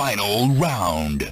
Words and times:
final 0.00 0.48
round. 0.54 1.30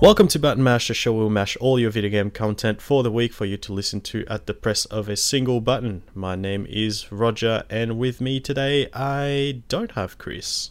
Welcome 0.00 0.28
to 0.28 0.38
Button 0.38 0.62
Mash, 0.62 0.86
the 0.86 0.94
show 0.94 1.12
where 1.12 1.24
we 1.24 1.30
mash 1.30 1.56
all 1.56 1.80
your 1.80 1.90
video 1.90 2.08
game 2.08 2.30
content 2.30 2.80
for 2.80 3.02
the 3.02 3.10
week 3.10 3.32
for 3.32 3.44
you 3.44 3.56
to 3.56 3.72
listen 3.72 4.00
to 4.02 4.24
at 4.28 4.46
the 4.46 4.54
press 4.54 4.84
of 4.84 5.08
a 5.08 5.16
single 5.16 5.60
button. 5.60 6.04
My 6.14 6.36
name 6.36 6.68
is 6.70 7.10
Roger, 7.10 7.64
and 7.68 7.98
with 7.98 8.20
me 8.20 8.38
today, 8.38 8.88
I 8.94 9.64
don't 9.66 9.90
have 9.90 10.18
Chris. 10.18 10.70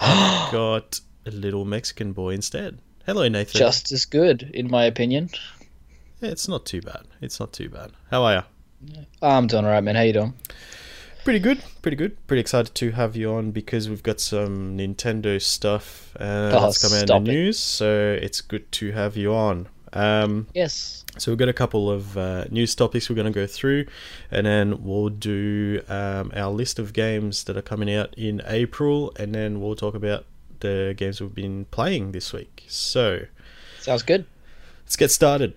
I've 0.00 0.50
got 0.52 1.00
a 1.24 1.30
little 1.30 1.64
Mexican 1.64 2.12
boy 2.12 2.30
instead. 2.30 2.80
Hello, 3.06 3.28
Nathan. 3.28 3.56
Just 3.58 3.92
as 3.92 4.04
good, 4.04 4.50
in 4.52 4.68
my 4.68 4.84
opinion. 4.84 5.30
Yeah, 6.20 6.30
it's 6.30 6.48
not 6.48 6.66
too 6.66 6.80
bad. 6.80 7.02
It's 7.20 7.38
not 7.38 7.52
too 7.52 7.68
bad. 7.68 7.92
How 8.10 8.24
are 8.24 8.44
you? 8.82 9.06
I'm 9.22 9.46
doing 9.46 9.64
alright, 9.64 9.84
man. 9.84 9.94
How 9.94 10.02
you 10.02 10.12
doing? 10.12 10.34
Pretty 11.22 11.38
good, 11.38 11.62
pretty 11.82 11.96
good. 11.96 12.16
Pretty 12.26 12.40
excited 12.40 12.74
to 12.74 12.90
have 12.92 13.14
you 13.14 13.32
on 13.32 13.52
because 13.52 13.88
we've 13.88 14.02
got 14.02 14.18
some 14.18 14.76
Nintendo 14.76 15.40
stuff 15.40 16.16
uh, 16.18 16.50
Oh, 16.52 16.60
that's 16.62 16.82
coming 16.82 17.02
out 17.02 17.16
in 17.18 17.24
the 17.24 17.32
news, 17.32 17.58
so 17.60 18.18
it's 18.20 18.40
good 18.40 18.70
to 18.72 18.90
have 18.92 19.16
you 19.16 19.32
on. 19.34 19.68
Um, 19.92 20.48
Yes. 20.52 21.04
So 21.18 21.30
we've 21.30 21.38
got 21.38 21.48
a 21.48 21.52
couple 21.54 21.88
of 21.90 22.18
uh, 22.18 22.44
news 22.50 22.74
topics 22.74 23.08
we're 23.08 23.16
going 23.16 23.32
to 23.32 23.38
go 23.40 23.46
through, 23.46 23.86
and 24.32 24.44
then 24.46 24.82
we'll 24.84 25.08
do 25.08 25.80
um, 25.88 26.32
our 26.34 26.50
list 26.50 26.78
of 26.80 26.92
games 26.92 27.44
that 27.44 27.56
are 27.56 27.62
coming 27.62 27.92
out 27.94 28.12
in 28.18 28.42
April, 28.46 29.12
and 29.16 29.32
then 29.34 29.60
we'll 29.60 29.76
talk 29.76 29.94
about 29.94 30.26
the 30.60 30.94
games 30.96 31.20
we've 31.20 31.34
been 31.34 31.64
playing 31.66 32.12
this 32.12 32.32
week. 32.32 32.64
So 32.68 33.22
Sounds 33.80 34.02
good. 34.02 34.26
let's 34.84 34.96
get 34.96 35.10
started. 35.10 35.54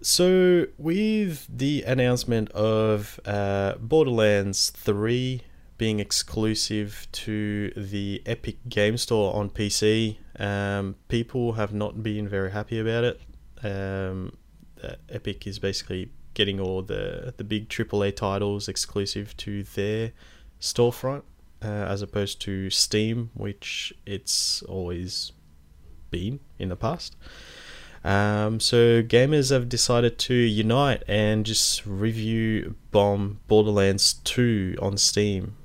So 0.00 0.66
with 0.78 1.46
the 1.48 1.82
announcement 1.86 2.50
of 2.50 3.20
uh, 3.24 3.74
Borderlands 3.78 4.70
3 4.70 5.42
being 5.78 6.00
exclusive 6.00 7.06
to 7.12 7.70
the 7.76 8.22
Epic 8.26 8.56
Game 8.68 8.96
Store 8.96 9.34
on 9.34 9.50
PC, 9.50 10.16
um, 10.38 10.96
people 11.08 11.52
have 11.52 11.72
not 11.72 12.02
been 12.02 12.28
very 12.28 12.50
happy 12.50 12.78
about 12.78 13.04
it. 13.04 13.20
Um, 13.64 14.36
uh, 14.82 14.94
Epic 15.08 15.46
is 15.46 15.58
basically 15.58 16.10
getting 16.34 16.58
all 16.58 16.82
the 16.82 17.34
the 17.36 17.44
big 17.44 17.68
AAA 17.68 18.16
titles 18.16 18.68
exclusive 18.68 19.36
to 19.36 19.62
their 19.62 20.12
storefront, 20.60 21.22
uh, 21.62 21.66
as 21.66 22.02
opposed 22.02 22.40
to 22.42 22.70
Steam, 22.70 23.30
which 23.34 23.92
it's 24.06 24.62
always 24.62 25.32
been 26.10 26.40
in 26.58 26.68
the 26.68 26.76
past. 26.76 27.16
Um, 28.04 28.58
so 28.58 29.02
gamers 29.02 29.50
have 29.50 29.68
decided 29.68 30.18
to 30.20 30.34
unite 30.34 31.04
and 31.06 31.46
just 31.46 31.86
review 31.86 32.74
bomb 32.90 33.38
Borderlands 33.46 34.14
2 34.24 34.76
on 34.82 34.96
Steam 34.96 35.56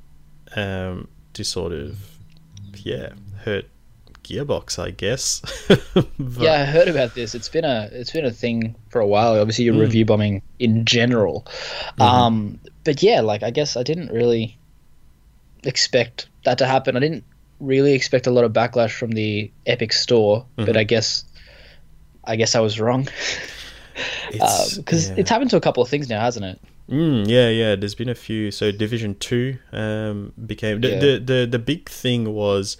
um, 0.55 1.07
to 1.33 1.43
sort 1.43 1.71
of 1.73 1.97
yeah 2.75 3.09
hurt 3.43 3.65
Gearbox, 4.23 4.77
I 4.77 4.91
guess. 4.91 5.41
Yeah, 6.39 6.51
I 6.61 6.65
heard 6.65 6.87
about 6.89 7.15
this. 7.15 7.33
It's 7.33 7.49
been 7.49 7.65
a 7.65 7.89
it's 7.91 8.11
been 8.11 8.25
a 8.25 8.31
thing 8.31 8.75
for 8.89 8.99
a 8.99 9.07
while. 9.07 9.39
Obviously, 9.39 9.65
Hmm. 9.67 9.73
your 9.73 9.83
review 9.83 10.05
bombing 10.05 10.41
in 10.59 10.85
general. 10.85 11.45
Mm-hmm. 11.47 12.01
Um, 12.01 12.59
but 12.83 13.01
yeah, 13.01 13.21
like 13.21 13.41
I 13.41 13.49
guess 13.49 13.75
I 13.77 13.83
didn't 13.83 14.11
really 14.11 14.59
expect 15.67 16.27
that 16.45 16.57
to 16.57 16.65
happen. 16.65 16.95
I 16.97 16.99
didn't 16.99 17.23
really 17.59 17.93
expect 17.93 18.27
a 18.27 18.31
lot 18.31 18.43
of 18.43 18.53
backlash 18.53 18.91
from 18.91 19.11
the 19.11 19.51
Epic 19.65 19.93
Store, 19.93 20.45
Mm-hmm. 20.57 20.65
but 20.65 20.77
I 20.77 20.83
guess 20.83 21.23
I 22.23 22.35
guess 22.35 22.55
I 22.55 22.59
was 22.59 22.79
wrong 22.79 23.07
it's- 24.31 24.77
because 24.77 25.09
yeah. 25.09 25.15
it's 25.17 25.29
happened 25.29 25.49
to 25.51 25.57
a 25.57 25.61
couple 25.61 25.81
of 25.83 25.89
things 25.89 26.09
now, 26.09 26.19
hasn't 26.21 26.45
it? 26.45 26.59
Mm, 26.89 27.27
yeah, 27.27 27.49
yeah. 27.49 27.75
There's 27.75 27.95
been 27.95 28.07
a 28.09 28.15
few. 28.15 28.49
So 28.51 28.71
Division 28.71 29.15
Two 29.15 29.57
um, 29.73 30.31
became 30.45 30.79
the, 30.81 30.89
Yeah. 30.89 30.99
the 30.99 31.19
the 31.19 31.47
the 31.51 31.59
big 31.59 31.89
thing 31.89 32.33
was 32.33 32.77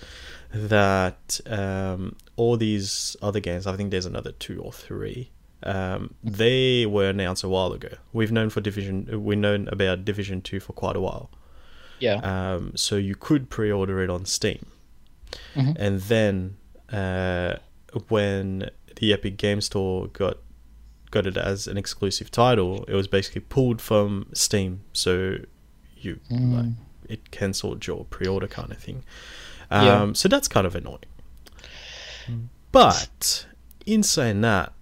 that 0.53 1.39
um, 1.45 2.15
all 2.37 2.55
these 2.55 3.17
other 3.21 3.41
games. 3.41 3.67
I 3.67 3.75
think 3.75 3.91
there's 3.91 4.05
another 4.05 4.31
two 4.31 4.61
or 4.61 4.71
three. 4.71 5.31
Um, 5.63 6.13
they 6.23 6.85
were 6.85 7.09
announced 7.09 7.43
a 7.43 7.49
while 7.49 7.73
ago. 7.73 7.89
We've 8.13 8.31
known 8.31 8.49
for 8.49 8.61
Division. 8.61 9.23
We've 9.25 9.37
known 9.37 9.67
about 9.73 10.05
Division 10.05 10.41
Two 10.41 10.59
for 10.61 10.71
quite 10.71 10.95
a 10.95 11.01
while. 11.01 11.29
Yeah. 11.99 12.15
Um, 12.55 12.71
so 12.75 12.95
you 12.95 13.15
could 13.15 13.49
pre-order 13.49 14.01
it 14.03 14.09
on 14.09 14.25
Steam, 14.25 14.65
Mhm. 15.55 15.75
and 15.79 16.01
then 16.01 16.57
uh, 16.91 17.55
when 18.09 18.69
the 18.97 19.13
Epic 19.13 19.37
Game 19.37 19.61
Store 19.61 20.07
got 20.07 20.37
got 21.11 21.25
it 21.25 21.37
as 21.37 21.67
an 21.67 21.77
exclusive 21.77 22.29
title, 22.31 22.83
it 22.87 22.93
was 22.93 23.07
basically 23.07 23.41
pulled 23.41 23.81
from 23.81 24.27
Steam, 24.33 24.81
so 24.93 25.37
you 25.97 26.19
like 26.29 26.65
it 27.09 27.31
cancelled 27.31 27.87
your 27.87 28.03
pre-order 28.05 28.47
kind 28.47 28.71
of 28.71 28.77
thing. 28.77 29.03
Um, 29.71 29.85
Yeah. 29.85 30.13
So 30.13 30.27
that's 30.29 30.47
kind 30.49 30.67
of 30.67 30.75
annoying. 30.75 30.99
But 32.71 33.45
in 33.85 34.03
saying 34.03 34.41
that, 34.41 34.73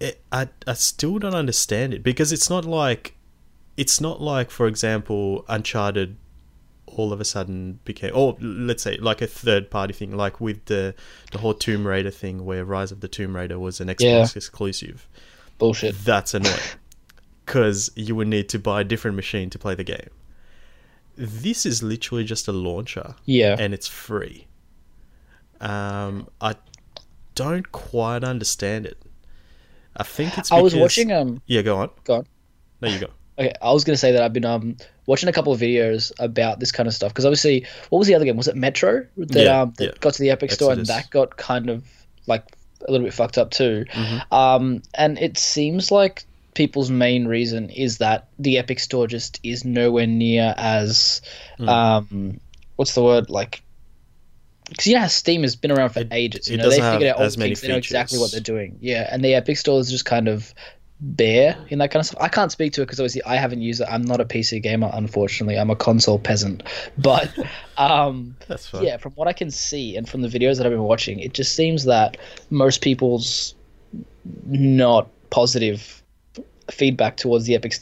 it, 0.00 0.20
I 0.30 0.48
I 0.66 0.74
still 0.74 1.18
don't 1.18 1.34
understand 1.34 1.94
it 1.94 2.02
because 2.02 2.32
it's 2.32 2.50
not 2.50 2.64
like 2.64 3.14
it's 3.76 4.00
not 4.00 4.20
like, 4.20 4.50
for 4.50 4.66
example, 4.66 5.44
Uncharted 5.48 6.16
all 6.86 7.12
of 7.12 7.20
a 7.20 7.24
sudden 7.24 7.78
became, 7.84 8.10
or 8.14 8.36
let's 8.40 8.82
say, 8.82 8.96
like 8.98 9.22
a 9.22 9.26
third 9.26 9.70
party 9.70 9.94
thing, 9.94 10.14
like 10.16 10.40
with 10.40 10.64
the 10.66 10.94
the 11.30 11.38
whole 11.38 11.54
Tomb 11.54 11.86
Raider 11.86 12.10
thing, 12.10 12.44
where 12.44 12.64
Rise 12.64 12.92
of 12.92 13.00
the 13.00 13.08
Tomb 13.08 13.34
Raider 13.34 13.58
was 13.58 13.80
an 13.80 13.88
Xbox 13.88 14.00
Yeah. 14.00 14.26
exclusive. 14.36 15.08
Bullshit. 15.58 15.94
That's 16.04 16.34
annoying 16.34 16.54
because 17.46 17.90
you 17.96 18.14
would 18.16 18.28
need 18.28 18.48
to 18.50 18.58
buy 18.58 18.82
a 18.82 18.84
different 18.84 19.16
machine 19.16 19.48
to 19.50 19.58
play 19.58 19.74
the 19.74 19.84
game. 19.84 20.08
This 21.16 21.64
is 21.66 21.82
literally 21.82 22.24
just 22.24 22.48
a 22.48 22.52
launcher 22.52 23.14
Yeah. 23.26 23.56
and 23.58 23.72
it's 23.72 23.86
free. 23.88 24.46
Um, 25.60 26.28
I 26.40 26.56
don't 27.34 27.70
quite 27.72 28.24
understand 28.24 28.86
it. 28.86 28.98
I 29.96 30.02
think 30.02 30.36
it's. 30.38 30.50
I 30.50 30.60
was 30.60 30.74
watching 30.74 31.12
um. 31.12 31.40
Yeah, 31.46 31.62
go 31.62 31.78
on. 31.78 31.90
Go 32.04 32.16
on. 32.16 32.26
There 32.80 32.90
you 32.90 32.98
go. 32.98 33.08
Okay, 33.38 33.52
I 33.62 33.72
was 33.72 33.84
gonna 33.84 33.96
say 33.96 34.12
that 34.12 34.22
I've 34.22 34.32
been 34.32 34.44
um 34.44 34.76
watching 35.06 35.28
a 35.28 35.32
couple 35.32 35.52
of 35.52 35.60
videos 35.60 36.12
about 36.18 36.60
this 36.60 36.70
kind 36.72 36.86
of 36.86 36.94
stuff 36.94 37.10
because 37.12 37.24
obviously, 37.24 37.66
what 37.88 37.98
was 37.98 38.06
the 38.08 38.14
other 38.14 38.24
game? 38.24 38.36
Was 38.36 38.48
it 38.48 38.56
Metro 38.56 39.06
that 39.16 39.44
Yeah, 39.44 39.62
um 39.62 39.72
that 39.78 39.84
yeah. 39.84 39.90
got 40.00 40.14
to 40.14 40.22
the 40.22 40.30
Epic 40.30 40.50
Store 40.52 40.72
and 40.72 40.80
Exodus. 40.82 41.04
that 41.04 41.10
got 41.10 41.36
kind 41.36 41.70
of 41.70 41.84
like 42.26 42.44
a 42.86 42.90
little 42.90 43.06
bit 43.06 43.14
fucked 43.14 43.38
up 43.38 43.50
too. 43.50 43.84
Mhm. 43.90 44.32
Um, 44.32 44.82
and 44.94 45.18
it 45.18 45.38
seems 45.38 45.90
like 45.90 46.24
people's 46.54 46.90
main 46.90 47.26
reason 47.26 47.70
is 47.70 47.98
that 47.98 48.28
the 48.38 48.58
Epic 48.58 48.78
Store 48.80 49.06
just 49.06 49.40
is 49.42 49.64
nowhere 49.64 50.06
near 50.06 50.52
as 50.58 51.22
Mm. 51.58 51.68
um 51.68 52.40
what's 52.76 52.94
the 52.94 53.02
word 53.02 53.30
like. 53.30 53.62
Because 54.68 54.86
you 54.86 54.94
know 54.94 55.00
how 55.00 55.06
Steam 55.08 55.42
has 55.42 55.54
been 55.56 55.70
around 55.70 55.90
for 55.90 56.00
It- 56.00 56.08
ages. 56.12 56.48
You 56.48 56.56
know 56.58 56.68
they 56.70 56.80
figured 56.80 57.04
out 57.04 57.16
all 57.16 57.24
the 57.24 57.30
things. 57.30 57.60
They 57.60 57.68
know 57.68 57.76
exactly 57.76 58.18
what 58.18 58.30
they're 58.32 58.40
doing. 58.40 58.78
Yeah, 58.80 59.08
and 59.10 59.24
the 59.24 59.34
Epic 59.34 59.56
Store 59.58 59.78
is 59.80 59.90
just 59.90 60.04
kind 60.04 60.28
of 60.28 60.52
bare 61.02 61.56
in 61.68 61.80
that 61.80 61.90
kind 61.90 62.00
of 62.00 62.06
stuff. 62.06 62.22
I 62.22 62.28
can't 62.28 62.52
speak 62.52 62.72
to 62.74 62.82
it 62.82 62.86
because 62.86 63.00
obviously 63.00 63.24
I 63.24 63.34
haven't 63.36 63.60
used 63.60 63.80
it. 63.80 63.88
I'm 63.90 64.02
not 64.02 64.20
a 64.20 64.24
PC 64.24 64.62
gamer, 64.62 64.88
unfortunately. 64.92 65.58
I'm 65.58 65.70
a 65.70 65.76
console 65.76 66.18
peasant. 66.18 66.62
But 66.98 67.30
um, 67.76 68.36
yeah, 68.80 68.96
from 68.98 69.12
what 69.12 69.26
I 69.26 69.32
can 69.32 69.50
see 69.50 69.96
and 69.96 70.08
from 70.08 70.22
the 70.22 70.28
videos 70.28 70.58
that 70.58 70.66
I've 70.66 70.72
been 70.72 70.82
watching, 70.82 71.18
it 71.18 71.34
just 71.34 71.54
seems 71.54 71.84
that 71.84 72.16
most 72.50 72.80
people's 72.82 73.54
not 74.46 75.08
positive 75.30 76.02
feedback 76.70 77.16
towards 77.16 77.46
the 77.46 77.56
Epic 77.56 77.74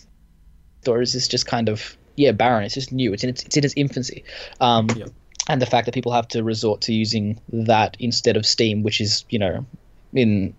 Store 0.80 1.02
is 1.02 1.28
just 1.28 1.46
kind 1.46 1.68
of 1.68 1.96
yeah 2.16 2.32
barren. 2.32 2.64
It's 2.64 2.74
just 2.74 2.92
new. 2.92 3.12
It's 3.12 3.22
in 3.22 3.30
its, 3.30 3.42
it's 3.44 3.56
in 3.56 3.64
its 3.64 3.74
infancy. 3.76 4.24
Um, 4.60 4.88
Yeah. 4.96 5.06
And 5.48 5.60
the 5.60 5.66
fact 5.66 5.86
that 5.86 5.94
people 5.94 6.12
have 6.12 6.28
to 6.28 6.44
resort 6.44 6.82
to 6.82 6.92
using 6.92 7.40
that 7.52 7.96
instead 7.98 8.36
of 8.36 8.46
Steam, 8.46 8.82
which 8.82 9.00
is 9.00 9.24
you 9.30 9.38
know 9.38 9.66
in 10.12 10.54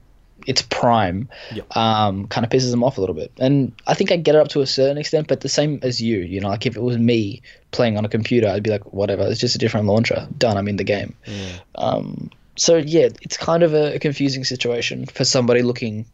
its 0.48 0.62
prime, 0.64 1.28
Yeah. 1.54 1.64
um, 1.76 2.28
kind 2.28 2.46
of 2.46 2.52
pisses 2.52 2.72
them 2.72 2.84
off 2.84 2.98
a 2.98 3.02
little 3.02 3.16
bit. 3.16 3.32
And 3.40 3.72
I 3.88 3.94
think 3.94 4.12
I 4.12 4.16
get 4.18 4.36
it 4.36 4.42
up 4.42 4.48
to 4.50 4.62
a 4.62 4.68
certain 4.68 4.98
extent, 4.98 5.28
but 5.28 5.42
the 5.42 5.50
same 5.50 5.80
as 5.84 6.02
you, 6.02 6.20
you 6.20 6.40
know, 6.42 6.50
like 6.50 6.66
if 6.66 6.76
it 6.76 6.82
was 6.82 6.98
me 6.98 7.42
playing 7.72 7.98
on 7.98 8.06
a 8.06 8.10
computer, 8.10 8.48
I'd 8.48 8.64
be 8.64 8.70
like, 8.70 8.92
whatever, 8.94 9.24
it's 9.28 9.40
just 9.40 9.56
a 9.56 9.60
different 9.60 9.86
launcher. 9.88 10.28
Done, 10.38 10.58
I'm 10.58 10.68
in 10.68 10.78
the 10.78 10.84
game. 10.84 11.16
Yeah. 11.26 11.60
Um, 11.76 12.30
so 12.58 12.78
yeah, 12.78 13.10
it's 13.22 13.38
kind 13.38 13.64
of 13.64 13.74
a, 13.74 13.96
a 13.96 14.00
confusing 14.00 14.44
situation 14.44 15.06
for 15.06 15.24
somebody 15.26 15.62
looking 15.62 16.06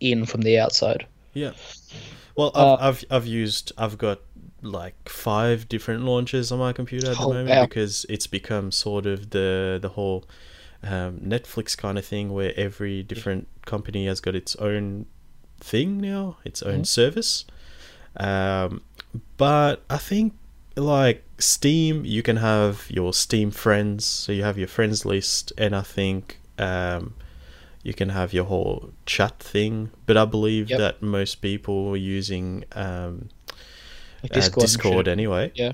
in 0.00 0.26
from 0.26 0.42
the 0.42 0.58
outside. 0.58 1.06
Yeah. 1.34 1.52
Well, 2.36 2.50
I've, 2.54 2.62
Uh, 2.66 2.76
I've 2.80 3.04
I've 3.10 3.26
used 3.26 3.72
I've 3.76 3.98
got 3.98 4.20
like 4.62 4.94
five 5.08 5.68
different 5.68 6.04
launchers 6.04 6.50
on 6.52 6.58
my 6.58 6.72
computer 6.72 7.10
at 7.10 7.16
the 7.16 7.22
Oh, 7.24 7.28
moment 7.32 7.50
wow. 7.50 7.66
because 7.66 8.06
it's 8.08 8.26
become 8.26 8.70
sort 8.72 9.06
of 9.06 9.30
the 9.30 9.78
the 9.82 9.90
whole 9.90 10.24
um, 10.82 11.18
Netflix 11.20 11.76
kind 11.76 11.96
of 11.98 12.04
thing 12.04 12.32
where 12.32 12.52
every 12.56 13.02
different 13.02 13.46
company 13.66 14.06
has 14.06 14.20
got 14.20 14.34
its 14.34 14.56
own 14.56 15.06
thing 15.60 16.00
now, 16.00 16.36
its 16.44 16.62
own 16.62 16.80
Mhm. 16.82 16.86
service. 16.86 17.44
Um, 18.16 18.82
but 19.36 19.82
I 19.88 19.96
think 19.98 20.34
like 20.76 21.24
Steam, 21.38 22.04
you 22.04 22.22
can 22.22 22.36
have 22.38 22.86
your 22.90 23.12
Steam 23.12 23.50
friends, 23.50 24.04
so 24.04 24.32
you 24.32 24.42
have 24.42 24.58
your 24.58 24.68
friends 24.68 25.04
list, 25.04 25.52
and 25.58 25.74
I 25.76 25.82
think 25.82 26.38
um, 26.58 27.14
you 27.82 27.92
can 27.94 28.10
have 28.10 28.32
your 28.32 28.44
whole 28.44 28.90
chat 29.06 29.38
thing. 29.40 29.90
But 30.06 30.16
I 30.16 30.24
believe 30.24 30.70
Yep. 30.70 30.78
that 30.78 31.02
most 31.02 31.36
people 31.42 31.88
are 31.90 31.96
using 31.96 32.64
um, 32.72 33.28
Like 34.22 34.32
uh, 34.32 34.34
Discord. 34.34 34.66
Discord, 34.66 35.08
anyway. 35.08 35.52
Yeah. 35.54 35.72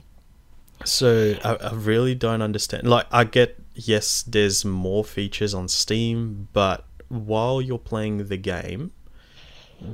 So 0.85 1.35
I, 1.45 1.55
I 1.55 1.73
really 1.75 2.15
don't 2.15 2.41
understand. 2.43 2.89
Like, 2.89 3.07
I 3.11 3.25
get 3.25 3.59
yes, 3.79 4.23
there's 4.23 4.65
more 4.65 5.05
features 5.05 5.55
on 5.55 5.69
Steam, 5.69 6.49
but 6.53 6.85
while 7.09 7.63
you're 7.63 7.79
playing 7.79 8.27
the 8.29 8.37
game, 8.37 8.91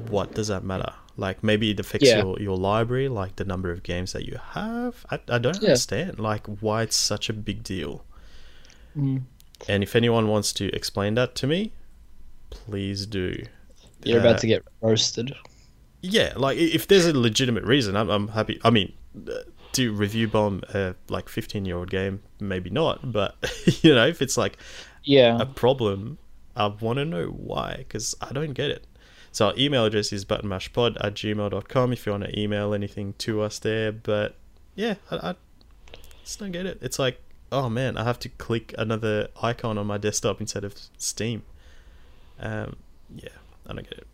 what 0.08 0.34
does 0.34 0.48
that 0.48 0.64
matter? 0.64 0.92
Like, 1.16 1.44
maybe 1.44 1.70
it 1.70 1.78
affects 1.78 2.08
Yeah. 2.08 2.22
your, 2.22 2.40
your 2.40 2.56
library, 2.56 3.08
like 3.08 3.36
the 3.36 3.44
number 3.44 3.70
of 3.70 3.82
games 3.82 4.12
that 4.14 4.24
you 4.26 4.38
have. 4.52 5.06
I, 5.10 5.20
I 5.28 5.38
don't 5.38 5.54
Yeah. 5.62 5.68
understand, 5.70 6.18
like, 6.18 6.46
why 6.60 6.82
it's 6.82 6.96
such 6.96 7.28
a 7.28 7.32
big 7.32 7.62
deal. 7.62 8.04
Mm. 8.96 9.22
And 9.68 9.82
if 9.82 9.94
anyone 9.94 10.28
wants 10.28 10.52
to 10.54 10.74
explain 10.74 11.14
that 11.14 11.34
to 11.36 11.46
me, 11.46 11.72
please 12.50 13.06
do. 13.06 13.44
You're 14.02 14.18
Uh, 14.18 14.22
about 14.24 14.38
to 14.40 14.46
get 14.46 14.64
roasted. 14.80 15.34
yeah, 16.02 16.32
like 16.36 16.58
if 16.58 16.86
there's 16.88 17.06
a 17.06 17.16
legitimate 17.16 17.64
reason, 17.64 17.96
I'm, 17.96 18.10
I'm 18.10 18.28
happy. 18.28 18.58
I 18.64 18.70
mean, 18.70 18.92
to 19.74 19.92
review 19.92 20.28
bomb 20.28 20.62
a 20.74 20.94
like 21.08 21.28
15 21.28 21.64
year 21.64 21.76
old 21.76 21.90
game, 21.90 22.22
maybe 22.40 22.70
not, 22.70 23.12
but 23.12 23.36
you 23.82 23.94
know, 23.94 24.06
if 24.06 24.20
it's 24.22 24.36
like 24.36 24.56
Yeah. 25.02 25.36
a 25.40 25.46
problem, 25.46 26.18
I 26.56 26.66
want 26.66 26.98
to 26.98 27.04
know 27.04 27.26
why 27.26 27.76
because 27.78 28.14
I 28.20 28.32
don't 28.32 28.52
get 28.52 28.70
it. 28.70 28.86
So 29.32 29.46
our 29.48 29.54
email 29.58 29.84
address 29.84 30.12
is 30.12 30.24
buttonmashpod 30.24 30.96
at 31.04 31.14
gmail.com 31.14 31.92
if 31.92 32.06
you 32.06 32.12
want 32.12 32.24
to 32.24 32.38
email 32.38 32.72
anything 32.72 33.14
to 33.18 33.42
us 33.42 33.58
there. 33.58 33.90
But 33.92 34.36
yeah, 34.76 34.94
I, 35.10 35.30
I 35.30 35.34
just 36.22 36.38
don't 36.38 36.52
get 36.52 36.66
it. 36.66 36.78
It's 36.80 36.98
like, 36.98 37.20
oh 37.50 37.68
man, 37.68 37.96
I 37.98 38.04
have 38.04 38.18
to 38.20 38.28
click 38.28 38.74
another 38.78 39.28
icon 39.42 39.76
on 39.78 39.86
my 39.86 39.98
desktop 39.98 40.40
instead 40.40 40.62
of 40.64 40.74
Steam. 40.98 41.42
Um, 42.40 42.76
yeah, 43.16 43.28
I 43.66 43.72
don't 43.72 43.88
get 43.88 43.98
it. 43.98 44.06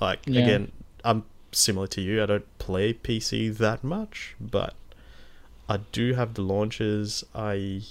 Like 0.00 0.20
Yeah. 0.26 0.40
again, 0.40 0.72
I'm 1.04 1.24
similar 1.52 1.86
to 1.88 2.00
you. 2.00 2.22
I 2.22 2.26
don't 2.26 2.58
play 2.58 2.94
PC 2.94 3.54
that 3.58 3.84
much, 3.84 4.34
but 4.40 4.74
I 5.68 5.78
do 5.92 6.14
have 6.14 6.34
the 6.34 6.42
launchers. 6.42 7.24
I 7.34 7.82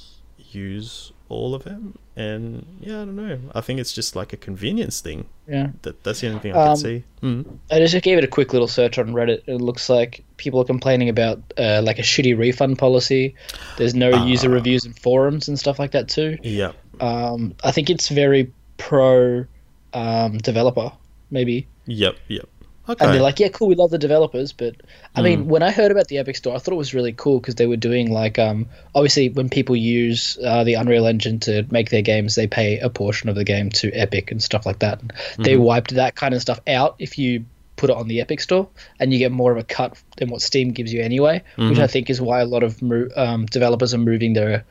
use 0.52 1.12
all 1.30 1.56
of 1.56 1.64
them, 1.64 1.98
and 2.16 2.66
yeah, 2.82 3.02
I 3.02 3.06
don't 3.06 3.16
know. 3.16 3.40
I 3.56 3.62
think 3.62 3.80
it's 3.80 3.94
just 3.94 4.16
like 4.16 4.34
a 4.34 4.38
convenience 4.38 5.00
thing. 5.00 5.28
yeah. 5.48 5.70
That 5.84 6.04
that's 6.04 6.20
the 6.20 6.28
only 6.28 6.40
thing 6.42 6.52
I 6.52 6.56
can 6.56 6.68
Um, 6.72 6.76
see. 6.76 7.04
Mm. 7.24 7.58
I 7.72 7.80
just 7.80 8.04
gave 8.04 8.18
it 8.18 8.24
a 8.24 8.28
quick 8.28 8.52
little 8.52 8.68
search 8.68 8.98
on 9.00 9.14
Reddit. 9.14 9.42
It 9.48 9.62
looks 9.62 9.90
like 9.90 10.24
people 10.38 10.60
are 10.60 10.66
complaining 10.66 11.08
about 11.10 11.40
uh, 11.58 11.82
like 11.84 12.00
a 12.00 12.02
shitty 12.02 12.38
refund 12.38 12.78
policy. 12.78 13.34
There's 13.78 13.96
no 13.96 14.26
user 14.26 14.50
Ah. 14.50 14.54
reviews 14.56 14.84
and 14.86 14.98
forums 15.00 15.48
and 15.48 15.58
stuff 15.58 15.80
like 15.80 15.92
that 15.92 16.10
too. 16.10 16.38
Yeah, 16.44 16.74
Um, 17.00 17.56
I 17.64 17.72
think 17.72 17.90
it's 17.90 18.10
very 18.10 18.52
pro 18.78 19.46
um, 19.94 20.38
developer, 20.40 20.92
maybe. 21.32 21.68
yep, 21.86 22.18
yep. 22.28 22.48
Okay. 22.92 23.06
And 23.06 23.14
they're 23.14 23.22
like, 23.22 23.40
yeah, 23.40 23.50
cool, 23.50 23.68
we 23.68 23.76
love 23.76 23.90
the 23.92 23.98
developers. 23.98 24.52
But 24.54 24.76
I 25.16 25.22
Mm. 25.22 25.24
mean, 25.24 25.48
when 25.48 25.64
I 25.64 25.72
heard 25.72 25.92
about 25.92 26.08
the 26.08 26.18
Epic 26.18 26.36
Store, 26.36 26.56
I 26.56 26.60
thought 26.60 26.74
it 26.74 26.78
was 26.78 26.94
really 26.94 27.14
cool 27.14 27.40
because 27.40 27.56
they 27.56 27.68
were 27.68 27.78
doing 27.78 28.12
like, 28.12 28.38
um, 28.40 28.68
obviously, 28.96 29.30
when 29.30 29.50
people 29.50 29.76
use 29.76 30.38
uh, 30.44 30.64
the 30.64 30.74
Unreal 30.76 31.06
Engine 31.08 31.40
to 31.42 31.66
make 31.72 31.90
their 31.90 32.02
games, 32.02 32.36
they 32.36 32.48
pay 32.48 32.80
a 32.80 32.90
portion 32.90 33.30
of 33.30 33.36
the 33.36 33.44
game 33.44 33.70
to 33.72 33.92
Epic 33.92 34.32
and 34.32 34.42
stuff 34.44 34.66
like 34.66 34.80
that. 34.80 35.02
They 35.38 35.54
Mm-hmm. 35.54 35.64
wiped 35.64 35.96
that 35.96 36.16
kind 36.16 36.34
of 36.34 36.42
stuff 36.42 36.60
out 36.68 36.96
if 37.00 37.18
you 37.18 37.46
put 37.78 37.90
it 37.90 37.96
on 37.96 38.08
the 38.08 38.22
Epic 38.22 38.42
Store, 38.42 38.68
and 39.00 39.12
you 39.12 39.18
get 39.20 39.32
more 39.32 39.52
of 39.52 39.58
a 39.58 39.64
cut 39.64 40.02
than 40.18 40.30
what 40.30 40.42
Steam 40.42 40.72
gives 40.72 40.94
you 40.94 41.02
anyway, 41.02 41.42
which 41.58 41.64
Mm-hmm. 41.64 41.82
I 41.82 41.88
think 41.88 42.10
is 42.10 42.22
why 42.22 42.42
a 42.42 42.46
lot 42.46 42.62
of 42.64 42.80
um, 43.16 43.46
developers 43.48 43.94
are 43.94 43.98
moving 43.98 44.34
their 44.34 44.66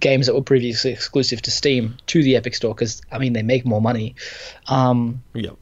games 0.00 0.26
that 0.26 0.34
were 0.34 0.42
previously 0.42 0.90
exclusive 0.92 1.40
to 1.42 1.50
Steam 1.50 1.96
to 2.08 2.22
the 2.22 2.36
Epic 2.36 2.54
Store 2.54 2.74
because 2.74 3.00
I 3.10 3.18
mean 3.18 3.32
they 3.32 3.42
make 3.42 3.64
more 3.64 3.80
money. 3.80 4.14
Um, 4.66 5.22
yep. 5.34 5.56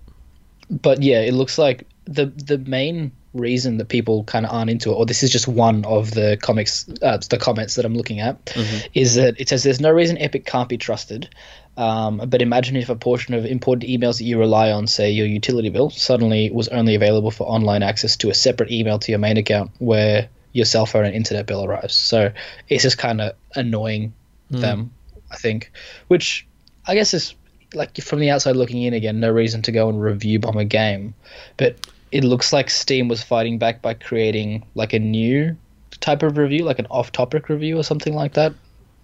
But 0.70 1.02
yeah, 1.02 1.20
it 1.20 1.34
looks 1.34 1.58
like 1.58 1.86
the 2.04 2.26
the 2.26 2.58
main 2.58 3.12
reason 3.34 3.76
that 3.76 3.88
people 3.88 4.24
kind 4.24 4.46
of 4.46 4.52
aren't 4.52 4.70
into 4.70 4.90
it, 4.90 4.94
or 4.94 5.06
this 5.06 5.22
is 5.22 5.30
just 5.30 5.46
one 5.46 5.84
of 5.84 6.12
the 6.12 6.38
comics, 6.40 6.88
uh, 7.02 7.18
the 7.28 7.38
comments 7.38 7.74
that 7.74 7.84
I'm 7.84 7.94
looking 7.94 8.20
at, 8.20 8.54
is 8.94 9.14
that 9.16 9.38
it 9.40 9.48
says 9.48 9.62
there's 9.62 9.80
no 9.80 9.90
reason 9.90 10.18
Epic 10.18 10.44
can't 10.46 10.68
be 10.68 10.78
trusted. 10.78 11.28
Um, 11.76 12.22
but 12.26 12.42
imagine 12.42 12.74
if 12.74 12.88
a 12.88 12.96
portion 12.96 13.34
of 13.34 13.44
important 13.44 13.88
emails 13.88 14.18
that 14.18 14.24
you 14.24 14.36
rely 14.38 14.72
on, 14.72 14.88
say 14.88 15.10
your 15.10 15.26
utility 15.26 15.70
bill, 15.70 15.90
suddenly 15.90 16.50
was 16.50 16.66
only 16.68 16.96
available 16.96 17.30
for 17.30 17.44
online 17.44 17.84
access 17.84 18.16
to 18.16 18.30
a 18.30 18.34
separate 18.34 18.72
email 18.72 18.98
to 18.98 19.12
your 19.12 19.20
main 19.20 19.36
account 19.36 19.70
where 19.78 20.28
your 20.52 20.64
cell 20.64 20.86
phone 20.86 21.04
and 21.04 21.14
internet 21.14 21.46
bill 21.46 21.64
arrives. 21.64 21.94
So 21.94 22.32
it's 22.68 22.82
just 22.82 22.98
kind 22.98 23.20
of 23.20 23.34
annoying 23.54 24.12
them, 24.50 24.92
I 25.30 25.36
think, 25.36 25.70
which 26.08 26.48
I 26.86 26.94
guess 26.94 27.14
is 27.14 27.34
like 27.74 27.96
from 27.98 28.20
the 28.20 28.30
outside 28.30 28.56
looking 28.56 28.82
in 28.82 28.94
again, 28.94 29.20
no 29.20 29.30
reason 29.30 29.62
to 29.62 29.72
go 29.72 29.88
and 29.88 30.00
review 30.00 30.38
bomb 30.38 30.56
a 30.56 30.64
game, 30.64 31.14
but 31.56 31.76
it 32.12 32.24
looks 32.24 32.52
like 32.52 32.70
Steam 32.70 33.08
was 33.08 33.22
fighting 33.22 33.58
back 33.58 33.82
by 33.82 33.94
creating 33.94 34.64
like 34.74 34.92
a 34.92 34.98
new 34.98 35.56
type 36.00 36.22
of 36.22 36.38
review, 36.38 36.64
like 36.64 36.78
an 36.78 36.86
off-topic 36.90 37.48
review 37.48 37.78
or 37.78 37.82
something 37.82 38.14
like 38.14 38.34
that, 38.34 38.52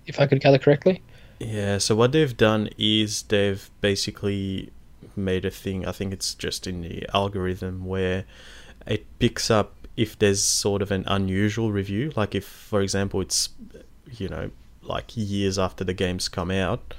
if 0.06 0.20
I 0.20 0.26
could 0.26 0.40
gather 0.40 0.58
correctly. 0.58 1.02
Yeah, 1.38 1.78
so 1.78 1.94
what 1.94 2.12
they've 2.12 2.36
done 2.36 2.70
is 2.78 3.22
they've 3.24 3.68
basically 3.80 4.70
made 5.16 5.44
a 5.44 5.50
thing, 5.50 5.86
I 5.86 5.92
think 5.92 6.12
it's 6.12 6.34
just 6.34 6.66
in 6.66 6.80
the 6.80 7.06
algorithm, 7.12 7.84
where 7.84 8.24
it 8.86 9.04
picks 9.18 9.50
up 9.50 9.74
if 9.96 10.18
there's 10.18 10.42
sort 10.42 10.82
of 10.82 10.90
an 10.90 11.04
unusual 11.06 11.72
review. 11.72 12.12
Like 12.16 12.34
if, 12.34 12.44
for 12.44 12.80
example, 12.80 13.20
it's, 13.20 13.50
you 14.16 14.28
know, 14.28 14.50
like 14.82 15.16
years 15.16 15.58
after 15.58 15.84
the 15.84 15.94
game's 15.94 16.28
come 16.28 16.50
out, 16.50 16.94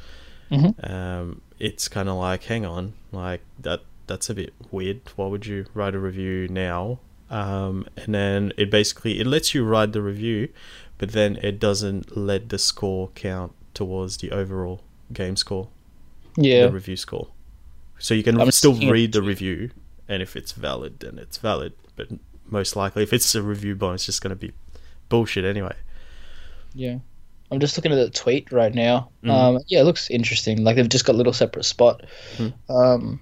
Mhm. 0.51 0.89
um, 0.89 1.41
it's 1.59 1.87
kind 1.87 2.09
of 2.09 2.15
like, 2.15 2.43
hang 2.43 2.65
on, 2.65 2.93
like 3.11 3.41
that 3.59 3.81
that's 4.07 4.29
a 4.29 4.35
bit 4.35 4.53
weird. 4.71 5.01
Why 5.15 5.27
would 5.27 5.45
you 5.45 5.65
write 5.73 5.95
a 5.95 5.99
review 5.99 6.47
now? 6.47 6.99
Um, 7.29 7.87
and 7.97 8.13
then 8.13 8.53
it 8.57 8.69
basically 8.69 9.19
it 9.19 9.25
lets 9.25 9.53
you 9.53 9.65
write 9.65 9.93
the 9.93 10.01
review, 10.01 10.49
but 10.97 11.11
then 11.11 11.37
it 11.37 11.59
doesn't 11.59 12.15
let 12.15 12.49
the 12.49 12.59
score 12.59 13.09
count 13.15 13.53
towards 13.73 14.17
the 14.17 14.31
overall 14.31 14.81
game 15.11 15.35
score, 15.35 15.69
Yeah, 16.37 16.67
the 16.67 16.73
review 16.73 16.95
score. 16.95 17.29
So 17.97 18.13
you 18.13 18.23
can 18.23 18.39
I'm 18.39 18.51
still 18.51 18.75
read 18.75 19.13
the 19.13 19.21
review, 19.21 19.71
and 20.07 20.21
if 20.21 20.35
it's 20.35 20.51
valid, 20.51 20.99
then 20.99 21.17
it's 21.17 21.37
valid. 21.37 21.73
But 21.95 22.09
most 22.47 22.75
likely, 22.75 23.03
if 23.03 23.13
it's 23.13 23.33
a 23.33 23.41
review 23.41 23.75
bomb, 23.75 23.95
it's 23.95 24.05
just 24.05 24.21
going 24.21 24.29
to 24.29 24.35
be 24.35 24.53
bullshit 25.09 25.45
anyway. 25.45 25.75
yeah. 26.73 26.97
I'm 27.55 27.59
just 27.61 27.77
looking 27.77 27.91
at 27.91 27.95
the 27.95 28.09
tweet 28.09 28.51
right 28.51 28.73
now. 28.73 29.09
Mhm. 29.23 29.29
Um, 29.29 29.59
yeah, 29.67 29.81
it 29.81 29.83
looks 29.83 30.09
interesting. 30.09 30.63
Like 30.63 30.75
they've 30.75 30.89
just 30.89 31.05
got 31.05 31.15
a 31.15 31.17
little 31.17 31.33
separate 31.33 31.63
spot. 31.63 32.03
Mhm. 32.37 32.53
Um, 32.69 33.19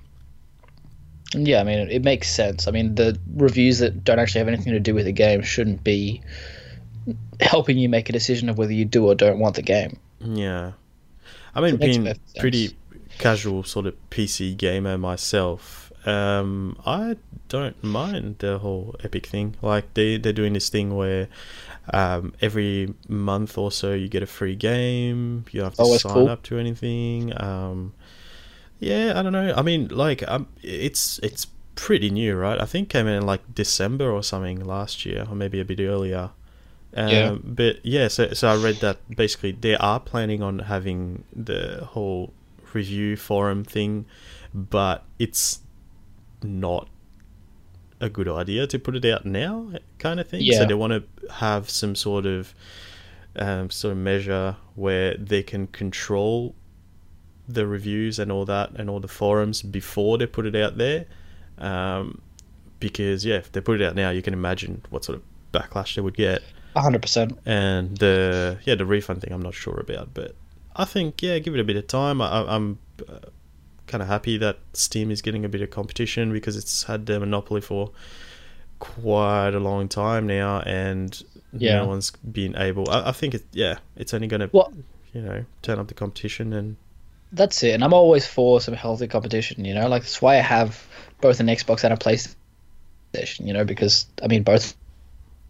yeah, 1.35 1.61
I 1.61 1.63
mean, 1.63 1.79
it, 1.79 1.91
it 1.91 2.03
makes 2.03 2.29
sense. 2.29 2.67
I 2.67 2.71
mean, 2.71 2.95
the 2.95 3.17
reviews 3.35 3.79
that 3.79 4.03
don't 4.03 4.19
actually 4.19 4.39
have 4.39 4.47
anything 4.47 4.73
to 4.73 4.79
do 4.79 4.93
with 4.93 5.05
the 5.05 5.11
game 5.11 5.41
shouldn't 5.41 5.83
be 5.83 6.21
helping 7.39 7.77
you 7.77 7.89
make 7.89 8.09
a 8.09 8.13
decision 8.13 8.49
of 8.49 8.57
whether 8.57 8.73
you 8.73 8.85
do 8.85 9.05
or 9.05 9.15
don't 9.15 9.39
want 9.39 9.55
the 9.55 9.61
game. 9.61 9.97
Yeah. 10.19 10.73
I 11.55 11.61
mean, 11.61 11.77
being 11.77 12.13
pretty 12.39 12.75
casual 13.19 13.63
sort 13.63 13.85
of 13.85 13.95
PC 14.09 14.57
gamer 14.57 14.97
myself, 14.97 15.91
um, 16.05 16.77
I 16.85 17.17
don't 17.49 17.81
mind 17.83 18.37
the 18.39 18.59
whole 18.59 18.95
Epic 19.03 19.27
thing. 19.27 19.55
Like 19.61 19.93
they 19.93 20.17
they're 20.17 20.33
doing 20.33 20.53
this 20.53 20.69
thing 20.69 20.95
where 20.95 21.27
um, 21.91 22.33
every 22.41 22.93
month 23.09 23.57
or 23.57 23.71
so 23.71 23.93
you 23.93 24.07
get 24.07 24.23
a 24.23 24.27
free 24.27 24.55
game. 24.55 25.45
You 25.51 25.61
don't 25.61 25.67
have 25.71 25.77
to 25.79 25.83
Oh, 25.83 25.85
sign 25.85 26.27
cool. 26.27 26.29
up 26.29 26.43
to 26.43 26.57
anything. 26.57 27.33
Um, 27.41 27.93
yeah, 28.79 29.13
I 29.15 29.23
don't 29.23 29.33
know. 29.33 29.53
I 29.55 29.61
mean, 29.61 29.87
like, 29.89 30.23
um, 30.27 30.47
it's 30.61 31.19
it's 31.23 31.47
pretty 31.75 32.09
new, 32.09 32.35
right? 32.35 32.59
I 32.59 32.65
think 32.65 32.89
came 32.89 33.07
in 33.07 33.25
like 33.25 33.55
December 33.55 34.11
or 34.11 34.23
something 34.23 34.63
last 34.65 35.05
year, 35.05 35.25
or 35.29 35.35
maybe 35.35 35.59
a 35.59 35.65
bit 35.65 35.79
earlier. 35.79 36.31
Um, 36.95 37.05
Yeah. 37.05 37.35
But 37.43 37.85
yeah, 37.85 38.07
so 38.07 38.33
so 38.33 38.49
I 38.49 38.55
read 38.55 38.77
that 38.81 38.99
basically 39.15 39.53
they 39.53 39.75
are 39.75 39.99
planning 39.99 40.43
on 40.43 40.59
having 40.59 41.23
the 41.35 41.85
whole 41.91 42.33
review 42.73 43.17
forum 43.17 43.63
thing, 43.63 44.05
but 44.53 45.03
it's 45.19 45.59
not 46.43 46.87
a 48.03 48.09
good 48.09 48.27
idea 48.27 48.67
to 48.67 48.77
put 48.79 48.95
it 48.95 49.05
out 49.05 49.25
now, 49.25 49.71
kind 49.99 50.19
of 50.19 50.27
thing. 50.27 50.41
So 50.59 50.65
they 50.65 50.73
want 50.73 50.93
to 50.93 51.31
have 51.33 51.69
some 51.69 51.95
sort 51.95 52.25
of 52.25 52.53
um, 53.35 53.69
sort 53.69 53.93
of 53.93 53.97
measure 53.97 54.55
where 54.75 55.15
they 55.17 55.41
can 55.43 55.67
control 55.67 56.53
the 57.47 57.65
reviews 57.67 58.19
and 58.19 58.31
all 58.31 58.45
that 58.45 58.71
and 58.75 58.89
all 58.89 58.99
the 58.99 59.07
forums 59.07 59.61
before 59.61 60.17
they 60.17 60.25
put 60.25 60.45
it 60.45 60.55
out 60.55 60.77
there. 60.77 61.05
Um, 61.57 62.21
because 62.79 63.25
yeah, 63.25 63.35
if 63.37 63.51
they 63.51 63.61
put 63.61 63.79
it 63.81 63.85
out 63.85 63.95
now, 63.95 64.09
you 64.11 64.21
can 64.21 64.33
imagine 64.33 64.81
what 64.89 65.05
sort 65.05 65.17
of 65.17 65.23
backlash 65.53 65.95
they 65.95 66.01
would 66.01 66.15
get. 66.17 66.41
hundred 66.75 67.01
percent. 67.01 67.37
And 67.45 67.97
the 67.97 68.57
yeah, 68.65 68.75
the 68.75 68.85
refund 68.85 69.21
thing, 69.21 69.31
I'm 69.33 69.41
not 69.41 69.53
sure 69.53 69.79
about, 69.79 70.13
but 70.13 70.35
I 70.75 70.85
think 70.85 71.21
yeah, 71.21 71.39
give 71.39 71.53
it 71.55 71.59
a 71.59 71.63
bit 71.63 71.75
of 71.77 71.87
time. 71.87 72.21
I, 72.21 72.27
I- 72.27 72.55
I'm 72.55 72.79
uh, 73.07 73.19
kind 73.87 74.01
of 74.01 74.07
happy 74.07 74.37
that 74.37 74.59
Steam 74.73 75.11
is 75.11 75.21
getting 75.21 75.45
a 75.45 75.49
bit 75.49 75.61
of 75.61 75.69
competition 75.71 76.31
because 76.31 76.55
it's 76.57 76.83
had 76.83 77.05
the 77.05 77.19
monopoly 77.19 77.61
for 77.61 77.91
quite 78.79 79.53
a 79.53 79.59
long 79.59 79.87
time 79.87 80.27
now, 80.27 80.61
and 80.61 81.21
Yeah. 81.53 81.77
no 81.77 81.87
one's 81.87 82.11
been 82.11 82.55
able. 82.57 82.89
I, 82.89 83.09
I 83.09 83.11
think 83.11 83.33
it 83.35 83.43
yeah, 83.51 83.77
it's 83.95 84.13
only 84.13 84.27
going 84.27 84.41
to 84.41 84.49
Well, 84.51 84.73
you 85.13 85.21
know 85.21 85.45
turn 85.61 85.79
up 85.79 85.87
the 85.87 85.93
competition 85.93 86.53
and 86.53 86.75
That's 87.31 87.63
it. 87.63 87.73
And 87.73 87.83
I'm 87.83 87.93
always 87.93 88.25
for 88.27 88.59
some 88.61 88.73
healthy 88.73 89.07
competition. 89.07 89.65
You 89.65 89.73
know, 89.73 89.87
like 89.87 90.01
that's 90.03 90.21
why 90.21 90.35
I 90.37 90.41
have 90.41 90.85
both 91.21 91.39
an 91.39 91.47
Xbox 91.47 91.83
and 91.83 91.93
a 91.93 91.97
PlayStation. 91.97 93.47
You 93.47 93.53
know, 93.53 93.63
because 93.65 94.05
I 94.23 94.27
mean 94.27 94.43
both 94.43 94.75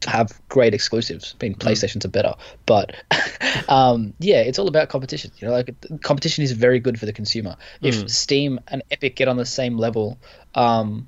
have 0.06 0.40
great 0.50 0.74
exclusives. 0.74 1.36
I 1.40 1.46
mean, 1.46 1.56
PlayStations 1.56 2.06
are 2.06 2.10
better, 2.10 2.34
but 2.66 2.96
um, 3.70 4.14
yeah, 4.20 4.42
it's 4.42 4.60
all 4.60 4.68
about 4.68 4.90
competition. 4.90 5.32
You 5.38 5.48
know, 5.48 5.54
like 5.54 5.74
competition 6.02 6.44
is 6.44 6.52
very 6.52 6.80
good 6.80 7.00
for 7.00 7.06
the 7.06 7.14
consumer. 7.14 7.56
If 7.82 8.10
Steam 8.10 8.60
and 8.68 8.84
Epic 8.92 9.16
get 9.16 9.28
on 9.28 9.38
the 9.38 9.46
same 9.46 9.78
level, 9.78 10.18
um, 10.56 11.08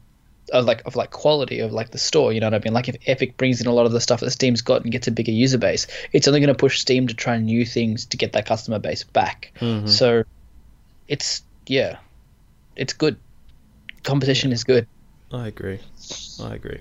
of 0.53 0.65
like 0.65 0.81
of 0.85 0.95
like 0.95 1.11
quality 1.11 1.59
of 1.59 1.71
like 1.71 1.91
the 1.91 1.97
store, 1.97 2.31
you 2.33 2.39
know 2.39 2.47
what 2.47 2.53
I 2.53 2.59
mean? 2.59 2.73
Like 2.73 2.87
if 2.87 2.95
Epic 3.07 3.37
brings 3.37 3.61
in 3.61 3.67
a 3.67 3.73
lot 3.73 3.85
of 3.85 3.91
the 3.91 4.01
stuff 4.01 4.19
that 4.19 4.31
Steam's 4.31 4.61
got 4.61 4.83
and 4.83 4.91
gets 4.91 5.07
a 5.07 5.11
bigger 5.11 5.31
user 5.31 5.57
base, 5.57 5.87
it's 6.13 6.27
only 6.27 6.39
going 6.39 6.53
to 6.53 6.55
push 6.55 6.79
Steam 6.79 7.07
to 7.07 7.13
try 7.13 7.37
new 7.37 7.65
things 7.65 8.05
to 8.07 8.17
get 8.17 8.33
that 8.33 8.45
customer 8.45 8.79
base 8.79 9.03
back. 9.03 9.53
So 9.87 10.23
it's 11.07 11.41
yeah, 11.67 11.97
it's 12.75 12.93
good. 12.93 13.17
Competition 14.03 14.51
is 14.51 14.63
good. 14.63 14.87
I 15.31 15.47
agree. 15.47 15.79
I 16.41 16.53
agree. 16.55 16.79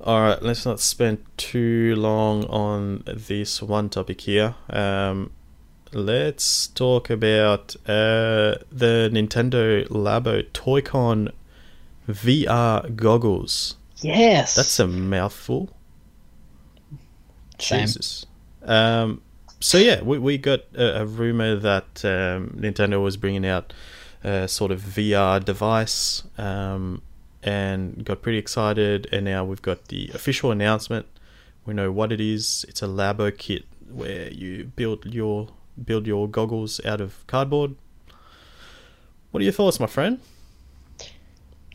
All 0.00 0.20
right, 0.20 0.42
let's 0.42 0.66
not 0.66 0.78
spend 0.80 1.24
too 1.36 1.94
long 1.96 2.44
on 2.46 3.02
this 3.06 3.62
one 3.62 3.88
topic 3.88 4.20
here. 4.20 4.54
Um, 4.68 5.30
let's 5.92 6.66
talk 6.66 7.08
about 7.08 7.74
uh, 7.86 8.56
the 8.70 9.10
Nintendo 9.12 9.88
Labo 9.88 10.52
Toy-Con 10.52 11.32
VR 12.08 12.94
goggles. 12.94 13.76
Yes, 14.02 14.54
That's 14.54 14.78
a 14.78 14.86
mouthful. 14.86 15.70
Same. 17.58 17.80
Jesus. 17.86 18.26
Um, 18.62 19.22
so 19.60 19.78
yeah, 19.78 20.02
we, 20.02 20.18
we 20.18 20.38
got 20.38 20.60
a, 20.74 21.02
a 21.02 21.06
rumor 21.06 21.56
that 21.56 22.04
um, 22.04 22.50
Nintendo 22.58 23.02
was 23.02 23.16
bringing 23.16 23.46
out 23.46 23.72
a 24.22 24.46
sort 24.48 24.70
of 24.70 24.82
VR 24.82 25.42
device, 25.42 26.24
um, 26.36 27.02
and 27.46 28.04
got 28.04 28.20
pretty 28.20 28.38
excited. 28.38 29.08
And 29.12 29.24
now 29.24 29.44
we've 29.44 29.62
got 29.62 29.86
the 29.88 30.10
official 30.12 30.50
announcement. 30.50 31.06
We 31.64 31.72
know 31.72 31.90
what 31.90 32.12
it 32.12 32.20
is. 32.20 32.66
It's 32.68 32.82
a 32.82 32.86
Labo 32.86 33.36
kit 33.36 33.64
where 33.88 34.30
you 34.30 34.64
build 34.76 35.06
your 35.06 35.48
build 35.82 36.06
your 36.06 36.28
goggles 36.28 36.84
out 36.84 37.00
of 37.00 37.26
cardboard. 37.26 37.76
What 39.30 39.40
are 39.40 39.44
your 39.44 39.52
thoughts, 39.52 39.78
my 39.78 39.86
friend? 39.86 40.20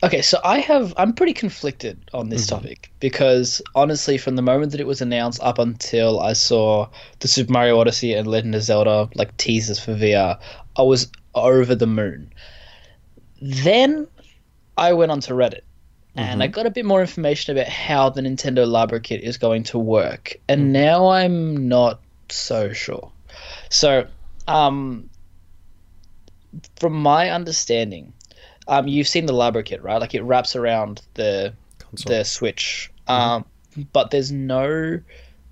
Okay, 0.04 0.20
so 0.20 0.40
I 0.44 0.58
have 0.58 0.92
I'm 0.96 1.12
pretty 1.12 1.32
conflicted 1.32 2.10
on 2.12 2.28
this 2.28 2.46
mm-hmm. 2.46 2.56
topic 2.56 2.92
because 2.98 3.62
honestly, 3.74 4.18
from 4.18 4.36
the 4.36 4.42
moment 4.42 4.72
that 4.72 4.80
it 4.80 4.86
was 4.86 5.00
announced 5.00 5.40
up 5.42 5.58
until 5.58 6.20
I 6.20 6.32
saw 6.32 6.88
the 7.20 7.28
Super 7.28 7.52
Mario 7.52 7.78
Odyssey 7.78 8.12
and 8.12 8.26
Legend 8.26 8.54
of 8.54 8.62
Zelda 8.62 9.08
like 9.14 9.36
teasers 9.36 9.78
for 9.78 9.94
VR, 9.94 10.38
I 10.76 10.82
was 10.82 11.10
over 11.34 11.74
the 11.74 11.86
moon. 11.86 12.32
Then 13.40 14.08
I 14.82 14.92
went 14.94 15.12
onto 15.12 15.32
Reddit 15.32 15.62
and 16.14 16.42
I 16.42 16.46
got 16.46 16.66
a 16.66 16.70
bit 16.70 16.84
more 16.84 17.00
information 17.00 17.56
about 17.56 17.68
how 17.68 18.10
the 18.10 18.20
Nintendo 18.20 18.66
Labo 18.66 19.02
kit 19.02 19.22
is 19.22 19.38
going 19.38 19.62
to 19.64 19.78
work, 19.78 20.36
and 20.48 20.72
now 20.72 21.08
I'm 21.08 21.68
not 21.68 22.00
so 22.28 22.72
sure. 22.72 23.10
So, 23.70 24.06
um, 24.46 25.08
from 26.76 26.94
my 26.94 27.30
understanding, 27.30 28.12
um, 28.68 28.88
you've 28.88 29.08
seen 29.08 29.26
the 29.26 29.32
Labo 29.32 29.64
kit, 29.64 29.82
right? 29.82 30.00
Like 30.00 30.14
it 30.14 30.22
wraps 30.22 30.54
around 30.54 31.00
the 31.14 31.54
Console. 31.78 32.12
the 32.12 32.24
Switch, 32.24 32.90
um, 33.08 33.44
but 33.92 34.10
there's 34.10 34.32
no 34.32 35.00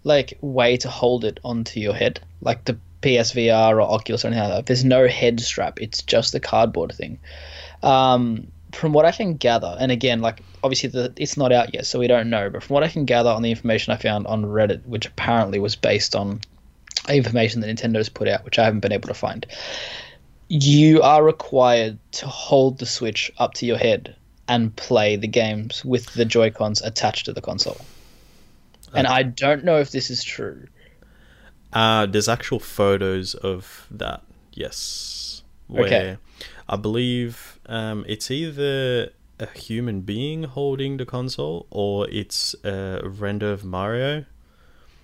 like 0.05 0.37
way 0.41 0.77
to 0.79 0.89
hold 0.89 1.25
it 1.25 1.41
onto 1.45 1.81
your 1.81 1.95
head, 1.95 2.21
like 2.43 2.65
the 2.65 2.79
PSVR 3.03 3.77
or 3.77 3.81
Oculus 3.81 4.25
or 4.25 4.29
anything 4.29 4.45
like 4.45 4.59
that. 4.59 4.67
There's 4.67 4.85
no 4.85 5.09
head 5.09 5.41
strap. 5.41 5.81
It's 5.81 6.03
just 6.03 6.33
the 6.33 6.41
cardboard 6.41 6.93
thing. 6.93 7.19
Um, 7.83 8.49
from 8.73 8.93
what 8.93 9.05
I 9.05 9.12
can 9.12 9.37
gather, 9.37 9.77
and 9.79 9.91
again, 9.93 10.21
like 10.21 10.43
obviously 10.62 10.89
the, 10.91 11.12
it's 11.17 11.37
not 11.37 11.53
out 11.53 11.75
yet, 11.75 11.87
so 11.87 11.99
we 11.99 12.07
don't 12.07 12.31
know. 12.31 12.50
But 12.50 12.62
from 12.62 12.75
what 12.75 12.85
I 12.85 12.89
can 12.89 13.05
gather 13.05 13.31
on 13.31 13.43
the 13.43 13.50
information 13.50 13.93
I 13.93 13.97
found 13.97 14.27
on 14.27 14.45
Reddit, 14.45 14.87
which 14.87 15.07
apparently 15.07 15.59
was 15.59 15.77
based 15.77 16.15
on 16.15 16.41
information 17.09 17.61
that 17.61 17.69
Nintendo's 17.69 18.09
put 18.09 18.29
out, 18.29 18.45
which 18.45 18.59
I 18.59 18.65
haven't 18.65 18.81
been 18.81 18.93
able 18.93 19.09
to 19.09 19.15
find, 19.15 19.47
you 20.49 21.03
are 21.03 21.23
required 21.23 21.99
to 22.12 22.27
hold 22.27 22.79
the 22.79 22.87
Switch 22.87 23.31
up 23.39 23.55
to 23.55 23.67
your 23.67 23.79
head 23.79 24.17
and 24.49 24.75
play 24.75 25.17
the 25.17 25.29
games 25.29 25.85
with 25.85 26.12
the 26.15 26.25
Joy 26.25 26.50
Cons 26.50 26.83
attached 26.83 27.27
to 27.27 27.33
the 27.33 27.41
console. 27.41 27.81
And 28.93 29.07
I 29.07 29.23
don't 29.23 29.65
know 29.65 29.79
if 29.79 29.93
this 29.93 30.11
is 30.11 30.25
true. 30.25 30.67
Uh, 31.73 32.07
there's 32.07 32.29
actual 32.29 32.59
photos 32.59 33.35
of 33.35 33.87
that. 33.93 34.23
Yes. 34.53 35.45
Where 35.69 35.85
Okay. 35.85 36.17
I 36.69 36.77
believe 36.77 37.60
um, 37.71 38.05
it's 38.07 38.31
either 38.31 39.12
a 39.39 39.47
human 39.59 40.03
being 40.03 40.43
holding 40.43 40.99
the 40.99 41.07
console 41.07 41.67
or 41.71 42.07
it's 42.11 42.55
a 42.65 43.00
render 43.05 43.50
of 43.53 43.65
Mario. 43.65 44.27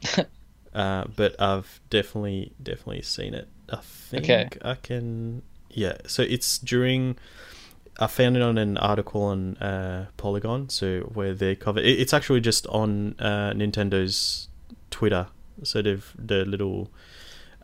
uh, 0.74 1.04
but 1.16 1.40
I've 1.40 1.80
definitely 1.88 2.52
definitely 2.62 3.02
seen 3.02 3.32
it. 3.32 3.48
I 3.70 3.76
think 3.82 4.24
Okay. 4.24 4.48
I 4.62 4.74
can. 4.74 5.42
Yeah. 5.70 5.96
So 6.06 6.22
it's 6.22 6.58
during. 6.58 7.16
I 7.98 8.08
found 8.08 8.36
it 8.36 8.42
on 8.42 8.58
an 8.58 8.76
article 8.76 9.22
on 9.22 9.56
uh, 9.56 10.06
Polygon, 10.18 10.68
so 10.68 11.00
where 11.14 11.32
they 11.32 11.56
cover. 11.56 11.80
It, 11.80 11.98
it's 11.98 12.12
actually 12.12 12.42
just 12.42 12.66
on 12.66 13.14
uh, 13.18 13.52
Nintendo's 13.54 14.48
Twitter. 14.90 15.28
So 15.62 15.80
they've 15.80 16.12
the 16.18 16.44
little, 16.44 16.90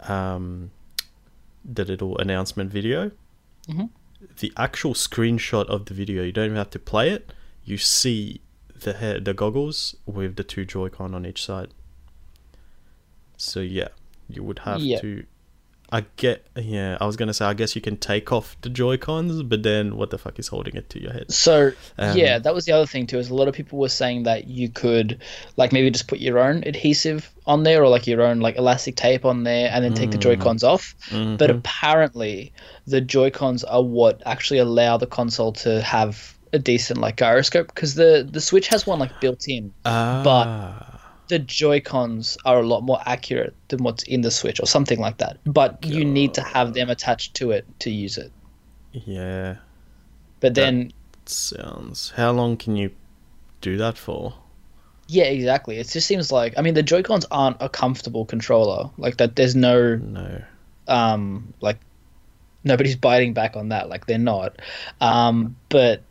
um, 0.09 0.71
the 1.63 1.85
little 1.85 2.17
announcement 2.17 2.71
video. 2.71 3.11
Mhm. 3.69 3.91
The 4.39 4.53
actual 4.57 4.95
screenshot 4.95 5.67
of 5.67 5.87
the 5.87 5.95
video, 5.95 6.23
you 6.23 6.33
don't 6.33 6.47
even 6.47 6.57
have 6.57 6.71
to 6.71 6.79
play 6.79 7.11
it. 7.11 7.33
You 7.65 7.79
see 7.79 8.41
the 8.75 8.93
head, 8.95 9.25
the 9.25 9.35
goggles 9.35 9.95
with 10.07 10.37
the 10.37 10.45
two 10.45 10.65
Joy-Con 10.65 11.15
on 11.15 11.25
each 11.27 11.45
side. 11.45 11.69
So 13.37 13.61
yeah, 13.61 13.89
you 14.29 14.43
would 14.43 14.61
have 14.61 14.81
Yeah. 14.81 15.01
to. 15.01 15.25
I 15.93 16.07
get 16.17 16.47
yeah. 16.57 16.97
I 17.01 17.05
was 17.05 17.17
gonna 17.17 17.35
say 17.35 17.45
I 17.45 17.53
guess 17.53 17.77
you 17.77 17.83
can 17.83 17.99
take 17.99 18.33
off 18.33 18.57
the 18.63 18.71
Joy 18.71 18.97
Cons, 18.97 19.43
but 19.43 19.63
then 19.63 19.97
what 19.97 20.09
the 20.09 20.17
fuck 20.17 20.39
is 20.39 20.49
holding 20.49 20.75
it 20.75 20.89
to 20.91 21.01
your 21.01 21.13
head? 21.13 21.31
So 21.31 21.73
Um, 21.99 22.17
yeah, 22.17 22.39
that 22.39 22.55
was 22.55 22.65
the 22.65 22.73
other 22.73 22.87
thing 22.87 23.07
too. 23.07 23.19
Is 23.19 23.29
a 23.29 23.35
lot 23.35 23.47
of 23.47 23.55
people 23.55 23.79
were 23.79 23.91
saying 23.91 24.23
that 24.23 24.49
you 24.49 24.71
could 24.71 25.21
like 25.59 25.71
maybe 25.71 25.91
just 25.91 26.09
put 26.09 26.19
your 26.19 26.39
own 26.39 26.65
adhesive 26.65 27.31
on 27.47 27.65
there 27.65 27.83
or 27.85 27.89
like 27.89 28.07
your 28.07 28.23
own 28.23 28.41
like 28.41 28.57
elastic 28.57 28.97
tape 28.97 29.27
on 29.27 29.45
there 29.45 29.71
and 29.71 29.85
then 29.85 29.93
take 29.93 30.13
the 30.13 30.19
Joy 30.19 30.37
Cons 30.37 30.65
off. 30.65 30.95
Mm-hmm. 31.11 31.37
But 31.37 31.51
apparently, 31.51 32.55
the 32.87 33.03
Joy 33.03 33.31
Cons 33.31 33.63
are 33.63 33.83
what 33.83 34.23
actually 34.25 34.59
allow 34.59 34.97
the 34.97 35.07
console 35.07 35.53
to 35.53 35.83
have 35.83 36.35
a 36.55 36.59
decent 36.59 37.01
like 37.01 37.17
gyroscope 37.17 37.67
because 37.67 37.97
the 37.97 38.27
the 38.31 38.41
Switch 38.41 38.69
has 38.69 38.87
one 38.87 38.99
like 38.99 39.21
built 39.21 39.47
in. 39.47 39.75
Ah, 39.85 40.23
The 41.33 41.39
Joy 41.39 41.81
Cons 41.81 42.37
are 42.45 42.61
a 42.61 42.63
lot 42.67 42.83
more 42.83 43.01
accurate 43.07 43.55
than 43.69 43.83
what's 43.83 44.03
in 44.03 44.21
the 44.21 44.31
Switch 44.31 44.61
or 44.61 44.67
something 44.67 45.01
like 45.01 45.17
that. 45.17 45.39
But 45.47 45.83
you 45.83 46.05
need 46.05 46.35
to 46.35 46.43
have 46.43 46.75
them 46.75 46.91
attached 46.91 47.33
to 47.37 47.53
it 47.53 47.65
to 47.79 47.91
use 47.91 48.19
it. 48.19 48.31
yeah. 48.93 49.57
But 50.41 50.55
then 50.55 50.93
Sounds. 51.25 52.13
How 52.17 52.33
long 52.33 52.59
can 52.59 52.77
you 52.77 52.91
do 53.63 53.79
that 53.79 53.97
for? 53.97 54.35
Yeah, 55.09 55.25
exactly. 55.25 55.79
It 55.79 55.89
just 55.89 56.07
seems 56.07 56.31
like 56.31 56.53
I 56.59 56.61
mean 56.61 56.75
the 56.75 56.83
Joy 56.83 57.03
Cons 57.03 57.25
aren't 57.31 57.57
a 57.61 57.69
comfortable 57.71 58.27
controller. 58.27 58.91
Like 58.99 59.17
that, 59.17 59.35
there's 59.35 59.57
no 59.57 59.97
No. 59.97 60.43
um 60.87 61.55
like 61.63 61.79
nobody's 62.63 62.97
biting 62.97 63.33
back 63.33 63.57
on 63.57 63.71
that. 63.71 63.89
Like 63.89 64.05
they're 64.05 64.19
not. 64.19 64.61
Um, 65.01 65.57
but 65.71 66.03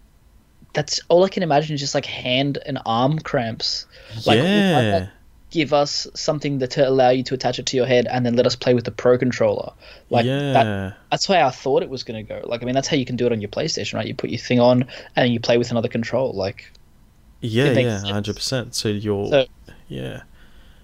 that's 0.73 0.99
all 1.09 1.23
I 1.23 1.29
can 1.29 1.43
imagine 1.43 1.73
is 1.73 1.79
just 1.81 1.95
like 1.95 2.05
hand 2.05 2.57
and 2.65 2.79
arm 2.85 3.19
cramps. 3.19 3.85
Like, 4.25 4.37
yeah. 4.37 5.07
give 5.49 5.73
us 5.73 6.07
something 6.13 6.59
that 6.59 6.71
to 6.71 6.87
allow 6.87 7.09
you 7.09 7.23
to 7.23 7.33
attach 7.33 7.59
it 7.59 7.65
to 7.67 7.77
your 7.77 7.85
head 7.85 8.07
and 8.09 8.25
then 8.25 8.35
let 8.35 8.45
us 8.45 8.55
play 8.55 8.73
with 8.73 8.85
the 8.85 8.91
Pro 8.91 9.17
controller. 9.17 9.73
Like 10.09 10.25
yeah. 10.25 10.53
that, 10.53 10.97
that's 11.11 11.25
how 11.25 11.45
I 11.45 11.49
thought 11.49 11.83
it 11.83 11.89
was 11.89 12.03
going 12.03 12.25
to 12.25 12.33
go. 12.33 12.47
Like 12.47 12.61
I 12.61 12.65
mean 12.65 12.75
that's 12.75 12.87
how 12.87 12.95
you 12.95 13.05
can 13.05 13.17
do 13.17 13.25
it 13.25 13.31
on 13.31 13.41
your 13.41 13.49
PlayStation, 13.49 13.95
right? 13.95 14.07
You 14.07 14.15
put 14.15 14.29
your 14.29 14.39
thing 14.39 14.59
on 14.59 14.85
and 15.15 15.33
you 15.33 15.39
play 15.39 15.57
with 15.57 15.71
another 15.71 15.89
control. 15.89 16.33
Like 16.33 16.71
yeah, 17.41 17.71
yeah, 17.71 17.99
hundred 18.01 18.35
percent. 18.35 18.75
So 18.75 18.87
you're 18.87 19.27
So- 19.27 19.45
yeah. 19.89 20.21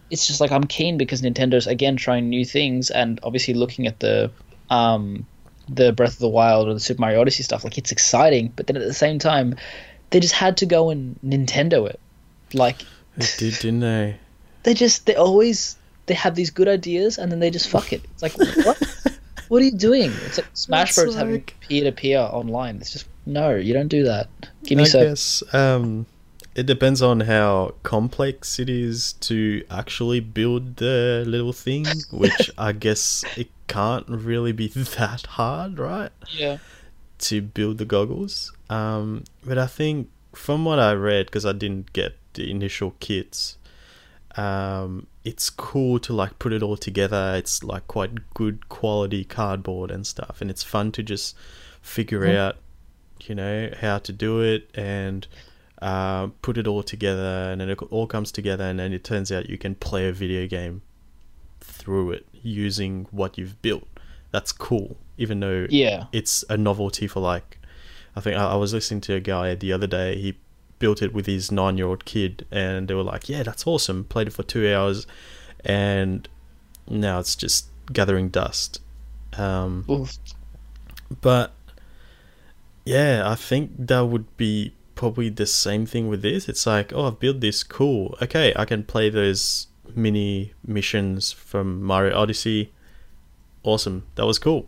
it's 0.10 0.28
just 0.28 0.42
like 0.42 0.52
I'm 0.52 0.66
keen 0.66 0.98
because 0.98 1.22
Nintendo's 1.22 1.68
again 1.68 1.96
trying 1.96 2.30
new 2.30 2.44
things 2.44 2.90
and 2.90 3.20
obviously 3.24 3.54
looking 3.54 3.88
at 3.88 4.00
the 4.00 4.32
um 4.70 5.26
the 5.70 5.92
Breath 5.92 6.14
of 6.14 6.20
the 6.20 6.30
Wild 6.30 6.68
or 6.68 6.74
the 6.74 6.80
Super 6.80 7.02
Mario 7.02 7.22
Odyssey 7.22 7.44
stuff 7.44 7.64
like 7.64 7.78
it's 7.78 7.92
exciting 7.92 8.54
but 8.56 8.68
then 8.68 8.78
at 8.78 8.84
the 8.84 8.94
same 8.94 9.20
time 9.20 9.56
they 10.10 10.20
just 10.20 10.34
had 10.34 10.58
to 10.58 10.66
go 10.66 10.90
and 10.90 11.20
Nintendo 11.26 11.88
it. 11.90 12.00
Like 12.54 12.78
They 13.18 13.28
did, 13.38 13.54
didn't 13.56 13.82
they? 13.82 14.18
they 14.64 14.74
just 14.74 15.06
they 15.06 15.16
always 15.16 15.78
they 16.06 16.14
have 16.14 16.36
these 16.36 16.50
good 16.50 16.68
ideas 16.68 17.18
and 17.18 17.32
then 17.32 17.40
they 17.40 17.50
just 17.50 17.70
fuck 17.70 17.92
it. 17.92 18.04
It's 18.14 18.24
like 18.24 18.38
what? 18.66 18.82
What 19.50 19.62
are 19.62 19.66
you 19.66 19.78
doing? 19.78 20.12
It's 20.26 20.38
like 20.38 20.48
Smash 20.54 20.96
That's 20.96 21.06
Bros. 21.06 21.16
having 21.16 21.42
peer 21.42 21.86
to 21.86 21.92
peer 21.94 22.20
online. 22.20 22.78
It's 22.78 22.92
just 22.92 23.08
no 23.26 23.56
you 23.56 23.74
don't 23.74 23.88
do 23.88 24.04
that. 24.04 24.28
Give 24.64 24.78
me 24.78 24.84
I 24.84 24.88
some 24.88 25.02
guess 25.04 25.44
um, 25.54 26.06
it 26.58 26.66
depends 26.66 27.02
on 27.02 27.20
how 27.22 27.76
complex 27.84 28.58
it 28.60 28.68
is 28.70 29.14
to 29.30 29.64
actually 29.70 30.20
build 30.20 30.78
the 30.78 31.24
little 31.26 31.54
thing, 31.54 31.86
which 32.12 32.50
I 32.58 32.72
guess 32.72 33.24
it 33.38 33.50
can't 33.68 34.08
really 34.10 34.52
be 34.52 34.68
that 34.98 35.26
hard, 35.28 35.78
right? 35.80 36.12
Yeah. 36.32 36.58
To 37.20 37.42
build 37.42 37.78
the 37.78 37.86
goggles. 37.86 38.52
Um, 38.70 39.24
but 39.46 39.58
I 39.58 39.68
think 39.68 40.10
from 40.34 40.66
what 40.66 40.80
I 40.80 40.94
read, 40.94 41.28
because 41.28 41.46
I 41.46 41.52
didn't 41.54 41.94
get 41.94 42.18
the 42.34 42.50
initial 42.52 42.96
kits, 43.00 43.58
um, 44.36 45.08
it's 45.24 45.50
cool 45.50 46.00
to 46.00 46.14
like 46.14 46.40
put 46.40 46.54
it 46.54 46.64
all 46.64 46.78
together. 46.78 47.34
It's 47.38 47.64
like 47.64 47.88
quite 47.88 48.34
good 48.34 48.70
quality 48.70 49.24
cardboard 49.24 49.92
and 49.92 50.06
stuff, 50.08 50.42
and 50.42 50.50
it's 50.50 50.64
fun 50.64 50.92
to 50.94 51.04
just 51.04 51.36
figure 51.82 52.22
Mhm. 52.22 52.36
out, 52.36 52.58
you 53.26 53.36
know, 53.36 53.72
how 53.82 53.98
to 54.00 54.12
do 54.12 54.42
it 54.42 54.70
and 54.76 55.28
uh, 55.82 56.28
put 56.42 56.58
it 56.58 56.68
all 56.68 56.84
together, 56.84 57.50
and 57.52 57.62
then 57.62 57.70
it 57.70 57.82
all 57.92 58.08
comes 58.08 58.32
together, 58.32 58.64
and 58.64 58.80
then 58.80 58.94
it 58.94 59.04
turns 59.04 59.32
out 59.32 59.50
you 59.50 59.58
can 59.58 59.76
play 59.76 60.08
a 60.08 60.12
video 60.14 60.48
game 60.48 60.82
through 61.62 62.12
it 62.12 62.26
using 62.42 63.08
what 63.12 63.38
you've 63.38 63.62
built. 63.62 63.88
That's 64.32 64.52
cool, 64.52 64.98
even 65.18 65.40
though 65.40 65.68
Yeah. 65.70 66.06
it's 66.12 66.44
a 66.50 66.58
novelty 66.58 67.08
for 67.08 67.20
like 67.20 67.60
I 68.16 68.20
think 68.20 68.36
I, 68.38 68.48
I 68.52 68.56
was 68.56 68.74
listening 68.74 69.02
to 69.02 69.14
a 69.14 69.20
guy 69.20 69.54
the 69.56 69.72
other 69.72 69.86
day. 69.88 70.18
He 70.18 70.36
built 70.80 71.02
it 71.04 71.14
with 71.14 71.26
his 71.28 71.52
nine-year-old 71.52 72.06
kid, 72.06 72.46
and 72.52 72.88
they 72.88 72.94
were 72.96 73.04
like, 73.04 73.30
"Yeah, 73.30 73.44
that's 73.44 73.66
awesome." 73.68 74.06
Played 74.06 74.28
it 74.28 74.34
for 74.34 74.44
two 74.44 74.72
hours, 74.74 75.06
and 75.64 76.28
now 76.90 77.20
it's 77.20 77.36
just 77.36 77.68
gathering 77.94 78.30
dust. 78.30 78.82
Um, 79.38 79.86
but 81.22 81.54
yeah, 82.86 83.24
I 83.30 83.36
think 83.36 83.72
that 83.78 84.02
would 84.02 84.36
be 84.38 84.74
probably 84.98 85.30
the 85.30 85.46
same 85.46 85.86
thing 85.86 86.10
with 86.10 86.22
this. 86.22 86.50
It's 86.50 86.66
like, 86.68 86.92
oh, 86.94 87.06
I've 87.08 87.20
built 87.20 87.40
this, 87.40 87.64
cool. 87.64 88.18
Okay, 88.22 88.52
I 88.56 88.66
can 88.66 88.84
play 88.84 89.10
those 89.10 89.68
mini 89.96 90.54
missions 90.66 91.32
from 91.32 91.82
Mario 91.82 92.18
Odyssey. 92.18 92.74
Awesome, 93.64 94.06
that 94.16 94.26
was 94.26 94.38
cool. 94.40 94.68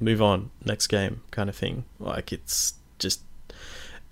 Move 0.00 0.20
on, 0.20 0.50
next 0.64 0.86
game, 0.88 1.22
kind 1.30 1.48
of 1.48 1.54
thing. 1.56 1.84
Like 2.00 2.32
it's 2.32 2.74
just, 2.98 3.20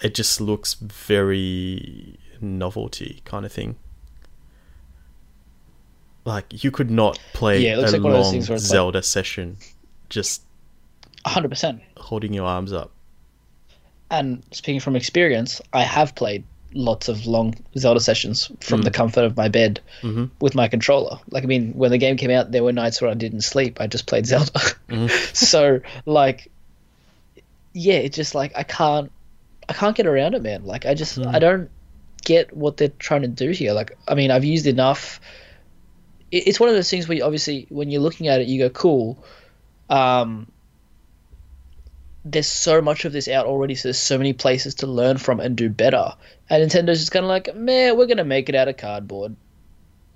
it 0.03 0.15
just 0.15 0.41
looks 0.41 0.75
very 0.75 2.19
novelty 2.41 3.23
kind 3.25 3.45
of 3.47 3.53
thing. 3.53 3.77
Like 6.25 6.65
you 6.65 6.71
could 6.71 6.91
not 6.91 7.19
play 7.33 7.61
Yeah, 7.65 7.77
a 7.77 7.81
like 7.83 8.03
one 8.03 8.13
of 8.13 8.19
those 8.19 8.27
long 8.33 8.41
where 8.41 8.49
like- 8.59 8.59
Zelda 8.59 9.03
session 9.03 9.59
just 10.09 10.43
100%. 11.25 11.81
holding 11.97 12.33
your 12.33 12.47
arms 12.47 12.73
up. 12.73 12.91
And 14.11 14.43
speaking 14.53 14.81
from 14.81 14.97
experience, 14.97 15.61
I 15.73 15.83
have 15.83 16.15
played 16.15 16.45
lots 16.75 17.09
of 17.09 17.27
long 17.27 17.55
Zelda 17.79 18.01
sessions 18.01 18.51
from 18.61 18.81
Mm. 18.81 18.85
the 18.85 18.91
comfort 18.91 19.25
of 19.25 19.37
my 19.37 19.49
bed 19.49 19.81
hmm 20.03 20.27
with 20.41 20.55
my 20.55 20.69
controller. 20.69 21.19
Like, 21.31 21.43
I 21.43 21.47
mean, 21.47 21.73
when 21.73 21.91
the 21.91 21.99
game 21.99 22.17
came 22.17 22.31
out, 22.31 22.53
there 22.53 22.63
were 22.63 22.73
nights 22.73 23.01
where 23.01 23.11
I 23.11 23.15
didn't 23.15 23.41
sleep. 23.43 23.81
I 23.81 23.87
just 23.87 24.07
played 24.07 24.27
Zelda. 24.27 24.53
Mhm. 24.89 25.11
so, 25.35 25.81
like, 26.05 26.51
yeah, 27.73 27.95
it's 27.97 28.17
just 28.17 28.35
like 28.35 28.53
I 28.57 28.63
can't, 28.63 29.11
I 29.69 29.73
can't 29.73 29.97
get 29.97 30.07
around 30.07 30.35
it, 30.35 30.43
man. 30.43 30.65
Like, 30.65 30.87
I 30.87 30.95
just, 30.95 31.19
Mm. 31.19 31.35
I 31.35 31.39
don't 31.39 31.71
get 32.25 32.55
what 32.57 32.77
they're 32.77 32.89
trying 32.99 33.23
to 33.23 33.29
do 33.29 33.51
here. 33.51 33.73
Like, 33.73 33.97
I 34.07 34.15
mean, 34.15 34.31
I've 34.31 34.45
used 34.45 34.67
enough. 34.67 35.21
It's 36.31 36.59
one 36.61 36.69
of 36.69 36.75
those 36.75 36.91
things 36.91 37.09
where 37.09 37.17
you, 37.17 37.25
obviously, 37.25 37.67
when 37.71 37.91
you're 37.91 38.03
looking 38.03 38.29
at 38.29 38.41
it, 38.41 38.49
you 38.49 38.59
go, 38.59 38.71
cool. 38.71 39.25
Um, 39.89 40.51
there's 42.31 42.49
so 42.49 42.83
much 42.83 43.05
of 43.05 43.13
this 43.13 43.29
out 43.29 43.47
already, 43.47 43.75
so 43.75 43.89
there's 43.89 43.99
so 43.99 44.19
many 44.19 44.33
places 44.33 44.75
to 44.77 44.87
learn 44.87 45.17
from 45.17 45.39
and 45.39 45.57
do 45.57 45.69
better. 45.69 46.13
And 46.51 46.69
Nintendo's 46.69 46.99
just 46.99 47.13
kind 47.13 47.25
of 47.25 47.29
like, 47.29 47.55
man, 47.55 47.97
we're 47.97 48.07
gonna 48.07 48.25
make 48.25 48.49
it 48.49 48.55
out 48.55 48.69
of 48.69 48.77
cardboard. 48.77 49.37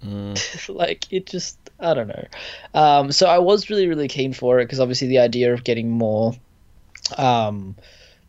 Mm. 0.05 0.69
like 0.75 1.13
it 1.13 1.27
just, 1.27 1.59
I 1.79 1.95
don't 1.95 2.09
know. 2.09 2.27
Um, 2.75 3.13
so 3.13 3.27
I 3.27 3.39
was 3.39 3.71
really, 3.71 3.87
really 3.87 4.09
keen 4.09 4.33
for 4.33 4.59
it 4.59 4.65
because 4.65 4.81
obviously 4.81 5.07
the 5.07 5.21
idea 5.21 5.55
of 5.55 5.63
getting 5.63 5.91
more, 5.91 6.35
um, 7.17 7.77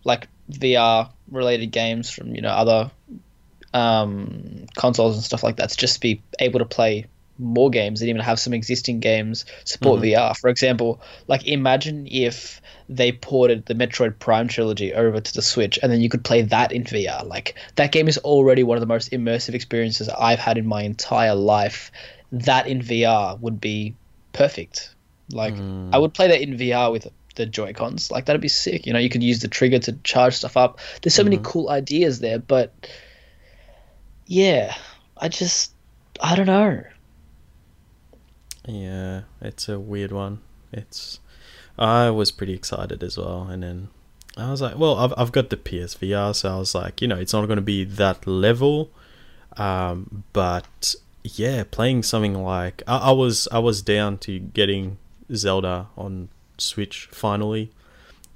like 0.04 0.28
VR 0.52 1.10
related 1.30 1.72
games 1.72 2.10
from 2.10 2.36
you 2.36 2.42
know 2.42 2.50
other 2.50 2.92
um, 3.74 4.68
consoles 4.76 5.16
and 5.16 5.24
stuff 5.24 5.44
like 5.44 5.56
that, 5.56 5.72
to 5.72 5.78
just 5.78 6.02
be 6.02 6.22
able 6.40 6.60
to 6.60 6.66
play 6.66 7.08
more 7.42 7.70
games 7.70 8.00
and 8.02 8.10
even 8.10 8.22
have 8.22 8.40
some 8.40 8.54
existing 8.54 9.00
games 9.00 9.44
support 9.66 10.00
Mhm. 10.00 10.04
VR. 10.04 10.34
For 10.40 10.50
example, 10.50 11.02
like 11.28 11.46
imagine 11.48 12.08
if 12.10 12.62
they 12.88 13.12
ported 13.12 13.66
the 13.66 13.74
Metroid 13.74 14.20
Prime 14.20 14.48
trilogy 14.48 14.94
over 14.94 15.20
to 15.20 15.34
the 15.34 15.42
Switch 15.42 15.80
and 15.82 15.92
then 15.92 16.02
you 16.02 16.08
could 16.10 16.24
play 16.24 16.42
that 16.44 16.72
in 16.72 16.84
VR. 16.84 17.26
Like 17.26 17.56
that 17.76 17.92
game 17.92 18.08
is 18.08 18.18
already 18.20 18.64
one 18.64 18.78
of 18.78 18.82
the 18.82 18.88
most 18.88 19.12
immersive 19.12 19.54
experiences 19.56 20.08
I've 20.10 20.40
had 20.40 20.58
in 20.58 20.66
my 20.68 20.84
entire 20.84 21.36
life. 21.36 21.92
That 22.32 22.68
in 22.68 22.82
VR 22.82 23.38
would 23.42 23.60
be 23.60 23.96
perfect. 24.34 24.94
Like 25.32 25.56
Mm. 25.56 25.90
I 25.94 25.98
would 25.98 26.14
play 26.14 26.28
that 26.28 26.42
in 26.42 26.58
VR 26.58 26.92
with 26.92 27.08
the 27.36 27.46
Joy 27.46 27.72
Cons. 27.74 28.12
Like 28.12 28.26
that'd 28.26 28.42
be 28.42 28.50
sick. 28.50 28.86
You 28.86 28.94
know, 28.94 29.00
you 29.00 29.10
could 29.10 29.24
use 29.24 29.40
the 29.40 29.48
trigger 29.48 29.80
to 29.80 29.94
charge 30.04 30.36
stuff 30.36 30.58
up. 30.58 30.80
There's 31.02 31.16
so 31.16 31.24
many 31.24 31.38
Mhm. 31.38 31.44
cool 31.44 31.70
ideas 31.70 32.20
there, 32.20 32.40
but 32.40 32.74
yeah, 34.28 34.76
I 35.18 35.30
just 35.30 35.72
I 36.20 36.36
don't 36.36 36.46
know. 36.46 36.84
Yeah, 38.66 39.22
it's 39.42 39.68
a 39.68 39.80
weird 39.80 40.12
one. 40.12 40.42
It's 40.72 41.20
I 41.78 42.10
was 42.10 42.32
pretty 42.32 42.54
excited 42.54 43.04
as 43.04 43.18
well, 43.18 43.44
and 43.44 43.64
then 43.64 43.90
I 44.38 44.52
was 44.52 44.62
like, 44.62 44.78
well, 44.78 44.98
I've 44.98 45.14
I've 45.18 45.32
got 45.32 45.50
the 45.50 45.58
PSVR, 45.58 46.36
so 46.36 46.54
I 46.54 46.58
was 46.58 46.76
like, 46.76 47.02
you 47.02 47.08
know, 47.08 47.18
it's 47.18 47.34
not 47.34 47.46
going 47.46 47.58
to 47.58 47.62
be 47.62 47.84
that 47.84 48.28
level, 48.28 48.92
um, 49.58 50.24
but 50.34 50.96
yeah, 51.24 51.64
playing 51.70 52.04
something 52.04 52.36
like 52.44 52.84
I, 52.88 52.98
I 52.98 53.12
was 53.12 53.48
I 53.52 53.60
was 53.60 53.82
down 53.82 54.18
to 54.20 54.40
getting 54.40 54.98
Zelda 55.34 55.88
on 55.98 56.30
Switch 56.58 57.10
finally, 57.12 57.72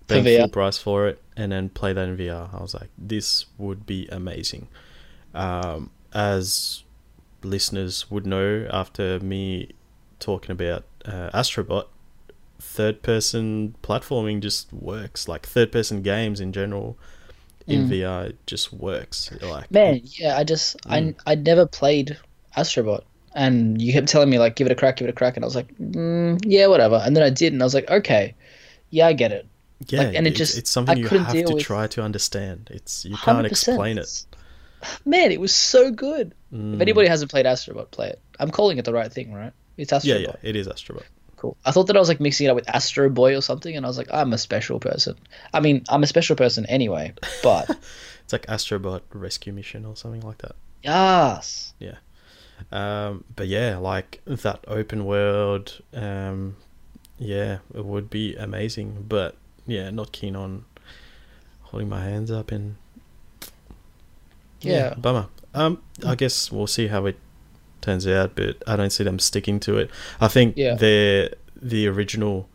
paying 0.07 0.23
full 0.39 0.49
price 0.49 0.77
for 0.77 1.07
it, 1.07 1.21
and 1.37 1.51
then 1.51 1.69
play 1.69 1.93
that 1.93 2.07
in 2.07 2.17
VR. 2.17 2.53
I 2.53 2.61
was 2.61 2.73
like, 2.73 2.89
this 2.97 3.45
would 3.57 3.85
be 3.85 4.07
amazing. 4.11 4.67
Um, 5.33 5.91
as 6.13 6.83
listeners 7.43 8.09
would 8.09 8.25
know 8.25 8.67
after 8.71 9.19
me 9.19 9.69
talking 10.25 10.51
about 10.51 10.83
uh, 11.05 11.29
Astrobot, 11.33 11.85
third 12.59 13.01
person 13.03 13.75
platforming 13.83 14.39
just 14.41 14.71
works. 14.73 15.27
Like 15.27 15.45
third 15.45 15.71
person 15.71 16.01
games 16.01 16.39
in 16.41 16.51
general 16.51 16.97
in 17.67 17.87
Mm. 17.87 17.89
VR 17.91 18.33
just 18.47 18.73
works. 18.73 19.31
Like 19.41 19.69
Man, 19.71 20.01
yeah, 20.03 20.37
I 20.37 20.43
just 20.43 20.77
Mm. 20.87 21.15
I 21.25 21.31
I 21.31 21.35
never 21.35 21.65
played 21.65 22.17
Astrobot, 22.57 23.03
and 23.35 23.81
you 23.81 23.93
kept 23.93 24.07
telling 24.07 24.29
me 24.29 24.39
like 24.39 24.55
give 24.55 24.67
it 24.67 24.71
a 24.71 24.75
crack, 24.75 24.97
give 24.97 25.07
it 25.07 25.11
a 25.11 25.13
crack, 25.21 25.35
and 25.35 25.43
I 25.45 25.47
was 25.47 25.55
like, 25.55 25.69
mm, 25.77 26.39
yeah, 26.45 26.67
whatever. 26.67 27.01
And 27.05 27.15
then 27.15 27.23
I 27.23 27.29
did, 27.29 27.53
and 27.53 27.61
I 27.61 27.65
was 27.65 27.73
like, 27.75 27.89
okay, 27.89 28.33
yeah, 28.89 29.07
I 29.07 29.13
get 29.13 29.31
it. 29.31 29.45
yeah, 29.87 30.03
like, 30.03 30.15
and 30.15 30.25
it 30.27 30.31
it's, 30.31 30.37
just- 30.39 30.57
it's 30.57 30.69
something 30.71 30.97
I 30.97 31.01
you 31.01 31.07
have 31.07 31.31
to 31.47 31.53
with- 31.53 31.63
try 31.63 31.85
to 31.87 32.01
understand. 32.01 32.69
It's 32.71 33.03
you 33.05 33.17
can't 33.17 33.45
100%. 33.45 33.51
explain 33.51 33.97
it. 33.99 34.25
Man, 35.05 35.31
it 35.31 35.39
was 35.41 35.53
so 35.53 35.91
good. 35.91 36.33
Mm. 36.53 36.75
If 36.75 36.81
anybody 36.81 37.07
hasn't 37.07 37.31
played 37.31 37.45
Astrobot, 37.47 37.89
play 37.91 38.09
it. 38.09 38.19
I'm 38.39 38.51
calling 38.51 38.77
it 38.77 38.85
the 38.85 38.93
right 38.93 39.11
thing, 39.11 39.33
right? 39.33 39.53
It's 39.77 39.91
Astrobot. 39.91 40.03
yeah, 40.05 40.15
yeah, 40.17 40.35
it 40.41 40.55
is 40.55 40.67
Astro 40.67 40.95
Boy. 40.97 41.05
Cool. 41.37 41.57
I 41.65 41.71
thought 41.71 41.87
that 41.87 41.95
I 41.97 41.99
was 41.99 42.07
like 42.07 42.19
mixing 42.21 42.47
it 42.47 42.49
up 42.49 42.55
with 42.55 42.69
Astro 42.69 43.09
Boy 43.09 43.35
or 43.37 43.41
something, 43.41 43.75
and 43.75 43.85
I 43.85 43.89
was 43.89 43.97
like, 43.97 44.07
I'm 44.13 44.31
a 44.33 44.37
special 44.37 44.79
person. 44.79 45.17
I 45.53 45.59
mean, 45.59 45.83
I'm 45.89 46.01
a 46.03 46.07
special 46.07 46.35
person 46.35 46.65
anyway, 46.67 47.13
but 47.43 47.69
It's 48.23 48.33
like 48.33 48.45
Astro 48.49 48.79
Astrobot 48.79 49.01
Rescue 49.13 49.53
Mission 49.53 49.85
or 49.85 49.95
something 49.95 50.21
like 50.21 50.37
that. 50.39 50.55
yes. 50.83 51.73
Yeah. 51.79 51.95
Um, 52.71 53.25
but 53.35 53.47
yeah, 53.47 53.77
like 53.77 54.21
that 54.25 54.63
open 54.67 55.05
world, 55.05 55.81
um, 55.93 56.55
yeah, 57.19 57.57
it 57.73 57.83
would 57.85 58.09
be 58.09 58.35
amazing. 58.37 59.05
But 59.09 59.35
yeah, 59.67 59.89
not 59.91 60.13
keen 60.13 60.35
on 60.37 60.63
holding 61.63 61.89
my 61.89 62.01
hands 62.01 62.31
up 62.31 62.51
and 62.51 62.77
Yeah. 64.61 64.93
bummer. 64.95 65.27
Um, 65.53 65.81
I 66.05 66.15
guess 66.15 66.51
we'll 66.51 66.67
see 66.67 66.87
how 66.87 67.05
it 67.05 67.17
turns 67.85 68.05
out, 68.07 68.35
but 68.35 68.61
I 68.67 68.75
don't 68.75 68.89
see 68.91 69.03
them 69.03 69.19
sticking 69.19 69.59
to 69.61 69.77
it. 69.77 69.89
I 70.19 70.27
think 70.27 70.57
Yeah. 70.57 70.75
their 70.75 71.29
the 71.61 71.87
original 71.87 72.49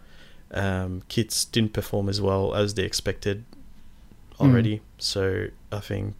um, 0.52 1.02
kits 1.08 1.44
didn't 1.44 1.72
perform 1.72 2.08
as 2.08 2.20
well 2.20 2.54
as 2.54 2.74
they 2.74 2.82
expected 2.82 3.44
already. 4.40 4.80
So 4.98 5.46
I 5.72 5.78
think 5.80 6.14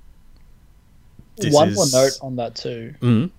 One 1.51 1.69
is 1.71 1.75
more 1.77 1.87
note 1.93 2.19
on 2.23 2.37
that 2.37 2.55
too. 2.55 2.95
Mhm. 3.01 3.31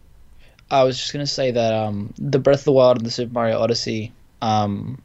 I 0.69 0.84
was 0.84 0.97
just 0.97 1.12
gonna 1.13 1.25
say 1.27 1.51
that 1.51 1.73
um, 1.73 2.13
the 2.17 2.39
Breath 2.39 2.60
of 2.60 2.65
the 2.65 2.71
Wild 2.73 2.97
and 2.97 3.05
the 3.05 3.12
Super 3.12 3.34
Mario 3.34 3.60
Odyssey, 3.60 4.12
um, 4.41 5.01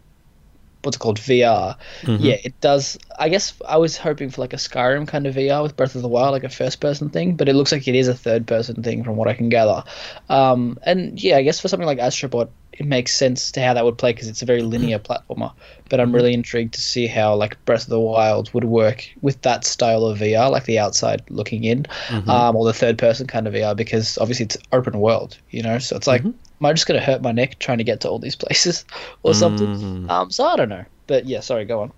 what's 0.83 0.97
it 0.97 1.01
called 1.01 1.19
VR? 1.19 1.77
Mhm. 2.03 2.19
Yeah, 2.21 2.37
it 2.45 2.61
does. 2.61 2.99
I 3.19 3.29
guess 3.29 3.55
I 3.67 3.77
was 3.79 3.97
hoping 3.97 4.31
for 4.31 4.41
like 4.41 4.53
a 4.53 4.57
Skyrim 4.57 5.09
kind 5.09 5.27
of 5.27 5.35
VR 5.35 5.63
with 5.63 5.77
Breath 5.77 5.95
of 5.95 6.03
the 6.03 6.09
Wild, 6.09 6.33
like 6.33 6.45
a 6.45 6.49
first-person 6.49 7.11
thing, 7.11 7.37
but 7.37 7.49
it 7.49 7.55
looks 7.55 7.73
like 7.73 7.89
it 7.89 7.95
is 7.95 8.09
a 8.09 8.15
third-person 8.15 8.83
thing 8.83 9.05
from 9.05 9.17
what 9.17 9.29
I 9.29 9.35
can 9.35 9.49
gather. 9.49 9.85
Um, 10.29 10.79
and 10.83 11.21
yeah, 11.23 11.37
I 11.37 11.43
guess 11.43 11.61
for 11.61 11.69
something 11.69 11.87
like 11.87 11.99
Astrobot, 11.99 12.49
it 12.79 12.87
makes 12.87 13.15
sense 13.15 13.51
to 13.53 13.61
how 13.63 13.75
that 13.75 13.85
would 13.85 13.99
play 13.99 14.13
because 14.13 14.29
it's 14.29 14.43
a 14.43 14.47
very 14.47 14.63
linear 14.63 14.99
platformer. 14.99 15.53
But 15.89 16.01
I'm 16.01 16.13
really 16.15 16.35
intrigued 16.35 16.75
to 16.75 16.81
see 16.81 17.07
how 17.07 17.35
like 17.37 17.63
Breath 17.65 17.85
of 17.85 17.89
the 17.91 18.01
Wild 18.01 18.53
would 18.55 18.65
work 18.65 19.09
with 19.23 19.41
that 19.43 19.65
style 19.65 20.05
of 20.05 20.19
VR, 20.19 20.51
like 20.51 20.65
the 20.65 20.79
outside 20.79 21.23
looking 21.31 21.65
in, 21.65 21.87
um, 22.29 22.57
or 22.57 22.65
the 22.65 22.73
third 22.73 22.99
person 22.99 23.27
kind 23.27 23.47
of 23.47 23.55
VR, 23.55 23.77
because 23.77 24.19
obviously 24.19 24.45
it's 24.47 24.57
open 24.73 24.99
world, 25.01 25.39
you 25.51 25.63
know. 25.63 25.79
So 25.79 25.97
it's 25.97 26.07
like, 26.07 26.23
am 26.61 26.67
I 26.67 26.73
just 26.73 26.87
gonna 26.87 27.01
hurt 27.01 27.23
my 27.23 27.33
neck 27.33 27.59
trying 27.59 27.79
to 27.79 27.85
get 27.85 28.01
to 28.01 28.09
all 28.09 28.19
these 28.19 28.37
places 28.45 28.85
or 29.23 29.33
something? 29.35 29.67
Um, 30.11 30.31
so 30.31 30.45
I 30.45 30.57
don't 30.57 30.69
know. 30.69 30.85
But 31.07 31.27
yeah, 31.27 31.41
sorry, 31.41 31.65
go 31.65 31.83
on. 31.83 31.93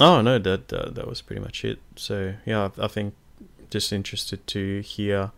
Oh 0.00 0.22
no, 0.22 0.38
that 0.38 0.72
uh, 0.72 0.90
that 0.90 1.06
was 1.08 1.20
pretty 1.22 1.42
much 1.42 1.64
it. 1.64 1.78
So 1.96 2.34
yeah, 2.46 2.70
I, 2.78 2.84
I 2.84 2.88
think 2.88 3.14
just 3.68 3.92
interested 3.92 4.46
to 4.46 4.80
hear 4.80 5.32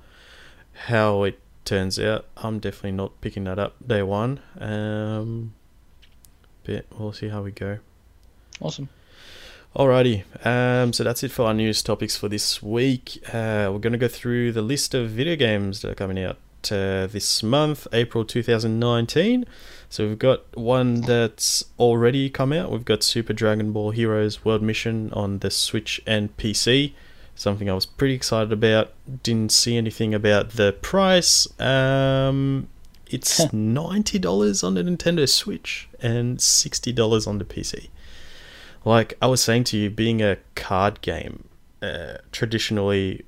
how 0.86 1.22
it 1.22 1.38
turns 1.64 1.98
out. 1.98 2.27
I'm 2.37 2.59
definitely 2.59 2.92
not 2.92 3.20
picking 3.20 3.44
that 3.44 3.59
up 3.59 3.74
day 3.87 4.03
one. 4.03 4.40
Um, 4.59 5.55
but 6.64 6.87
we'll 6.98 7.12
see 7.12 7.29
how 7.29 7.42
we 7.42 7.50
go. 7.50 7.79
Awesome. 8.61 8.88
Alrighty, 9.77 10.22
um, 10.46 10.92
so 10.92 11.03
that's 11.03 11.24
it 11.24 11.33
for 11.33 11.46
our 11.46 11.55
news 11.55 11.83
topics 11.83 12.16
for 12.16 12.29
this 12.29 12.62
week. 12.62 13.18
Uh, 13.35 13.68
we're 13.72 13.81
going 13.81 13.92
to 13.92 13.98
go 13.98 14.07
through 14.07 14.53
the 14.53 14.62
list 14.62 14.94
of 14.94 15.11
video 15.11 15.35
games 15.35 15.83
that 15.83 15.90
are 15.90 15.96
coming 15.96 16.22
out 16.22 16.37
uh, 16.70 17.09
this 17.09 17.42
month, 17.42 17.88
April 17.92 18.24
2019. 18.24 19.44
So 19.88 20.07
we've 20.07 20.18
got 20.18 20.57
one 20.57 21.00
that's 21.00 21.64
already 21.77 22.31
come 22.31 22.53
out. 22.53 22.70
We've 22.70 22.85
got 22.85 23.03
Super 23.03 23.33
Dragon 23.33 23.72
Ball 23.72 23.90
Heroes 23.90 24.44
World 24.44 24.62
Mission 24.62 25.12
on 25.12 25.40
the 25.40 25.50
Switch 25.50 26.00
and 26.07 26.37
PC. 26.37 26.92
Something 27.37 27.68
I 27.68 27.75
was 27.75 27.87
pretty 27.87 28.14
excited 28.14 28.53
about. 28.53 28.92
Didn't 29.23 29.53
see 29.53 29.77
anything 29.77 30.14
about 30.14 30.51
the 30.51 30.73
price. 30.73 31.49
Um, 31.61 32.68
it's 33.09 33.53
ninety 33.53 34.18
dollars 34.18 34.62
on 34.62 34.75
the 34.75 34.83
Nintendo 34.83 35.29
Switch 35.29 35.88
and 36.01 36.40
sixty 36.40 36.92
dollars 36.92 37.27
on 37.27 37.38
the 37.38 37.44
PC. 37.44 37.88
Like 38.85 39.14
I 39.20 39.27
was 39.27 39.42
saying 39.42 39.64
to 39.64 39.79
you, 39.79 39.90
being 39.90 40.23
a 40.23 40.38
card 40.55 41.01
game, 41.01 41.44
uh, 41.83 42.18
traditionally 42.33 43.25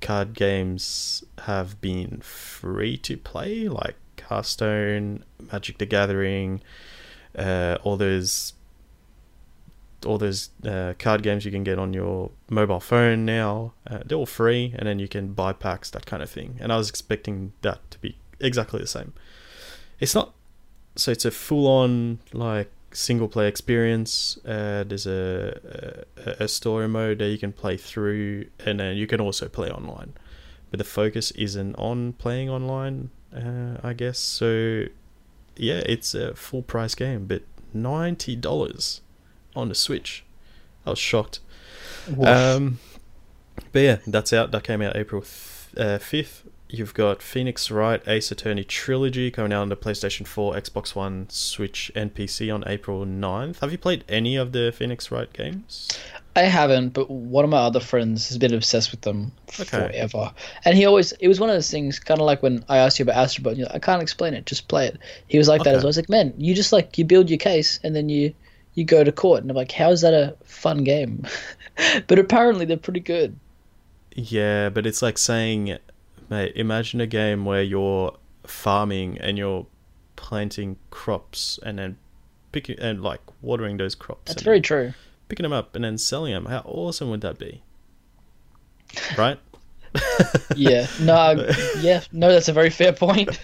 card 0.00 0.34
games 0.34 1.24
have 1.38 1.80
been 1.80 2.20
free 2.20 2.96
to 2.98 3.16
play, 3.16 3.68
like 3.68 3.96
Hearthstone, 4.28 5.24
Magic 5.52 5.78
the 5.78 5.86
Gathering, 5.86 6.60
uh, 7.36 7.78
all 7.82 7.96
those 7.96 8.52
all 10.04 10.18
those 10.18 10.50
uh, 10.66 10.94
card 10.98 11.22
games 11.22 11.44
you 11.44 11.50
can 11.50 11.64
get 11.64 11.78
on 11.78 11.92
your 11.92 12.30
mobile 12.50 12.80
phone 12.80 13.24
now. 13.24 13.72
Uh, 13.86 14.00
they're 14.04 14.18
all 14.18 14.26
free, 14.26 14.74
and 14.78 14.86
then 14.88 14.98
you 14.98 15.08
can 15.08 15.32
buy 15.32 15.52
packs, 15.52 15.90
that 15.90 16.06
kind 16.06 16.22
of 16.22 16.30
thing. 16.30 16.58
And 16.60 16.72
I 16.72 16.76
was 16.76 16.88
expecting 16.88 17.52
that 17.62 17.90
to 17.90 17.98
be 17.98 18.16
exactly 18.40 18.80
the 18.80 18.86
same. 18.86 19.12
It's 20.00 20.14
not. 20.14 20.34
So 20.96 21.10
it's 21.10 21.24
a 21.24 21.30
full-on 21.30 22.20
like 22.32 22.70
single 22.92 23.28
player 23.28 23.48
experience. 23.48 24.38
Uh, 24.44 24.84
there's 24.86 25.06
a, 25.06 26.04
a 26.16 26.44
a 26.44 26.48
story 26.48 26.88
mode 26.88 27.18
that 27.18 27.28
you 27.28 27.38
can 27.38 27.52
play 27.52 27.76
through, 27.76 28.46
and 28.64 28.80
then 28.80 28.96
you 28.96 29.06
can 29.06 29.20
also 29.20 29.48
play 29.48 29.70
online. 29.70 30.14
But 30.70 30.78
the 30.78 30.84
focus 30.84 31.30
isn't 31.32 31.74
on 31.76 32.14
playing 32.14 32.50
online, 32.50 33.10
uh, 33.34 33.78
I 33.82 33.92
guess. 33.92 34.18
So 34.18 34.84
yeah, 35.56 35.82
it's 35.86 36.14
a 36.14 36.34
full 36.34 36.62
price 36.62 36.94
game, 36.94 37.26
but 37.26 37.42
ninety 37.72 38.36
dollars 38.36 39.00
on 39.56 39.68
the 39.68 39.74
Switch. 39.74 40.24
I 40.86 40.90
was 40.90 40.98
shocked. 40.98 41.40
Um, 42.22 42.78
but 43.72 43.78
yeah, 43.80 43.98
that's 44.06 44.32
out. 44.32 44.50
That 44.50 44.64
came 44.64 44.82
out 44.82 44.96
April 44.96 45.24
uh, 45.76 45.98
fifth. 45.98 46.46
You've 46.68 46.94
got 46.94 47.22
Phoenix 47.22 47.70
Wright 47.70 48.02
Ace 48.08 48.32
Attorney 48.32 48.64
Trilogy 48.64 49.30
coming 49.30 49.52
out 49.52 49.62
on 49.62 49.68
the 49.68 49.76
PlayStation 49.76 50.26
4, 50.26 50.54
Xbox 50.54 50.96
One, 50.96 51.28
Switch, 51.28 51.92
and 51.94 52.12
PC 52.12 52.52
on 52.52 52.64
April 52.66 53.06
9th. 53.06 53.60
Have 53.60 53.70
you 53.70 53.78
played 53.78 54.02
any 54.08 54.34
of 54.34 54.50
the 54.52 54.72
Phoenix 54.76 55.10
Wright 55.12 55.32
games? 55.32 55.88
I 56.34 56.42
haven't, 56.42 56.88
but 56.88 57.08
one 57.08 57.44
of 57.44 57.50
my 57.50 57.58
other 57.58 57.78
friends 57.78 58.26
has 58.28 58.38
been 58.38 58.52
obsessed 58.52 58.90
with 58.90 59.02
them 59.02 59.30
Okay. 59.60 59.66
forever. 59.66 60.32
And 60.64 60.76
he 60.76 60.84
always, 60.84 61.12
it 61.12 61.28
was 61.28 61.38
one 61.38 61.48
of 61.48 61.54
those 61.54 61.70
things, 61.70 62.00
kind 62.00 62.18
of 62.18 62.26
like 62.26 62.42
when 62.42 62.64
I 62.68 62.78
asked 62.78 62.98
you 62.98 63.04
about 63.04 63.24
Astrobot, 63.24 63.50
and 63.50 63.58
you're 63.58 63.66
like, 63.68 63.76
I 63.76 63.78
can't 63.78 64.02
explain 64.02 64.34
it, 64.34 64.44
just 64.44 64.66
play 64.66 64.86
it. 64.88 64.98
He 65.28 65.38
was 65.38 65.46
like 65.46 65.62
that 65.62 65.74
as 65.76 65.82
well. 65.82 65.86
I 65.86 65.90
was 65.90 65.96
like, 65.96 66.08
man, 66.08 66.34
you 66.38 66.54
just 66.56 66.72
like, 66.72 66.98
you 66.98 67.04
build 67.04 67.30
your 67.30 67.38
case 67.38 67.78
and 67.84 67.94
then 67.94 68.08
you, 68.08 68.34
you 68.74 68.84
go 68.84 69.04
to 69.04 69.12
court. 69.12 69.42
And 69.42 69.50
I'm 69.50 69.56
like, 69.56 69.72
how 69.72 69.90
is 69.90 70.00
that 70.02 70.14
a 70.14 70.36
fun 70.44 70.84
game? 70.84 71.26
but 72.06 72.18
apparently 72.18 72.64
they're 72.64 72.76
pretty 72.76 73.00
good. 73.00 73.38
Yeah, 74.14 74.68
but 74.68 74.86
it's 74.86 75.02
like 75.02 75.18
saying, 75.18 75.76
mate, 76.30 76.52
imagine 76.54 77.00
a 77.00 77.06
game 77.06 77.44
where 77.44 77.62
you're 77.62 78.16
farming 78.46 79.18
and 79.18 79.38
you're 79.38 79.66
planting 80.16 80.76
crops 80.90 81.58
and 81.64 81.78
then 81.78 81.98
picking 82.52 82.78
and 82.78 83.02
like 83.02 83.20
watering 83.42 83.76
those 83.76 83.94
crops. 83.94 84.32
That's 84.32 84.42
very 84.42 84.60
true. 84.60 84.92
picking 85.28 85.42
them 85.44 85.52
up 85.52 85.74
and 85.74 85.84
then 85.84 85.98
selling 85.98 86.32
them. 86.32 86.46
How 86.46 86.60
awesome 86.60 87.10
would 87.10 87.20
that 87.22 87.38
be? 87.38 87.62
Right? 89.18 89.40
Yeah. 90.54 90.86
No, 91.00 91.48
yeah. 91.80 92.02
No, 92.12 92.30
that's 92.30 92.48
a 92.48 92.52
very 92.52 92.70
fair 92.70 92.92
point. 92.92 93.38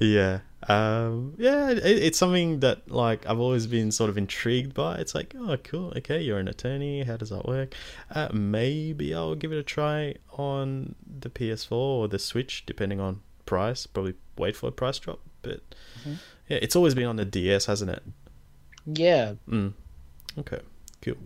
Yeah. 0.00 0.40
Um, 0.68 1.34
yeah, 1.38 1.70
it, 1.70 1.78
it's 1.84 2.18
something 2.18 2.60
that 2.60 2.90
like 2.90 3.24
I've 3.26 3.38
always 3.38 3.66
been 3.66 3.92
sort 3.92 4.10
of 4.10 4.18
intrigued 4.18 4.74
by. 4.74 4.96
It's 4.96 5.14
like, 5.14 5.34
oh, 5.38 5.56
cool. 5.58 5.92
Okay, 5.96 6.20
you're 6.20 6.38
an 6.38 6.48
attorney. 6.48 7.04
How 7.04 7.16
does 7.16 7.30
that 7.30 7.46
work? 7.46 7.74
Uh, 8.10 8.28
maybe 8.32 9.14
I'll 9.14 9.34
give 9.36 9.52
it 9.52 9.58
a 9.58 9.62
try 9.62 10.16
on 10.32 10.94
the 11.06 11.30
PS4 11.30 11.72
or 11.72 12.08
the 12.08 12.18
Switch, 12.18 12.66
depending 12.66 13.00
on 13.00 13.20
price. 13.44 13.86
Probably 13.86 14.14
wait 14.36 14.56
for 14.56 14.68
a 14.68 14.72
price 14.72 14.98
drop. 14.98 15.20
But 15.42 15.60
yeah, 16.48 16.58
it's 16.60 16.74
always 16.74 16.94
been 16.94 17.06
on 17.06 17.16
the 17.16 17.24
DS, 17.24 17.66
hasn't 17.66 17.90
it? 17.90 18.02
yeah. 18.86 19.34
Mm. 19.48 19.72
Okay, 20.38 20.60
cool. 21.06 21.16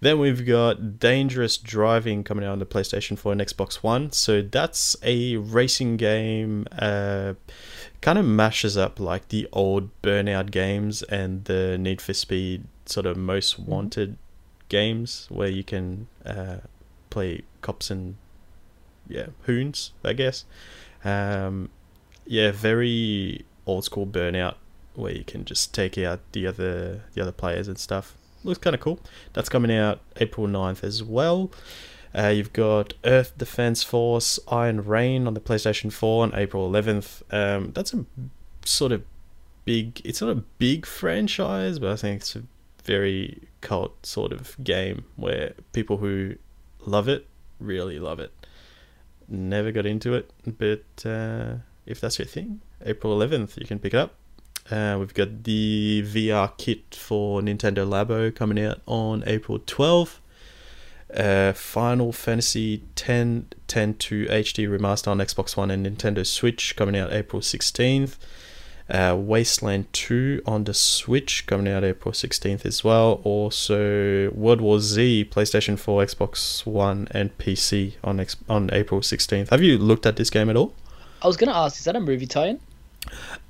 Then 0.00 0.18
we've 0.18 0.46
got 0.46 0.98
Dangerous 0.98 1.56
Driving 1.56 2.24
coming 2.24 2.44
out 2.44 2.52
on 2.52 2.58
the 2.58 2.66
PlayStation 2.66 3.18
4 3.18 3.32
and 3.32 3.40
Xbox 3.40 3.76
One. 3.76 4.12
So 4.12 4.42
that's 4.42 4.96
a 5.02 5.36
racing 5.36 5.96
game. 5.96 6.66
Uh, 6.72 7.34
kind 8.00 8.18
of 8.18 8.24
mashes 8.24 8.76
up 8.76 8.98
like 8.98 9.28
the 9.28 9.48
old 9.52 9.90
Burnout 10.02 10.50
games 10.50 11.02
and 11.04 11.44
the 11.44 11.76
Need 11.78 12.00
for 12.00 12.14
Speed 12.14 12.64
sort 12.86 13.06
of 13.06 13.16
most 13.16 13.58
wanted 13.58 14.16
games 14.68 15.26
where 15.30 15.48
you 15.48 15.62
can 15.62 16.06
uh, 16.24 16.58
play 17.10 17.42
cops 17.60 17.90
and 17.90 18.16
yeah 19.08 19.26
hoons, 19.42 19.92
I 20.04 20.12
guess. 20.14 20.44
Um, 21.04 21.70
yeah, 22.26 22.52
very 22.52 23.44
old 23.66 23.84
school 23.84 24.06
Burnout 24.06 24.54
where 24.94 25.12
you 25.12 25.24
can 25.24 25.44
just 25.44 25.74
take 25.74 25.98
out 25.98 26.20
the 26.32 26.46
other 26.46 27.02
the 27.14 27.20
other 27.20 27.32
players 27.32 27.68
and 27.68 27.78
stuff. 27.78 28.16
Looks 28.44 28.58
kind 28.58 28.74
of 28.74 28.80
cool. 28.80 29.00
That's 29.32 29.48
coming 29.48 29.72
out 29.72 30.00
April 30.16 30.46
9th 30.46 30.82
as 30.82 31.02
well. 31.02 31.50
Uh, 32.16 32.28
you've 32.28 32.52
got 32.52 32.94
Earth 33.04 33.36
Defense 33.38 33.82
Force 33.82 34.38
Iron 34.48 34.84
Rain 34.84 35.26
on 35.26 35.34
the 35.34 35.40
PlayStation 35.40 35.92
4 35.92 36.24
on 36.24 36.34
April 36.34 36.68
11th. 36.70 37.22
Um, 37.30 37.72
that's 37.72 37.94
a 37.94 38.04
sort 38.64 38.92
of 38.92 39.04
big. 39.64 40.00
It's 40.04 40.20
not 40.20 40.30
a 40.30 40.42
big 40.58 40.86
franchise, 40.86 41.78
but 41.78 41.90
I 41.90 41.96
think 41.96 42.22
it's 42.22 42.34
a 42.34 42.42
very 42.84 43.48
cult 43.60 44.04
sort 44.04 44.32
of 44.32 44.56
game 44.64 45.04
where 45.16 45.54
people 45.72 45.98
who 45.98 46.36
love 46.84 47.08
it 47.08 47.26
really 47.60 47.98
love 47.98 48.18
it. 48.18 48.32
Never 49.28 49.70
got 49.70 49.86
into 49.86 50.14
it, 50.14 50.30
but 50.58 51.06
uh, 51.06 51.56
if 51.86 52.00
that's 52.00 52.18
your 52.18 52.26
thing, 52.26 52.60
April 52.84 53.16
11th, 53.16 53.56
you 53.58 53.66
can 53.66 53.78
pick 53.78 53.94
it 53.94 53.98
up. 53.98 54.14
Uh, 54.70 54.96
we've 54.98 55.14
got 55.14 55.44
the 55.44 56.02
VR 56.06 56.56
kit 56.56 56.94
for 56.94 57.40
Nintendo 57.40 57.86
Labo 57.88 58.34
coming 58.34 58.64
out 58.64 58.80
on 58.86 59.22
April 59.26 59.58
12th. 59.58 60.18
Uh, 61.14 61.52
Final 61.52 62.12
Fantasy 62.12 62.84
10 62.94 63.46
10-2 63.66 64.28
HD 64.28 64.68
remaster 64.68 65.08
on 65.08 65.18
Xbox 65.18 65.56
One 65.56 65.70
and 65.70 65.84
Nintendo 65.84 66.24
Switch 66.26 66.76
coming 66.76 66.96
out 66.96 67.12
April 67.12 67.42
16th. 67.42 68.16
Uh, 68.88 69.16
Wasteland 69.16 69.92
2 69.92 70.42
on 70.46 70.64
the 70.64 70.74
Switch 70.74 71.46
coming 71.46 71.68
out 71.68 71.84
April 71.84 72.12
16th 72.12 72.66
as 72.66 72.82
well. 72.82 73.20
Also, 73.22 74.30
World 74.30 74.60
War 74.60 74.80
Z, 74.80 75.28
PlayStation 75.30 75.78
4, 75.78 76.04
Xbox 76.04 76.66
One, 76.66 77.06
and 77.12 77.36
PC 77.38 77.94
on 78.02 78.18
X- 78.18 78.36
on 78.48 78.68
April 78.72 79.00
16th. 79.00 79.50
Have 79.50 79.62
you 79.62 79.78
looked 79.78 80.06
at 80.06 80.16
this 80.16 80.30
game 80.30 80.50
at 80.50 80.56
all? 80.56 80.74
I 81.22 81.28
was 81.28 81.36
going 81.36 81.50
to 81.50 81.56
ask, 81.56 81.78
is 81.78 81.84
that 81.84 81.94
a 81.94 82.00
movie 82.00 82.26
tie-in? 82.26 82.58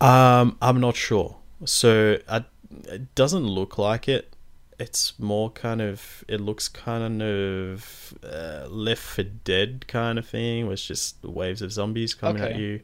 Um, 0.01 0.57
I'm 0.63 0.81
not 0.81 0.97
sure. 0.97 1.37
So 1.65 2.19
I, 2.29 2.45
it 2.89 3.15
doesn't 3.15 3.47
look 3.47 3.79
like 3.79 4.09
it. 4.09 4.35
It's 4.79 5.19
more 5.19 5.51
kind 5.51 5.83
of. 5.83 6.25
It 6.29 6.41
looks 6.41 6.69
kind 6.69 7.23
of 7.23 8.15
uh, 8.25 8.67
Left 8.69 9.03
4 9.03 9.25
Dead 9.45 9.87
kind 9.89 10.19
of 10.19 10.27
thing. 10.27 10.67
Where 10.67 10.73
it's 10.73 10.87
just 10.87 11.23
waves 11.23 11.61
of 11.63 11.73
zombies 11.73 12.15
coming 12.15 12.43
at 12.43 12.57
you. 12.57 12.81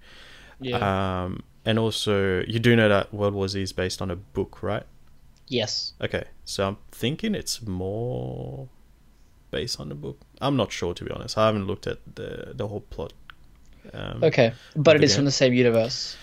Yeah. 0.60 1.24
Um, 1.24 1.42
and 1.64 1.78
also 1.78 2.42
you 2.46 2.58
do 2.58 2.76
know 2.76 2.88
that 2.88 3.12
World 3.12 3.34
War 3.34 3.48
Z 3.48 3.60
is 3.60 3.72
based 3.72 4.00
on 4.02 4.10
a 4.10 4.16
book, 4.16 4.62
right? 4.62 4.84
yes. 5.48 5.92
Okay, 6.00 6.24
so 6.44 6.66
I'm 6.66 6.76
thinking 6.90 7.34
it's 7.34 7.62
more 7.62 8.68
based 9.50 9.78
on 9.80 9.88
the 9.88 9.94
book. 9.94 10.18
I'm 10.40 10.56
not 10.56 10.72
sure 10.72 10.92
to 10.94 11.04
be 11.04 11.10
honest. 11.10 11.38
I 11.38 11.46
haven't 11.46 11.66
looked 11.66 11.86
at 11.86 11.98
the 12.16 12.52
the 12.54 12.66
whole 12.68 12.80
plot. 12.80 13.12
Um, 13.92 14.24
Okay. 14.24 14.52
But 14.74 14.96
it 14.96 15.04
is 15.04 15.10
is 15.10 15.16
from 15.16 15.24
the 15.24 15.30
same 15.30 15.52
universe. 15.52 16.16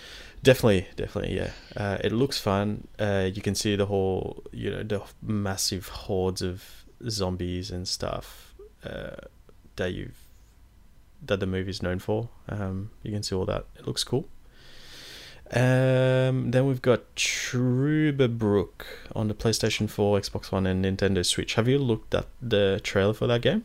Definitely, 0.44 0.88
definitely, 0.98 1.36
yeah. 1.38 1.52
Uh, 1.76 1.98
it 2.04 2.12
looks 2.12 2.38
fun. 2.38 2.88
Uh, 3.00 3.30
you 3.34 3.42
can 3.42 3.56
see 3.56 3.76
the 3.78 3.86
whole, 3.86 4.44
you 4.52 4.70
know, 4.70 4.84
the 4.84 5.02
massive 5.22 5.88
hordes 5.88 6.42
of 6.42 6.84
zombies 7.10 7.72
and 7.72 7.88
stuff 7.88 8.54
uh, 8.86 9.16
that 9.78 9.94
you've 9.94 10.18
that 11.26 11.40
the 11.40 11.46
movie's 11.48 11.82
known 11.82 12.00
for. 12.00 12.28
Um, 12.50 12.90
you 13.02 13.12
can 13.14 13.24
see 13.24 13.34
all 13.34 13.46
that. 13.46 13.66
It 13.78 13.88
looks 13.88 14.04
cool. 14.04 14.28
Um, 15.52 16.52
then 16.52 16.66
we've 16.66 16.82
got 16.82 17.02
Brook 18.38 18.86
on 19.16 19.28
the 19.28 19.34
PlayStation 19.34 19.90
4, 19.90 20.20
Xbox 20.20 20.52
One, 20.52 20.66
and 20.66 20.84
Nintendo 20.84 21.26
Switch. 21.26 21.54
Have 21.54 21.68
you 21.68 21.78
looked 21.78 22.14
at 22.14 22.26
the 22.42 22.82
trailer 22.84 23.14
for 23.14 23.28
that 23.28 23.42
game? 23.42 23.64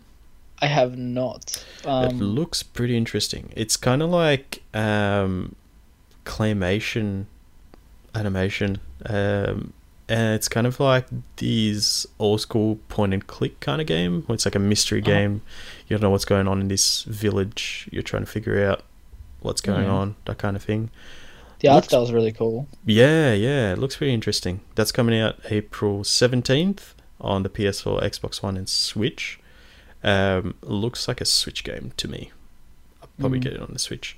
I 0.60 0.66
have 0.66 0.98
not. 0.98 1.64
it 1.80 1.86
Um, 1.86 2.18
looks 2.20 2.62
pretty 2.62 2.96
interesting. 2.96 3.52
It's 3.56 3.76
kind 3.76 4.02
of 4.02 4.10
like 4.10 4.62
um, 4.74 5.54
claymation 6.28 7.24
animation, 8.14 8.78
um, 9.06 9.72
and 10.08 10.34
it's 10.34 10.48
kind 10.48 10.66
of 10.66 10.80
like 10.80 11.06
these 11.36 12.06
old 12.18 12.40
school 12.40 12.76
point 12.88 13.12
and 13.14 13.26
click 13.26 13.60
kind 13.60 13.80
of 13.80 13.86
game. 13.86 14.22
Where 14.22 14.34
it's 14.34 14.44
like 14.46 14.54
a 14.54 14.58
mystery 14.60 15.00
Uh-huh. 15.02 15.10
game. 15.10 15.42
You 15.86 15.96
don't 15.96 16.02
know 16.02 16.10
what's 16.10 16.24
going 16.24 16.48
on 16.48 16.60
in 16.60 16.68
this 16.68 17.02
village. 17.02 17.88
You're 17.92 18.02
trying 18.02 18.24
to 18.24 18.30
figure 18.30 18.64
out 18.68 18.82
what's 19.40 19.60
going 19.60 19.86
Mhm. 19.86 19.92
on. 19.92 20.16
That 20.26 20.38
kind 20.38 20.56
of 20.56 20.62
thing. 20.62 20.90
the 21.60 21.66
art 21.66 21.78
looks- 21.78 21.88
style 21.88 22.04
is 22.04 22.12
really 22.12 22.30
cool. 22.30 22.68
Yeah, 22.86 23.32
yeah, 23.32 23.72
it 23.72 23.78
looks 23.80 23.96
pretty 23.96 24.14
interesting. 24.14 24.60
That's 24.76 24.92
coming 24.92 25.18
out 25.18 25.40
April 25.50 26.04
17th 26.04 26.94
on 27.20 27.42
the 27.42 27.48
PS4, 27.48 28.00
Xbox 28.00 28.44
One, 28.44 28.56
and 28.56 28.68
Switch. 28.68 29.40
Um, 30.04 30.54
looks 30.62 31.08
like 31.08 31.20
a 31.20 31.24
Switch 31.24 31.64
game 31.64 31.90
to 31.96 32.06
me. 32.06 32.30
I'll 33.02 33.08
probably 33.18 33.40
Mm. 33.40 33.42
get 33.42 33.52
it 33.54 33.60
on 33.60 33.70
the 33.72 33.80
Switch. 33.80 34.16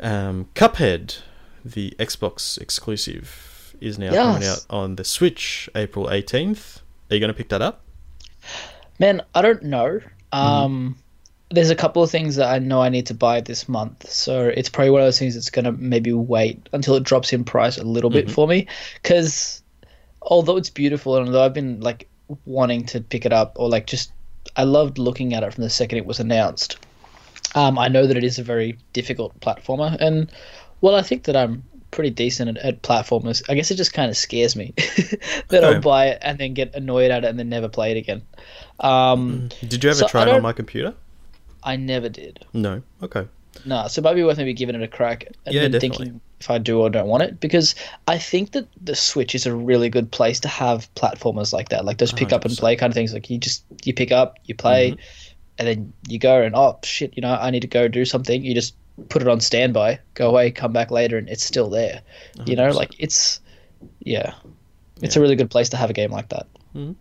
Um, 0.00 0.48
Cuphead, 0.54 1.18
the 1.64 1.94
Xbox 1.98 2.58
exclusive, 2.58 3.74
is 3.80 3.98
now 3.98 4.12
coming 4.12 4.48
out 4.48 4.66
on 4.70 4.96
the 4.96 5.04
Switch 5.04 5.68
April 5.74 6.06
18th. 6.06 6.80
Are 7.10 7.14
you 7.14 7.20
going 7.20 7.28
to 7.32 7.34
pick 7.34 7.48
that 7.50 7.62
up? 7.62 7.82
Man, 8.98 9.22
I 9.34 9.42
don't 9.42 9.62
know. 9.62 10.00
Mm-hmm. 10.32 10.38
Um, 10.38 10.96
there's 11.50 11.70
a 11.70 11.76
couple 11.76 12.02
of 12.02 12.10
things 12.10 12.36
that 12.36 12.48
I 12.48 12.58
know 12.58 12.82
I 12.82 12.88
need 12.88 13.06
to 13.06 13.14
buy 13.14 13.40
this 13.40 13.68
month, 13.68 14.10
so 14.10 14.48
it's 14.48 14.68
probably 14.68 14.90
one 14.90 15.00
of 15.02 15.06
those 15.06 15.18
things 15.18 15.34
that's 15.34 15.48
gonna 15.50 15.70
maybe 15.72 16.12
wait 16.12 16.68
until 16.72 16.96
it 16.96 17.04
drops 17.04 17.32
in 17.32 17.44
price 17.44 17.78
a 17.78 17.84
little 17.84 18.10
bit 18.10 18.26
Mhm. 18.26 18.30
for 18.32 18.48
me. 18.48 18.66
Because 19.00 19.62
although 20.22 20.56
it's 20.56 20.70
beautiful, 20.70 21.16
and 21.16 21.26
although 21.28 21.44
I've 21.44 21.54
been 21.54 21.80
like 21.80 22.08
wanting 22.46 22.84
to 22.86 23.00
pick 23.00 23.24
it 23.24 23.32
up, 23.32 23.56
or 23.60 23.68
like 23.68 23.86
just 23.86 24.10
I 24.56 24.64
loved 24.64 24.98
looking 24.98 25.34
at 25.34 25.44
it 25.44 25.54
from 25.54 25.62
the 25.62 25.70
second 25.70 25.98
it 25.98 26.06
was 26.06 26.18
announced. 26.18 26.78
Um, 27.56 27.78
I 27.78 27.88
know 27.88 28.06
that 28.06 28.16
it 28.16 28.24
is 28.24 28.38
a 28.38 28.44
very 28.44 28.78
difficult 28.92 29.38
platformer, 29.40 29.96
and 30.00 30.30
well, 30.80 30.94
I 30.94 31.02
think 31.02 31.24
that 31.24 31.36
I'm 31.36 31.62
pretty 31.90 32.10
decent 32.10 32.56
at, 32.58 32.64
at 32.64 32.82
platformers. 32.82 33.42
I 33.48 33.54
guess 33.54 33.70
it 33.70 33.76
just 33.76 33.92
kind 33.94 34.10
of 34.10 34.16
scares 34.16 34.54
me 34.54 34.74
that. 35.48 35.64
I'll 35.64 35.80
buy 35.80 36.08
it 36.08 36.18
and 36.22 36.38
then 36.38 36.54
get 36.54 36.74
annoyed 36.74 37.10
at 37.10 37.24
it 37.24 37.28
and 37.28 37.38
then 37.38 37.48
never 37.48 37.68
play 37.68 37.92
it 37.92 37.96
again. 37.96 38.22
Um, 38.80 39.48
Did 39.66 39.82
you 39.82 39.90
ever 39.90 40.00
So, 40.00 40.08
try 40.08 40.22
it 40.22 40.28
on 40.28 40.42
my 40.42 40.52
computer? 40.52 40.94
I 41.62 41.76
never 41.76 42.08
did. 42.08 42.44
No. 42.52 42.82
Okay. 43.02 43.26
No, 43.64 43.88
so 43.88 44.00
it 44.00 44.04
might 44.04 44.14
be 44.14 44.22
worth 44.22 44.36
maybe 44.36 44.52
giving 44.52 44.74
it 44.74 44.82
a 44.82 44.88
crack 44.88 45.26
and 45.46 45.54
Yeah, 45.54 45.68
thinking 45.80 46.20
if 46.40 46.50
I 46.50 46.58
do 46.58 46.80
or 46.80 46.90
don't 46.90 47.08
want 47.08 47.22
it 47.22 47.40
because 47.40 47.74
I 48.06 48.18
think 48.18 48.52
that 48.52 48.68
the 48.84 48.94
Switch 48.94 49.34
is 49.34 49.46
a 49.46 49.54
really 49.56 49.88
good 49.88 50.12
place 50.12 50.38
to 50.40 50.48
have 50.48 50.92
platformers 50.94 51.52
like 51.52 51.70
that, 51.70 51.84
like 51.86 51.96
those 51.98 52.12
pick-up-and-play 52.12 52.76
kind 52.76 52.90
of 52.90 52.94
things. 52.94 53.14
Like 53.14 53.30
you 53.30 53.38
just 53.38 53.64
you 53.84 53.94
pick 53.94 54.12
up, 54.12 54.38
you 54.44 54.54
play, 54.54 54.92
Mm-hmm. 54.92 55.00
And 55.58 55.68
then 55.68 55.92
you 56.08 56.18
go 56.18 56.42
and 56.42 56.54
oh 56.54 56.78
shit, 56.82 57.16
you 57.16 57.20
know 57.20 57.34
I 57.34 57.50
need 57.50 57.60
to 57.60 57.68
go 57.68 57.88
do 57.88 58.04
something. 58.04 58.44
You 58.44 58.54
just 58.54 58.74
put 59.08 59.22
it 59.22 59.28
on 59.28 59.40
standby, 59.40 59.98
go 60.14 60.28
away, 60.28 60.50
come 60.50 60.72
back 60.72 60.90
later, 60.90 61.18
and 61.18 61.28
it's 61.28 61.44
still 61.44 61.68
there. 61.68 62.00
You 62.46 62.56
know, 62.56 62.70
like 62.70 62.94
it's 62.98 63.40
yeah, 64.00 64.34
it's 65.02 65.16
Yeah. 65.16 65.20
a 65.20 65.22
really 65.22 65.36
good 65.36 65.50
place 65.50 65.68
to 65.70 65.76
have 65.76 65.90
a 65.90 65.92
game 65.92 66.10
like 66.10 66.30
that. 66.30 66.46
Mm-hmm. 66.74 66.92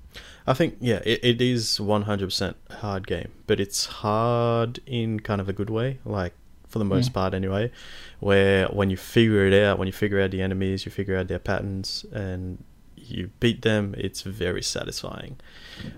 I 0.47 0.53
think 0.53 0.77
yeah, 0.79 1.01
it, 1.05 1.19
it 1.23 1.41
is 1.41 1.79
one 1.79 2.03
hundred 2.03 2.27
percent 2.27 2.57
hard 2.69 3.07
game, 3.07 3.31
but 3.47 3.59
it's 3.59 3.85
hard 3.85 4.79
in 4.85 5.19
kind 5.19 5.41
of 5.41 5.49
a 5.49 5.53
good 5.53 5.69
way, 5.69 5.99
like 6.05 6.33
for 6.67 6.79
the 6.79 6.85
most 6.85 7.11
mm. 7.11 7.13
part 7.13 7.33
anyway. 7.33 7.71
Where 8.19 8.67
when 8.67 8.89
you 8.89 8.97
figure 8.97 9.45
it 9.45 9.53
out, 9.53 9.79
when 9.79 9.87
you 9.87 9.93
figure 9.93 10.21
out 10.21 10.31
the 10.31 10.41
enemies, 10.41 10.85
you 10.85 10.91
figure 10.91 11.17
out 11.17 11.27
their 11.27 11.39
patterns, 11.39 12.05
and 12.11 12.63
you 12.95 13.31
beat 13.39 13.61
them, 13.61 13.95
it's 13.97 14.21
very 14.21 14.61
satisfying. 14.61 15.37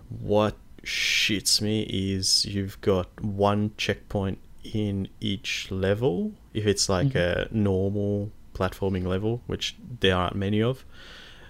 What 0.09 0.55
shits 0.87 1.61
me 1.61 1.81
is 1.81 2.45
you've 2.45 2.79
got 2.81 3.21
one 3.21 3.71
checkpoint 3.77 4.39
in 4.63 5.09
each 5.19 5.69
level. 5.69 6.31
If 6.53 6.65
it's 6.65 6.87
like 6.87 7.13
a 7.13 7.47
normal 7.51 8.31
platforming 8.53 9.05
level, 9.05 9.41
which 9.47 9.75
there 9.99 10.15
aren't 10.15 10.35
many 10.35 10.61
of, 10.61 10.85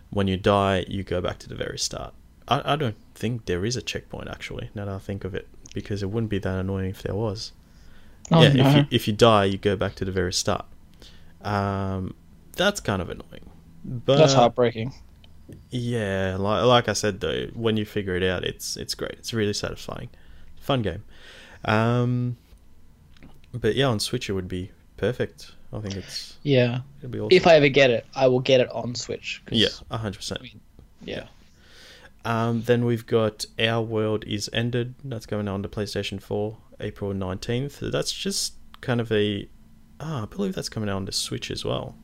when 0.10 0.28
you 0.28 0.38
die, 0.38 0.86
you 0.88 1.04
go 1.04 1.22
back 1.22 1.38
to 1.40 1.50
the 1.50 1.56
very 1.56 1.78
start. 1.78 2.14
I, 2.48 2.74
I 2.74 2.76
don't 2.76 2.98
think 3.14 3.46
there 3.46 3.64
is 3.64 3.76
a 3.76 3.82
checkpoint 3.82 4.28
actually. 4.28 4.70
Now 4.74 4.86
that 4.86 4.96
I 4.96 5.00
think 5.00 5.24
of 5.24 5.36
it, 5.36 5.48
because 5.74 6.02
it 6.02 6.10
wouldn't 6.10 6.32
be 6.32 6.40
that 6.40 6.60
annoying 6.60 6.90
if 6.90 7.04
there 7.04 7.16
was. 7.16 7.52
Oh, 8.32 8.42
yeah, 8.42 8.54
no. 8.54 8.68
if 8.68 8.76
you 8.76 8.86
if 8.90 9.08
you 9.08 9.14
die, 9.14 9.46
you 9.46 9.58
go 9.58 9.76
back 9.76 9.96
to 9.96 10.06
the 10.06 10.12
very 10.12 10.34
start. 10.34 10.66
Um, 11.44 12.16
that's 12.54 12.80
kind 12.80 13.02
of 13.02 13.10
annoying. 13.10 13.50
But 13.86 14.18
That's 14.18 14.34
heartbreaking. 14.34 14.94
Yeah, 15.70 16.36
like, 16.40 16.64
like 16.66 16.90
I 16.90 16.94
said 16.94 17.20
though, 17.20 17.48
when 17.54 17.78
you 17.78 17.86
figure 17.86 18.16
it 18.16 18.24
out, 18.24 18.44
it's 18.44 18.78
it's 18.78 18.96
great. 18.96 19.14
It's 19.14 19.34
really 19.34 19.54
satisfying, 19.54 20.10
fun 20.60 20.82
game. 20.82 21.04
Um, 21.66 22.38
but 23.54 23.76
yeah, 23.76 23.86
on 23.88 24.00
Switch 24.00 24.30
it 24.30 24.34
would 24.34 24.48
be 24.48 24.72
perfect. 24.98 25.54
I 25.74 25.80
think 25.80 25.96
it's 25.96 26.38
Yeah. 26.44 26.80
it'd 27.00 27.12
be 27.12 27.20
awesome. 27.20 27.36
If 27.36 27.46
I 27.48 27.56
ever 27.56 27.68
get 27.70 27.90
it, 27.90 28.06
I 28.16 28.28
will 28.28 28.40
get 28.40 28.62
it 28.62 28.72
on 28.72 28.96
Switch. 28.96 29.42
yeah, 29.52 29.68
hundred 29.92 30.18
percent. 30.18 30.42
Yeah. 31.04 31.26
Um, 32.26 32.64
then 32.64 32.84
we've 32.86 33.06
got 33.06 33.46
Our 33.60 33.82
World 33.82 34.26
Is 34.26 34.50
Ended. 34.52 34.96
That's 35.04 35.26
going 35.26 35.48
out 35.48 35.54
on 35.54 35.64
to 35.64 35.70
PlayStation 35.70 36.22
4, 36.22 36.58
April 36.82 37.14
19th. 37.14 37.90
That's 37.92 38.12
just 38.12 38.56
kind 38.82 39.00
of 39.00 39.12
a. 39.14 39.48
Ah, 40.02 40.24
I 40.24 40.26
believe 40.26 40.54
that's 40.54 40.68
coming 40.70 40.90
out 40.90 40.98
on 40.98 41.06
the 41.06 41.14
Switch 41.14 41.50
as 41.50 41.64
well. 41.64 41.96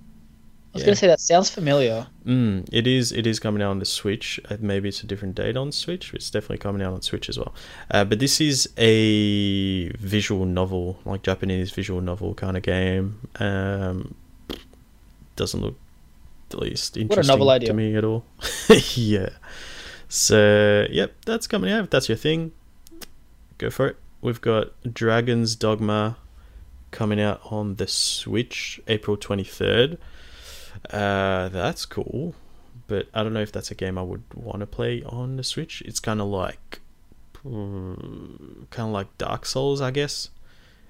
I 0.74 0.78
was 0.78 0.82
Yeah. 0.82 0.86
gonna 0.88 0.96
say 0.96 1.08
that 1.08 1.20
sounds 1.20 1.50
familiar. 1.52 2.08
Mm, 2.26 2.68
it 2.72 2.88
is. 2.88 3.12
It 3.12 3.28
is 3.28 3.40
coming 3.40 3.62
out 3.62 3.70
on 3.70 3.80
the 3.80 3.86
Switch. 3.86 4.40
Uh, 4.50 4.58
Maybe 4.60 4.90
it's 4.90 5.04
a 5.04 5.06
different 5.08 5.36
date 5.36 5.56
on 5.56 5.72
Switch. 5.72 6.12
It's 6.16 6.32
definitely 6.32 6.58
coming 6.58 6.82
out 6.82 6.94
on 6.94 7.02
Switch 7.04 7.30
as 7.30 7.38
well. 7.38 7.54
Uh, 7.92 8.04
but 8.06 8.18
this 8.18 8.42
is 8.42 8.68
a 8.78 9.90
visual 9.90 10.46
novel, 10.46 10.98
like 11.06 11.22
Japanese 11.22 11.70
visual 11.72 12.02
novel 12.02 12.34
kind 12.34 12.58
of 12.58 12.64
game. 12.64 13.20
Um, 13.40 14.16
doesn't 15.36 15.62
look 15.62 15.76
the 16.50 16.58
least 16.60 16.98
interesting 16.98 17.38
to 17.60 17.74
me 17.74 17.96
at 17.96 18.04
all. 18.04 18.26
yeah. 18.96 19.30
So 20.10 20.88
yep, 20.90 21.14
that's 21.26 21.46
coming 21.48 21.72
out. 21.72 21.84
If 21.86 21.90
that's 21.92 22.10
your 22.10 22.18
thing, 22.18 22.52
go 23.60 23.70
for 23.70 23.88
it. 23.88 23.98
We've 24.22 24.42
got 24.42 24.72
Dragon's 24.92 25.56
Dogma 25.56 26.18
coming 26.92 27.20
out 27.20 27.42
on 27.52 27.76
the 27.76 27.88
Switch 27.88 28.82
April 28.88 29.18
twenty 29.18 29.44
third. 29.44 29.98
Uh, 30.92 31.50
that's 31.50 31.86
cool, 31.86 32.36
but 32.88 33.08
I 33.14 33.24
don't 33.24 33.34
know 33.34 33.42
if 33.42 33.52
that's 33.52 33.72
a 33.72 33.76
game 33.76 33.98
I 33.98 34.04
would 34.04 34.24
want 34.34 34.60
to 34.60 34.68
play 34.68 35.04
on 35.04 35.38
the 35.38 35.44
Switch. 35.44 35.82
It's 35.86 36.00
kind 36.00 36.22
of 36.22 36.28
like, 36.28 36.80
kind 37.44 38.68
of 38.78 38.90
like 38.90 39.18
Dark 39.18 39.46
Souls, 39.46 39.82
I 39.82 39.92
guess, 39.92 40.30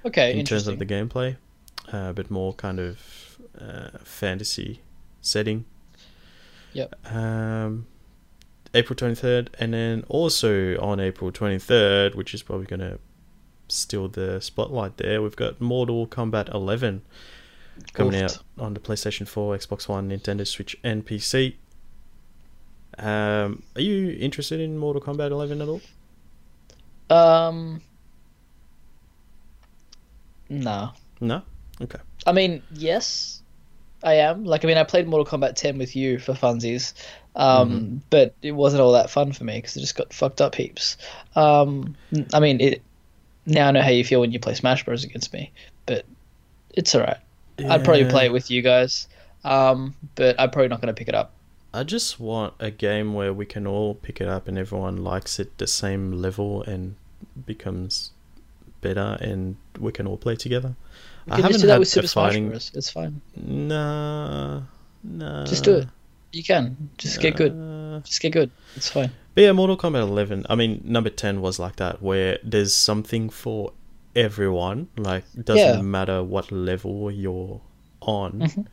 Okay, 0.05 0.37
in 0.37 0.45
terms 0.45 0.67
of 0.67 0.79
the 0.79 0.85
gameplay, 0.85 1.37
uh, 1.91 2.11
bit 2.13 2.31
more 2.31 2.53
kind 2.53 2.79
of 2.79 3.37
uh, 3.59 3.99
fantasy 4.03 4.81
setting. 5.21 5.65
Yep. 6.73 7.13
Um, 7.13 7.85
April 8.73 8.95
twenty 8.95 9.15
third, 9.15 9.55
and 9.59 9.73
then 9.73 10.03
also 10.09 10.77
on 10.79 10.99
April 10.99 11.31
twenty 11.31 11.59
third, 11.59 12.15
which 12.15 12.33
is 12.33 12.41
probably 12.41 12.65
gonna 12.65 12.97
steal 13.67 14.07
the 14.07 14.41
spotlight 14.41 14.97
there. 14.97 15.21
We've 15.21 15.35
got 15.35 15.61
Mortal 15.61 16.07
Kombat 16.07 16.53
eleven 16.53 17.03
coming 17.93 18.13
Oofed. 18.13 18.23
out 18.23 18.43
on 18.59 18.73
the 18.73 18.79
PlayStation 18.79 19.27
4, 19.27 19.57
Xbox 19.57 19.87
One, 19.87 20.09
Nintendo 20.09 20.45
Switch, 20.47 20.75
and 20.83 21.05
PC. 21.05 21.55
Um, 22.99 23.63
are 23.75 23.81
you 23.81 24.11
interested 24.19 24.59
in 24.59 24.77
Mortal 24.77 25.01
Kombat 25.01 25.31
11 25.31 25.61
at 25.61 25.67
all? 25.67 25.81
Um, 27.09 27.81
no. 30.49 30.91
No. 31.19 31.41
Okay. 31.81 31.99
I 32.25 32.31
mean, 32.31 32.61
yes, 32.73 33.41
I 34.03 34.15
am. 34.15 34.43
Like, 34.45 34.63
I 34.63 34.67
mean, 34.67 34.77
I 34.77 34.83
played 34.83 35.07
Mortal 35.07 35.25
Kombat 35.39 35.55
10 35.55 35.77
with 35.77 35.95
you 35.95 36.19
for 36.19 36.33
funsies, 36.33 36.93
um, 37.35 37.71
Mm-hmm. 37.71 37.97
but 38.09 38.35
it 38.41 38.51
wasn't 38.51 38.81
all 38.81 38.91
that 38.93 39.09
fun 39.09 39.31
for 39.33 39.43
me 39.43 39.55
because 39.57 39.75
it 39.75 39.81
just 39.81 39.95
got 39.95 40.13
fucked 40.13 40.41
up 40.41 40.55
heaps. 40.55 40.97
Um, 41.35 41.95
I 42.33 42.39
mean, 42.39 42.61
it. 42.61 42.81
Now 43.45 43.67
I 43.67 43.71
know 43.71 43.81
how 43.81 43.89
you 43.89 44.05
feel 44.05 44.21
when 44.21 44.31
you 44.31 44.39
play 44.39 44.53
Smash 44.53 44.85
Bros 44.85 45.03
against 45.03 45.33
me, 45.33 45.51
but 45.85 46.05
it's 46.73 46.95
alright. 46.95 47.17
I'd 47.69 47.83
probably 47.83 48.05
play 48.05 48.25
it 48.25 48.33
with 48.33 48.49
you 48.51 48.61
guys, 48.61 49.07
um, 49.43 49.95
but 50.15 50.39
I'm 50.39 50.51
probably 50.51 50.69
not 50.69 50.81
going 50.81 50.93
to 50.93 50.97
pick 50.97 51.07
it 51.07 51.15
up. 51.15 51.33
I 51.73 51.83
just 51.83 52.19
want 52.19 52.53
a 52.59 52.69
game 52.69 53.13
where 53.15 53.33
we 53.33 53.45
can 53.45 53.65
all 53.65 53.95
pick 53.95 54.21
it 54.21 54.27
up 54.27 54.47
and 54.47 54.57
everyone 54.57 54.97
likes 54.97 55.39
it 55.39 55.57
the 55.57 55.65
same 55.65 56.11
level 56.11 56.61
and 56.61 56.95
becomes 57.47 58.11
better 58.81 59.17
and 59.19 59.55
we 59.79 59.91
can 59.91 60.05
all 60.05 60.17
play 60.17 60.35
together. 60.35 60.75
You 61.25 61.33
can 61.33 61.47
just 61.47 61.61
do 61.61 61.67
that 61.67 61.79
with 61.79 61.87
Super 61.87 62.07
Smash 62.07 62.37
Bros. 62.37 62.71
It's 62.75 62.91
fine. 62.91 63.21
Nah, 63.35 64.61
nah. 65.03 65.45
Just 65.45 65.63
do 65.63 65.77
it. 65.77 65.87
You 66.31 66.43
can. 66.43 66.89
Just 66.97 67.19
get 67.21 67.35
good. 67.35 67.53
Just 68.05 68.21
get 68.21 68.33
good. 68.33 68.51
It's 68.75 68.89
fine. 68.89 69.11
But 69.33 69.41
yeah, 69.41 69.51
Mortal 69.51 69.77
Kombat 69.77 70.01
11. 70.01 70.45
I 70.49 70.55
mean, 70.55 70.81
number 70.83 71.09
10 71.09 71.41
was 71.41 71.59
like 71.59 71.77
that, 71.77 72.01
where 72.01 72.37
there's 72.43 72.73
something 72.73 73.29
for 73.29 73.71
everyone. 74.15 74.87
Like, 74.97 75.23
doesn't 75.43 75.75
Yeah. 75.77 75.81
matter 75.81 76.23
what 76.23 76.51
level 76.51 77.11
you're 77.11 77.61
on. 78.01 78.31
Mhm. 78.41 78.65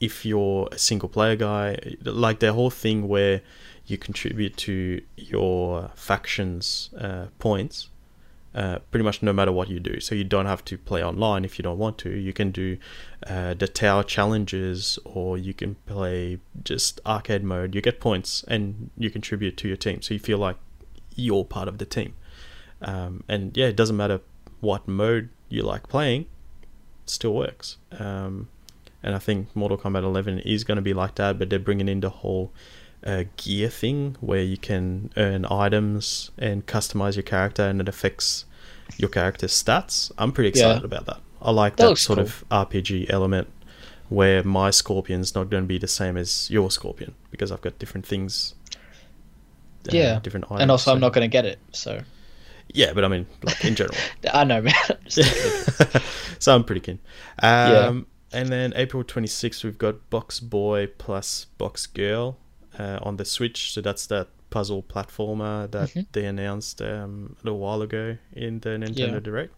If 0.00 0.24
you're 0.24 0.68
a 0.72 0.78
single 0.78 1.08
player 1.08 1.36
guy, 1.36 1.76
like 2.04 2.38
the 2.38 2.52
whole 2.52 2.70
thing 2.70 3.08
where 3.08 3.40
you 3.86 3.98
contribute 3.98 4.56
to 4.58 5.00
your 5.16 5.90
faction's 5.94 6.90
uh, 6.98 7.26
points, 7.38 7.88
uh, 8.54 8.78
pretty 8.90 9.04
much 9.04 9.22
no 9.22 9.32
matter 9.32 9.50
what 9.52 9.68
you 9.68 9.80
do. 9.80 9.98
So 10.00 10.14
you 10.14 10.24
don't 10.24 10.46
have 10.46 10.64
to 10.66 10.78
play 10.78 11.02
online 11.02 11.44
if 11.44 11.58
you 11.58 11.62
don't 11.62 11.78
want 11.78 11.98
to. 11.98 12.10
You 12.10 12.32
can 12.32 12.50
do 12.50 12.76
uh, 13.26 13.54
the 13.54 13.66
tower 13.68 14.02
challenges, 14.04 14.98
or 15.04 15.36
you 15.38 15.52
can 15.54 15.74
play 15.86 16.38
just 16.64 17.00
arcade 17.04 17.42
mode. 17.44 17.74
You 17.74 17.80
get 17.80 17.98
points 18.00 18.44
and 18.48 18.90
you 18.96 19.10
contribute 19.10 19.56
to 19.58 19.68
your 19.68 19.76
team, 19.76 20.00
so 20.02 20.14
you 20.14 20.20
feel 20.20 20.38
like 20.38 20.56
you're 21.16 21.44
part 21.44 21.68
of 21.68 21.78
the 21.78 21.84
team. 21.86 22.14
Um, 22.80 23.24
and 23.28 23.56
yeah, 23.56 23.66
it 23.66 23.76
doesn't 23.76 23.96
matter 23.96 24.20
what 24.60 24.86
mode 24.88 25.28
you 25.48 25.62
like 25.62 25.88
playing, 25.88 26.26
still 27.06 27.34
works. 27.34 27.76
Um, 27.98 28.48
and 29.02 29.14
I 29.14 29.18
think 29.18 29.54
Mortal 29.54 29.78
Kombat 29.78 30.02
11 30.02 30.40
is 30.40 30.64
going 30.64 30.76
to 30.76 30.82
be 30.82 30.92
like 30.94 31.14
that, 31.16 31.38
but 31.38 31.48
they're 31.50 31.58
bringing 31.58 31.88
in 31.88 32.00
the 32.00 32.10
whole 32.10 32.52
uh, 33.04 33.24
gear 33.36 33.68
thing 33.68 34.16
where 34.20 34.42
you 34.42 34.56
can 34.56 35.10
earn 35.16 35.44
items 35.46 36.30
and 36.36 36.66
customize 36.66 37.14
your 37.16 37.22
character, 37.22 37.62
and 37.62 37.80
it 37.80 37.88
affects 37.88 38.44
your 38.96 39.08
character's 39.08 39.52
stats. 39.52 40.10
I'm 40.18 40.32
pretty 40.32 40.58
Yeah. 40.58 40.66
excited 40.70 40.84
about 40.84 41.06
that. 41.06 41.20
I 41.40 41.52
like 41.52 41.76
That 41.76 41.90
that, 41.90 41.98
sort 41.98 42.18
cool. 42.18 42.26
of 42.26 42.44
RPG 42.50 43.06
element 43.08 43.48
where 44.08 44.42
my 44.42 44.70
Scorpion's 44.70 45.34
not 45.34 45.50
going 45.50 45.62
to 45.62 45.66
be 45.68 45.78
the 45.78 45.86
same 45.86 46.16
as 46.16 46.50
your 46.50 46.70
Scorpion 46.70 47.14
because 47.30 47.52
I've 47.52 47.60
got 47.60 47.78
different 47.78 48.06
things. 48.06 48.54
uh, 49.88 49.92
Yeah. 49.92 50.18
different 50.22 50.44
items. 50.46 50.60
And 50.62 50.70
also, 50.70 50.92
I'm 50.92 51.00
not 51.00 51.12
going 51.14 51.24
to 51.24 51.32
get 51.32 51.46
it. 51.46 51.58
So 51.72 52.00
Yeah, 52.74 52.92
but 52.92 53.04
I 53.04 53.08
mean, 53.08 53.26
like 53.42 53.64
in 53.64 53.74
general. 53.74 53.96
I 54.32 54.44
know, 54.44 54.60
man. 54.62 54.74
So 56.40 56.54
I'm 56.54 56.62
pretty 56.64 56.80
keen. 56.80 56.98
Um, 57.42 57.50
Yeah. 57.72 58.00
And 58.40 58.48
then 58.50 58.72
April 58.76 59.02
26th, 59.02 59.64
we've 59.64 59.78
got 59.78 60.10
Box 60.10 60.38
Boy 60.38 60.86
plus 60.98 61.46
Box 61.56 61.86
Girl 61.86 62.36
uh, 62.78 62.98
on 63.02 63.16
the 63.16 63.24
Switch. 63.24 63.72
So 63.72 63.80
that's 63.80 64.06
that 64.08 64.28
puzzle 64.50 64.82
platformer 64.82 65.68
that 65.70 65.88
Mhm. 65.90 66.06
they 66.12 66.26
announced 66.26 66.80
um, 66.82 67.36
a 67.40 67.44
little 67.46 67.58
while 67.58 67.80
ago 67.82 68.18
in 68.32 68.60
the 68.60 68.70
Nintendo 68.70 69.12
Yeah. 69.14 69.18
Direct. 69.20 69.54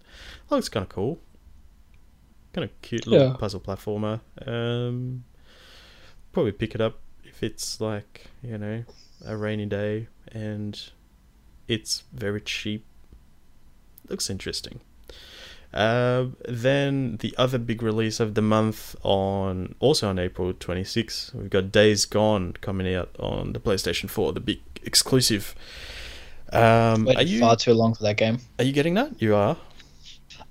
Looks 0.51 0.68
kind 0.68 0.85
of 0.85 0.88
cool. 0.88 1.18
Kind 2.53 2.64
of 2.64 2.81
cute 2.83 3.07
little 3.07 3.29
Yeah. 3.29 3.35
puzzle 3.37 3.61
platformer. 3.61 4.20
Um, 4.46 5.25
probably 6.33 6.53
pick 6.53 6.75
it 6.75 6.81
up 6.81 7.01
if 7.25 7.42
it's 7.42 7.81
like, 7.81 8.27
you 8.42 8.57
know, 8.57 8.85
a 9.27 9.37
rainy 9.37 9.66
day 9.66 10.07
and 10.33 10.81
it's 11.68 12.05
very 12.12 12.40
cheap. 12.40 12.87
Looks 14.11 14.29
interesting. 14.29 14.81
Uh, 15.73 16.27
then 16.49 17.16
the 17.18 17.33
other 17.38 17.57
big 17.57 17.81
release 17.81 18.18
of 18.18 18.35
the 18.35 18.42
month 18.42 18.96
on 19.05 19.77
also 19.79 20.09
on 20.09 20.18
April 20.18 20.53
26th, 20.53 21.33
we've 21.33 21.49
got 21.49 21.70
Days 21.70 22.05
Gone 22.07 22.55
coming 22.61 22.92
out 22.92 23.11
on 23.20 23.53
the 23.53 23.61
PlayStation 23.61 24.11
4, 24.11 24.33
the 24.33 24.40
big 24.40 24.61
exclusive. 24.85 25.55
Um, 26.53 27.07
are 27.07 27.23
you 27.23 27.38
far 27.38 27.55
too 27.55 27.73
long 27.75 27.94
for 27.94 28.03
that 28.03 28.16
game. 28.16 28.38
are 28.59 28.64
you 28.64 28.73
getting 28.73 28.94
that? 28.94 29.23
You 29.23 29.37
are. 29.37 29.57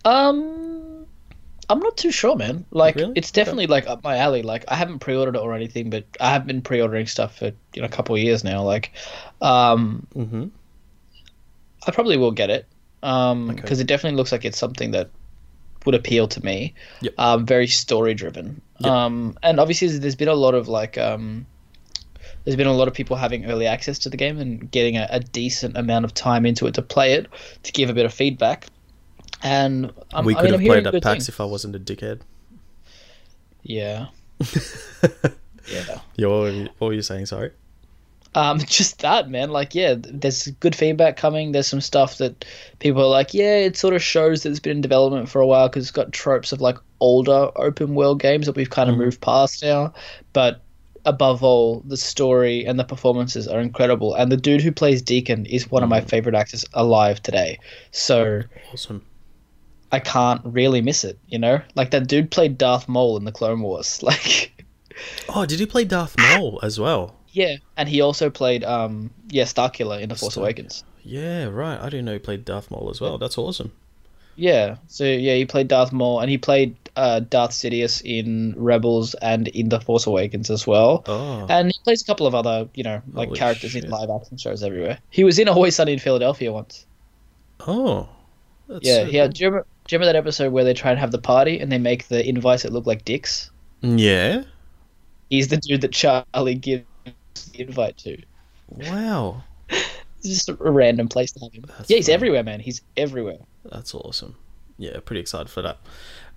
Um, 0.06 1.06
I'm 1.69 1.80
not 1.80 1.98
too 1.98 2.12
sure, 2.12 2.38
man. 2.38 2.65
Like, 2.72 2.95
Really? 2.95 3.12
it's 3.17 3.32
definitely 3.32 3.67
like 3.67 3.88
up 3.88 4.02
my 4.04 4.17
alley. 4.17 4.41
Like, 4.41 4.63
I 4.69 4.76
haven't 4.76 5.00
pre-ordered 5.00 5.36
it 5.36 5.41
or 5.41 5.54
anything, 5.54 5.89
but 5.89 6.06
I 6.22 6.30
have 6.32 6.48
been 6.48 6.62
pre-ordering 6.62 7.08
stuff 7.08 7.38
for 7.39 7.48
you 7.74 7.82
know 7.82 7.86
a 7.86 7.89
couple 7.89 8.15
of 8.15 8.22
years 8.22 8.45
now. 8.45 8.63
Like, 8.63 8.93
um, 9.41 10.08
Mm-hmm. 10.15 10.48
I 11.86 11.91
probably 11.91 12.17
will 12.17 12.32
get 12.32 12.50
it. 12.50 12.65
Um, 13.03 13.49
Okay. 13.51 13.62
because 13.62 13.79
it 13.79 13.88
definitely 13.88 14.17
looks 14.17 14.31
like 14.31 14.43
it's 14.45 14.57
something 14.57 14.91
that 14.91 15.09
would 15.85 15.95
appeal 15.95 16.27
to 16.27 16.43
me. 16.43 16.73
Yep. 17.01 17.13
Um, 17.17 17.45
very 17.45 17.67
story 17.67 18.13
driven. 18.13 18.62
Yep. 18.79 18.91
Um, 18.91 19.38
and 19.43 19.59
obviously 19.59 19.88
there's 19.97 20.15
been 20.15 20.27
a 20.27 20.33
lot 20.33 20.53
of 20.55 20.67
like 20.67 20.97
um. 20.97 21.45
There's 22.45 22.55
been 22.55 22.67
a 22.67 22.73
lot 22.73 22.88
of 22.88 22.93
people 22.93 23.15
having 23.17 23.45
early 23.45 23.67
access 23.67 23.99
to 23.99 24.09
the 24.09 24.17
game 24.17 24.39
and 24.39 24.71
getting 24.71 24.97
a, 24.97 25.07
a 25.12 25.19
decent 25.19 25.77
amount 25.77 26.05
of 26.05 26.13
time 26.13 26.45
into 26.45 26.67
it 26.67 26.73
to 26.75 26.81
play 26.81 27.13
it, 27.13 27.27
to 27.63 27.71
give 27.71 27.89
a 27.89 27.93
bit 27.93 28.05
of 28.05 28.13
feedback. 28.13 28.67
And 29.43 29.91
I'm, 30.13 30.25
we 30.25 30.35
I 30.35 30.41
could 30.41 30.45
mean, 30.45 30.53
I'm 30.53 30.59
have 30.62 30.83
played 30.83 30.88
at 30.88 30.93
PAX 31.03 31.13
things. 31.25 31.29
if 31.29 31.39
I 31.41 31.45
wasn't 31.45 31.75
a 31.75 31.79
dickhead. 31.79 32.21
Yeah. 33.62 34.07
yeah. 35.67 35.99
Yo, 36.15 36.29
what 36.29 36.53
were 36.53 36.69
what 36.79 36.88
were 36.88 36.93
you 36.93 37.01
saying? 37.01 37.25
Sorry. 37.27 37.51
Um, 38.36 38.60
just 38.68 39.00
that, 39.00 39.30
man. 39.30 39.50
Like, 39.50 39.74
yeah, 39.76 39.96
there's 39.98 40.48
good 40.60 40.76
feedback 40.76 41.18
coming. 41.18 41.52
There's 41.52 41.68
some 41.68 41.82
stuff 41.82 42.18
that 42.20 42.46
people 42.80 43.02
are 43.04 43.10
like, 43.10 43.34
yeah, 43.34 43.58
it 43.58 43.76
sort 43.78 43.94
of 43.94 44.04
shows 44.04 44.44
that 44.44 44.50
it's 44.52 44.60
been 44.60 44.78
in 44.78 44.82
development 44.82 45.30
for 45.30 45.42
a 45.42 45.48
while 45.48 45.68
because 45.68 45.84
it's 45.84 45.92
got 45.92 46.12
tropes 46.12 46.52
of 46.52 46.62
like 46.62 46.78
older 47.00 47.50
open 47.56 47.96
world 47.96 48.22
games 48.22 48.46
that 48.46 48.56
we've 48.56 48.70
kind 48.70 48.89
of 48.89 48.96
Mhm. 48.96 49.00
moved 49.00 49.22
past 49.22 49.63
now. 49.63 49.94
But 50.34 50.62
above 51.06 51.44
all, 51.44 51.82
the 51.88 51.98
story 51.98 52.65
and 52.65 52.78
the 52.78 52.84
performances 52.84 53.48
are 53.48 53.60
incredible. 53.62 54.13
And 54.13 54.32
the 54.32 54.38
dude 54.38 54.62
who 54.62 54.72
plays 54.72 55.02
Deacon 55.02 55.46
is 55.46 55.72
one 55.72 55.82
of 55.82 55.89
my 55.89 56.02
favorite 56.02 56.36
actors 56.36 56.65
alive 56.74 57.24
today. 57.24 57.58
So 57.92 58.42
Awesome. 58.74 59.04
I 59.92 60.00
can't 60.00 60.42
really 60.44 60.82
miss 60.82 61.04
it, 61.04 61.18
you 61.30 61.39
know? 61.39 61.62
Like, 61.74 61.89
that 61.92 62.08
dude 62.08 62.30
played 62.30 62.60
Darth 62.60 62.88
Maul 62.88 63.18
in 63.18 63.24
the 63.26 63.32
Clone 63.32 63.62
Wars. 63.62 64.04
Like, 64.04 64.52
Oh, 65.30 65.46
did 65.46 65.60
he 65.60 65.65
play 65.65 65.86
Darth 65.86 66.15
Maul 66.20 66.60
as 66.62 66.80
well? 66.80 67.15
Yeah. 67.32 67.58
And 67.78 67.88
he 67.89 68.02
also 68.02 68.30
played, 68.30 68.63
um, 68.63 69.10
yeah, 69.30 69.44
Starkiller 69.44 70.00
in 70.02 70.10
The 70.10 70.15
Force 70.15 70.36
Starkiller. 70.36 70.42
Awakens. 70.42 70.84
Yeah, 71.04 71.46
right. 71.46 71.80
I 71.80 71.86
didn't 71.86 72.06
know 72.06 72.13
he 72.13 72.20
played 72.20 72.46
Darth 72.46 72.70
Maul 72.72 72.89
as 72.89 73.00
well. 73.02 73.18
That's 73.18 73.38
awesome. 73.38 73.72
Yeah, 74.36 74.78
so 74.88 75.04
yeah, 75.04 75.36
he 75.36 75.46
played 75.46 75.68
Darth 75.68 75.92
Maul, 75.92 76.22
and 76.22 76.30
he 76.30 76.38
played 76.38 76.76
uh, 76.96 77.20
Darth 77.20 77.52
Sidious 77.52 78.02
in 78.04 78.54
Rebels 78.56 79.13
and 79.15 79.50
in 79.50 79.68
The 79.68 79.82
Force 79.82 80.08
Awakens 80.08 80.50
as 80.50 80.65
well. 80.65 81.04
Oh, 81.08 81.46
And 81.50 81.68
he 81.68 81.80
plays 81.84 82.02
a 82.02 82.06
couple 82.06 82.26
of 82.26 82.34
other, 82.36 82.70
you 82.74 82.84
know, 82.84 83.02
like 83.12 83.28
Holy 83.30 83.39
characters 83.39 83.72
shit. 83.72 83.84
in 83.84 83.89
live 83.89 84.10
action 84.10 84.38
shows 84.38 84.63
everywhere. 84.63 85.00
He 85.10 85.26
was 85.26 85.39
in 85.39 85.50
Always 85.50 85.76
Sunny 85.76 85.94
in 85.94 86.00
Philadelphia 86.00 86.52
once. 86.54 86.86
oh. 87.62 88.08
That's 88.70 88.86
yeah, 88.88 89.06
so 89.06 89.10
yeah. 89.10 89.24
cool. 89.24 89.32
Do 89.32 89.44
you, 89.44 89.50
remember, 89.50 89.68
do 89.88 89.96
you 89.96 90.00
remember 90.00 90.13
that 90.13 90.20
episode 90.20 90.54
where 90.54 90.63
they 90.63 90.74
try 90.76 90.92
and 90.92 91.00
have 91.00 91.12
the 91.12 91.18
party 91.18 91.60
and 91.60 91.72
they 91.72 91.80
make 91.80 92.08
the 92.08 92.24
invites 92.28 92.63
that 92.63 92.72
look 92.72 92.86
like 92.86 93.04
dicks? 93.04 93.50
Yeah. 93.82 94.44
He's 95.32 95.48
the 95.48 95.58
dude 95.58 95.82
that 95.82 95.92
Charlie 95.92 96.54
gives 96.54 96.86
the 97.45 97.62
invite 97.62 97.97
to. 97.99 98.21
Wow. 98.67 99.43
It's 100.21 100.28
just 100.28 100.49
a 100.49 100.54
random 100.56 101.08
place 101.08 101.32
to 101.32 101.39
have 101.39 101.54
him. 101.54 101.63
That's 101.65 101.89
yeah, 101.89 101.95
he's 101.95 102.08
funny. 102.08 102.13
everywhere, 102.15 102.43
man. 102.43 102.60
He's 102.60 102.82
everywhere. 102.97 103.38
That's 103.63 103.95
awesome. 103.95 104.36
Yeah, 104.78 104.99
pretty 104.99 105.21
excited 105.21 105.49
for 105.49 105.62
that. 105.62 105.78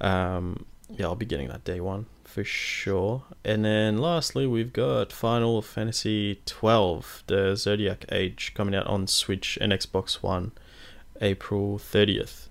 Um, 0.01 0.67
yeah, 0.89 1.07
I'll 1.07 1.17
be 1.17 1.27
getting 1.27 1.49
that 1.49 1.65
day 1.65 1.81
one 1.81 2.07
for 2.25 2.45
sure. 2.45 3.25
And 3.45 3.65
then 3.65 3.99
lastly, 3.99 4.47
we've 4.47 4.73
got 4.73 5.13
Final 5.13 5.63
Fantasy 5.63 6.41
twelve, 6.47 7.25
the 7.27 7.57
Zodiac 7.57 8.05
Age, 8.13 8.53
coming 8.55 8.75
out 8.75 8.87
on 8.87 9.07
Switch 9.07 9.59
and 9.61 9.73
Xbox 9.73 10.23
One, 10.23 10.53
April 11.21 11.77
thirtieth. 11.79 12.49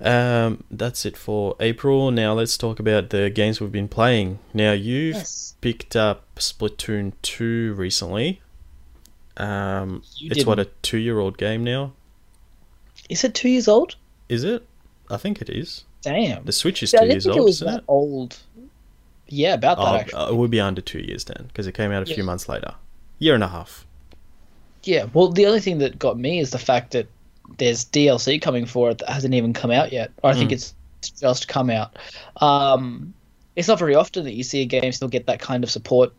Um, 0.00 0.64
that's 0.70 1.04
it 1.04 1.16
for 1.16 1.56
April. 1.60 2.10
Now 2.10 2.32
let's 2.32 2.56
talk 2.56 2.80
about 2.80 3.10
the 3.10 3.28
games 3.30 3.60
we've 3.60 3.70
been 3.72 3.88
playing. 3.88 4.38
Now 4.54 4.72
you've 4.72 5.16
Yes. 5.16 5.54
picked 5.60 5.94
up 5.94 6.24
Splatoon 6.36 7.12
two 7.22 7.74
recently. 7.74 8.40
Um, 9.36 10.02
You 10.16 10.30
it's 10.32 10.44
what 10.46 10.58
a 10.58 10.66
two-year-old 10.82 11.38
game 11.38 11.64
now. 11.64 11.92
Is 13.08 13.24
it 13.24 13.34
two 13.34 13.48
years 13.48 13.68
old? 13.68 13.96
Is 14.28 14.44
it? 14.44 14.66
I 15.10 15.16
think 15.16 15.40
it 15.42 15.48
is. 15.50 15.84
Damn. 16.02 16.44
The 16.44 16.52
Switch 16.52 16.82
is 16.82 16.92
Yeah, 16.92 17.00
two 17.00 17.04
didn't 17.06 17.14
years 17.16 17.26
old, 17.26 17.36
it 17.36 17.42
was 17.42 17.54
isn't 17.56 17.66
that 17.66 17.78
it? 17.80 17.84
old. 17.88 18.38
Yeah, 19.28 19.54
about 19.54 19.76
that 19.78 19.82
Oh, 19.82 19.94
actually. 19.96 20.18
uh, 20.18 20.28
it 20.30 20.36
would 20.36 20.50
be 20.50 20.60
under 20.60 20.80
two 20.80 21.00
years 21.00 21.24
then, 21.24 21.44
because 21.48 21.66
it 21.66 21.72
came 21.72 21.92
out 21.92 22.02
a 22.02 22.06
few 22.06 22.24
months 22.24 22.48
later. 22.48 22.74
Year 23.18 23.34
and 23.34 23.44
a 23.44 23.48
half. 23.48 23.86
Yeah, 24.82 25.06
well, 25.12 25.28
the 25.28 25.46
only 25.46 25.60
thing 25.60 25.78
that 25.78 25.98
got 25.98 26.18
me 26.18 26.38
is 26.40 26.50
the 26.50 26.58
fact 26.58 26.92
that 26.92 27.06
there's 27.58 27.84
DLC 27.84 28.40
coming 28.40 28.66
for 28.66 28.90
it 28.90 28.98
that 28.98 29.08
hasn't 29.10 29.34
even 29.34 29.52
come 29.52 29.70
out 29.70 29.92
yet. 29.92 30.10
Or 30.22 30.30
I 30.30 30.34
think 30.34 30.50
Mm. 30.50 30.54
it's 30.54 30.74
just 31.20 31.48
come 31.48 31.70
out. 31.70 31.96
Um, 32.36 33.14
it's 33.56 33.68
not 33.68 33.78
very 33.78 33.94
often 33.94 34.24
that 34.24 34.34
you 34.34 34.42
see 34.42 34.62
a 34.62 34.66
game 34.66 34.92
still 34.92 35.08
get 35.08 35.26
that 35.26 35.40
kind 35.40 35.64
of 35.64 35.70
support 35.70 36.12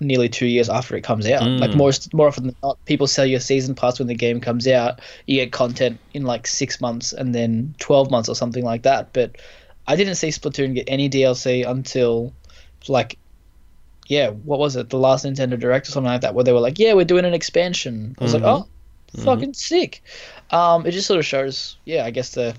nearly 0.00 0.28
two 0.28 0.46
years 0.46 0.68
after 0.68 0.96
it 0.96 1.02
comes 1.02 1.28
out. 1.28 1.42
Mm. 1.42 1.60
Like 1.60 1.74
more 1.74 1.92
more 2.12 2.26
often 2.28 2.46
than 2.46 2.56
not, 2.62 2.84
people 2.86 3.06
sell 3.06 3.24
you 3.26 3.36
a 3.36 3.40
season 3.40 3.74
pass 3.74 3.98
when 3.98 4.08
the 4.08 4.14
game 4.14 4.40
comes 4.40 4.66
out. 4.66 5.00
You 5.26 5.36
get 5.36 5.52
content 5.52 5.98
in 6.14 6.24
like 6.24 6.46
six 6.46 6.80
months 6.80 7.12
and 7.12 7.34
then 7.34 7.74
twelve 7.78 8.10
months 8.10 8.28
or 8.28 8.34
something 8.34 8.64
like 8.64 8.82
that. 8.82 9.12
But 9.12 9.36
I 9.86 9.94
didn't 9.96 10.16
see 10.16 10.28
Splatoon 10.28 10.74
get 10.74 10.84
any 10.88 11.08
DLC 11.08 11.68
until 11.68 12.32
like 12.88 13.18
yeah, 14.08 14.30
what 14.30 14.58
was 14.58 14.74
it? 14.74 14.88
The 14.88 14.98
last 14.98 15.26
Nintendo 15.26 15.60
Direct 15.60 15.86
or 15.86 15.90
something 15.92 16.10
like 16.10 16.22
that, 16.22 16.34
where 16.34 16.42
they 16.42 16.52
were 16.52 16.60
like, 16.60 16.78
"Yeah, 16.78 16.94
we're 16.94 17.04
doing 17.04 17.26
an 17.26 17.34
expansion." 17.34 18.16
I 18.18 18.24
was 18.24 18.32
Mhm. 18.32 18.40
like, 18.40 18.44
"Oh, 18.44 18.66
fucking 19.24 19.54
sick!" 19.54 20.02
Um, 20.50 20.86
it 20.86 20.92
just 20.92 21.06
sort 21.06 21.18
of 21.18 21.26
shows, 21.26 21.76
yeah, 21.84 22.04
I 22.04 22.10
guess 22.10 22.30
the 22.30 22.54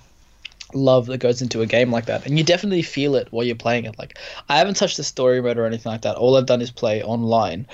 love 0.73 1.07
that 1.07 1.17
goes 1.17 1.41
into 1.41 1.61
a 1.61 1.65
game 1.65 1.91
like 1.91 2.05
that, 2.05 2.25
and 2.25 2.37
you 2.37 2.43
definitely 2.43 2.83
feel 2.83 3.15
it 3.15 3.27
while 3.31 3.43
you're 3.45 3.55
playing 3.55 3.85
it. 3.85 3.97
Like 3.97 4.17
I 4.47 4.57
haven't 4.57 4.75
touched 4.75 4.97
the 4.97 5.03
story 5.03 5.41
mode 5.41 5.57
or 5.57 5.65
anything 5.65 5.91
like 5.91 6.01
that. 6.01 6.15
All 6.15 6.37
I've 6.37 6.45
done 6.45 6.61
is 6.61 6.71
play 6.71 7.01
online, 7.03 7.65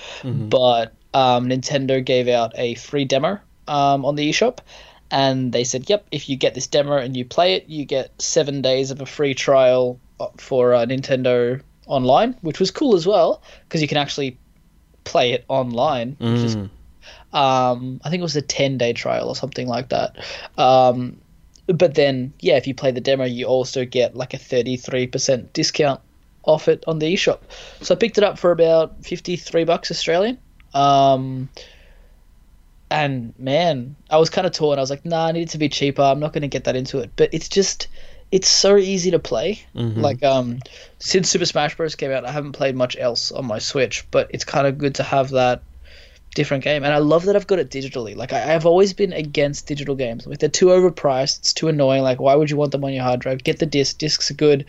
but 0.48 0.92
um, 1.14 1.48
Nintendo 1.48 2.04
gave 2.04 2.28
out 2.28 2.52
a 2.56 2.74
free 2.74 3.04
demo 3.04 3.38
um, 3.68 4.04
on 4.04 4.16
the 4.16 4.30
eShop, 4.30 4.58
and 5.10 5.52
they 5.52 5.64
said, 5.64 5.88
"Yep, 5.90 6.06
if 6.10 6.28
you 6.28 6.36
get 6.36 6.54
this 6.54 6.66
demo 6.66 6.96
and 6.96 7.16
you 7.16 7.24
play 7.24 7.54
it, 7.54 7.68
you 7.68 7.84
get 7.84 8.10
seven 8.20 8.62
days 8.62 8.90
of 8.90 9.00
a 9.00 9.06
free 9.06 9.34
trial 9.34 9.98
uh, 10.20 10.28
for 10.38 10.74
uh, 10.74 10.86
Nintendo 10.86 11.60
Online, 11.86 12.34
which 12.40 12.58
was 12.58 12.70
cool 12.70 12.96
as 12.96 13.06
well 13.06 13.42
because 13.68 13.82
you 13.82 13.88
can 13.88 13.98
actually 13.98 14.38
play 15.04 15.32
it 15.32 15.44
online, 15.48 16.16
which 16.18 16.40
is 16.40 16.56
Mm. 16.56 16.70
Um, 17.32 18.00
I 18.04 18.10
think 18.10 18.20
it 18.20 18.22
was 18.22 18.36
a 18.36 18.42
10 18.42 18.78
day 18.78 18.92
trial 18.92 19.28
or 19.28 19.36
something 19.36 19.66
like 19.66 19.90
that. 19.90 20.16
Um, 20.56 21.18
but 21.66 21.94
then, 21.94 22.32
yeah, 22.40 22.56
if 22.56 22.66
you 22.66 22.74
play 22.74 22.92
the 22.92 23.00
demo, 23.00 23.24
you 23.24 23.46
also 23.46 23.84
get 23.84 24.16
like 24.16 24.34
a 24.34 24.38
33% 24.38 25.52
discount 25.52 26.00
off 26.44 26.68
it 26.68 26.84
on 26.86 26.98
the 27.00 27.12
eShop. 27.12 27.40
So 27.82 27.94
I 27.94 27.98
picked 27.98 28.18
it 28.18 28.24
up 28.24 28.38
for 28.38 28.52
about 28.52 29.04
53 29.04 29.64
bucks 29.64 29.90
Australian. 29.90 30.38
Um, 30.72 31.48
and 32.88 33.34
man, 33.38 33.96
I 34.08 34.18
was 34.18 34.30
kind 34.30 34.46
of 34.46 34.52
torn. 34.52 34.78
I 34.78 34.80
was 34.80 34.90
like, 34.90 35.04
nah, 35.04 35.26
I 35.26 35.32
need 35.32 35.42
it 35.42 35.48
to 35.50 35.58
be 35.58 35.68
cheaper. 35.68 36.02
I'm 36.02 36.20
not 36.20 36.32
going 36.32 36.42
to 36.42 36.48
get 36.48 36.64
that 36.64 36.76
into 36.76 37.00
it. 37.00 37.10
But 37.16 37.30
it's 37.34 37.48
just, 37.48 37.88
it's 38.30 38.48
so 38.48 38.76
easy 38.76 39.10
to 39.10 39.18
play. 39.18 39.60
Like, 40.00 40.22
um, 40.22 40.60
since 41.00 41.28
Super 41.28 41.46
Smash 41.46 41.76
Bros. 41.76 41.96
came 41.96 42.12
out, 42.12 42.24
I 42.24 42.30
haven't 42.30 42.52
played 42.52 42.76
much 42.76 42.96
else 42.96 43.32
on 43.32 43.44
my 43.44 43.58
Switch, 43.58 44.06
but 44.12 44.30
it's 44.32 44.44
kind 44.44 44.68
of 44.68 44.78
good 44.78 44.94
to 44.96 45.02
have 45.02 45.30
that 45.30 45.62
different 46.36 46.62
game. 46.62 46.84
And 46.84 46.94
I 46.94 46.98
love 46.98 47.24
that 47.24 47.34
I've 47.34 47.48
got 47.48 47.58
it 47.58 47.70
digitally. 47.70 48.14
Like 48.14 48.32
I, 48.32 48.54
I've 48.54 48.66
always 48.66 48.92
been 48.92 49.12
against 49.12 49.66
digital 49.66 49.96
games. 49.96 50.26
Like 50.26 50.38
they're 50.38 50.48
too 50.48 50.66
overpriced. 50.66 51.40
It's 51.40 51.52
too 51.52 51.66
annoying. 51.66 52.02
Like 52.02 52.20
why 52.20 52.36
would 52.36 52.50
you 52.50 52.56
want 52.56 52.70
them 52.70 52.84
on 52.84 52.92
your 52.92 53.02
hard 53.02 53.20
drive? 53.20 53.42
Get 53.42 53.58
the 53.58 53.66
disc. 53.66 53.98
Discs 53.98 54.30
are 54.30 54.34
good. 54.34 54.64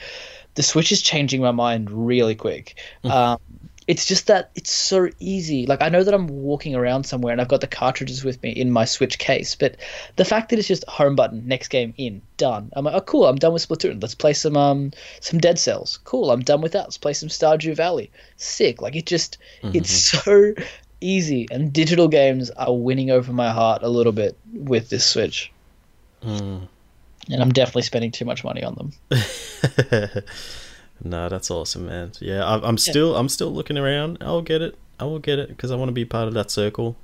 The 0.55 0.63
Switch 0.63 0.91
is 0.91 1.03
changing 1.03 1.41
my 1.41 1.51
mind 1.51 1.91
really 1.91 2.33
quick. 2.33 2.75
Um, 3.03 3.39
it's 3.87 4.05
just 4.05 4.27
that 4.27 4.51
it's 4.55 4.71
so 4.71 5.07
easy. 5.19 5.65
Like 5.65 5.81
I 5.81 5.89
know 5.89 6.03
that 6.03 6.13
I'm 6.13 6.27
walking 6.27 6.75
around 6.75 7.05
somewhere 7.05 7.31
and 7.31 7.39
I've 7.39 7.47
got 7.47 7.61
the 7.61 7.67
cartridges 7.67 8.23
with 8.23 8.41
me 8.43 8.49
in 8.49 8.69
my 8.69 8.83
Switch 8.83 9.17
case, 9.17 9.55
but 9.55 9.77
the 10.17 10.25
fact 10.25 10.49
that 10.49 10.59
it's 10.59 10.67
just 10.67 10.83
home 10.89 11.15
button, 11.15 11.47
next 11.47 11.69
game 11.69 11.93
in, 11.97 12.21
done. 12.35 12.69
I'm 12.73 12.83
like, 12.85 12.95
oh 12.95 13.01
cool, 13.01 13.25
I'm 13.25 13.37
done 13.37 13.53
with 13.53 13.67
Splatoon. 13.67 14.01
Let's 14.01 14.15
play 14.15 14.33
some 14.33 14.57
um 14.57 14.91
some 15.21 15.39
Dead 15.39 15.57
Cells. 15.57 15.99
Cool, 16.03 16.31
I'm 16.31 16.41
done 16.41 16.61
with 16.61 16.73
that. 16.73 16.83
Let's 16.83 16.97
play 16.97 17.13
some 17.13 17.29
Stardew 17.29 17.75
Valley. 17.75 18.11
Sick. 18.35 18.81
Like 18.81 18.95
it 18.95 19.05
just 19.05 19.37
it's 19.73 19.91
so 19.91 20.53
easy 21.01 21.47
and 21.51 21.71
digital 21.71 22.07
games 22.07 22.49
are 22.51 22.75
winning 22.75 23.11
over 23.11 23.31
my 23.31 23.51
heart 23.51 23.83
a 23.83 23.89
little 23.89 24.11
bit 24.11 24.37
with 24.53 24.89
this 24.89 25.05
Switch. 25.05 25.51
Mm. 26.23 26.67
And 27.29 27.41
I'm 27.41 27.51
definitely 27.51 27.81
spending 27.83 28.11
too 28.11 28.25
much 28.25 28.43
money 28.43 28.63
on 28.63 28.75
them. 28.75 28.93
no, 31.03 31.29
that's 31.29 31.51
awesome, 31.51 31.85
man. 31.87 32.11
Yeah, 32.19 32.43
I, 32.45 32.67
I'm 32.67 32.77
still 32.77 33.15
I'm 33.15 33.29
still 33.29 33.51
looking 33.53 33.77
around. 33.77 34.17
I'll 34.21 34.41
get 34.41 34.61
it. 34.61 34.77
I 34.99 35.03
will 35.05 35.19
get 35.19 35.37
it 35.39 35.49
because 35.49 35.71
I 35.71 35.75
want 35.75 35.89
to 35.89 35.93
be 35.93 36.05
part 36.05 36.27
of 36.27 36.33
that 36.35 36.49
circle. 36.49 36.95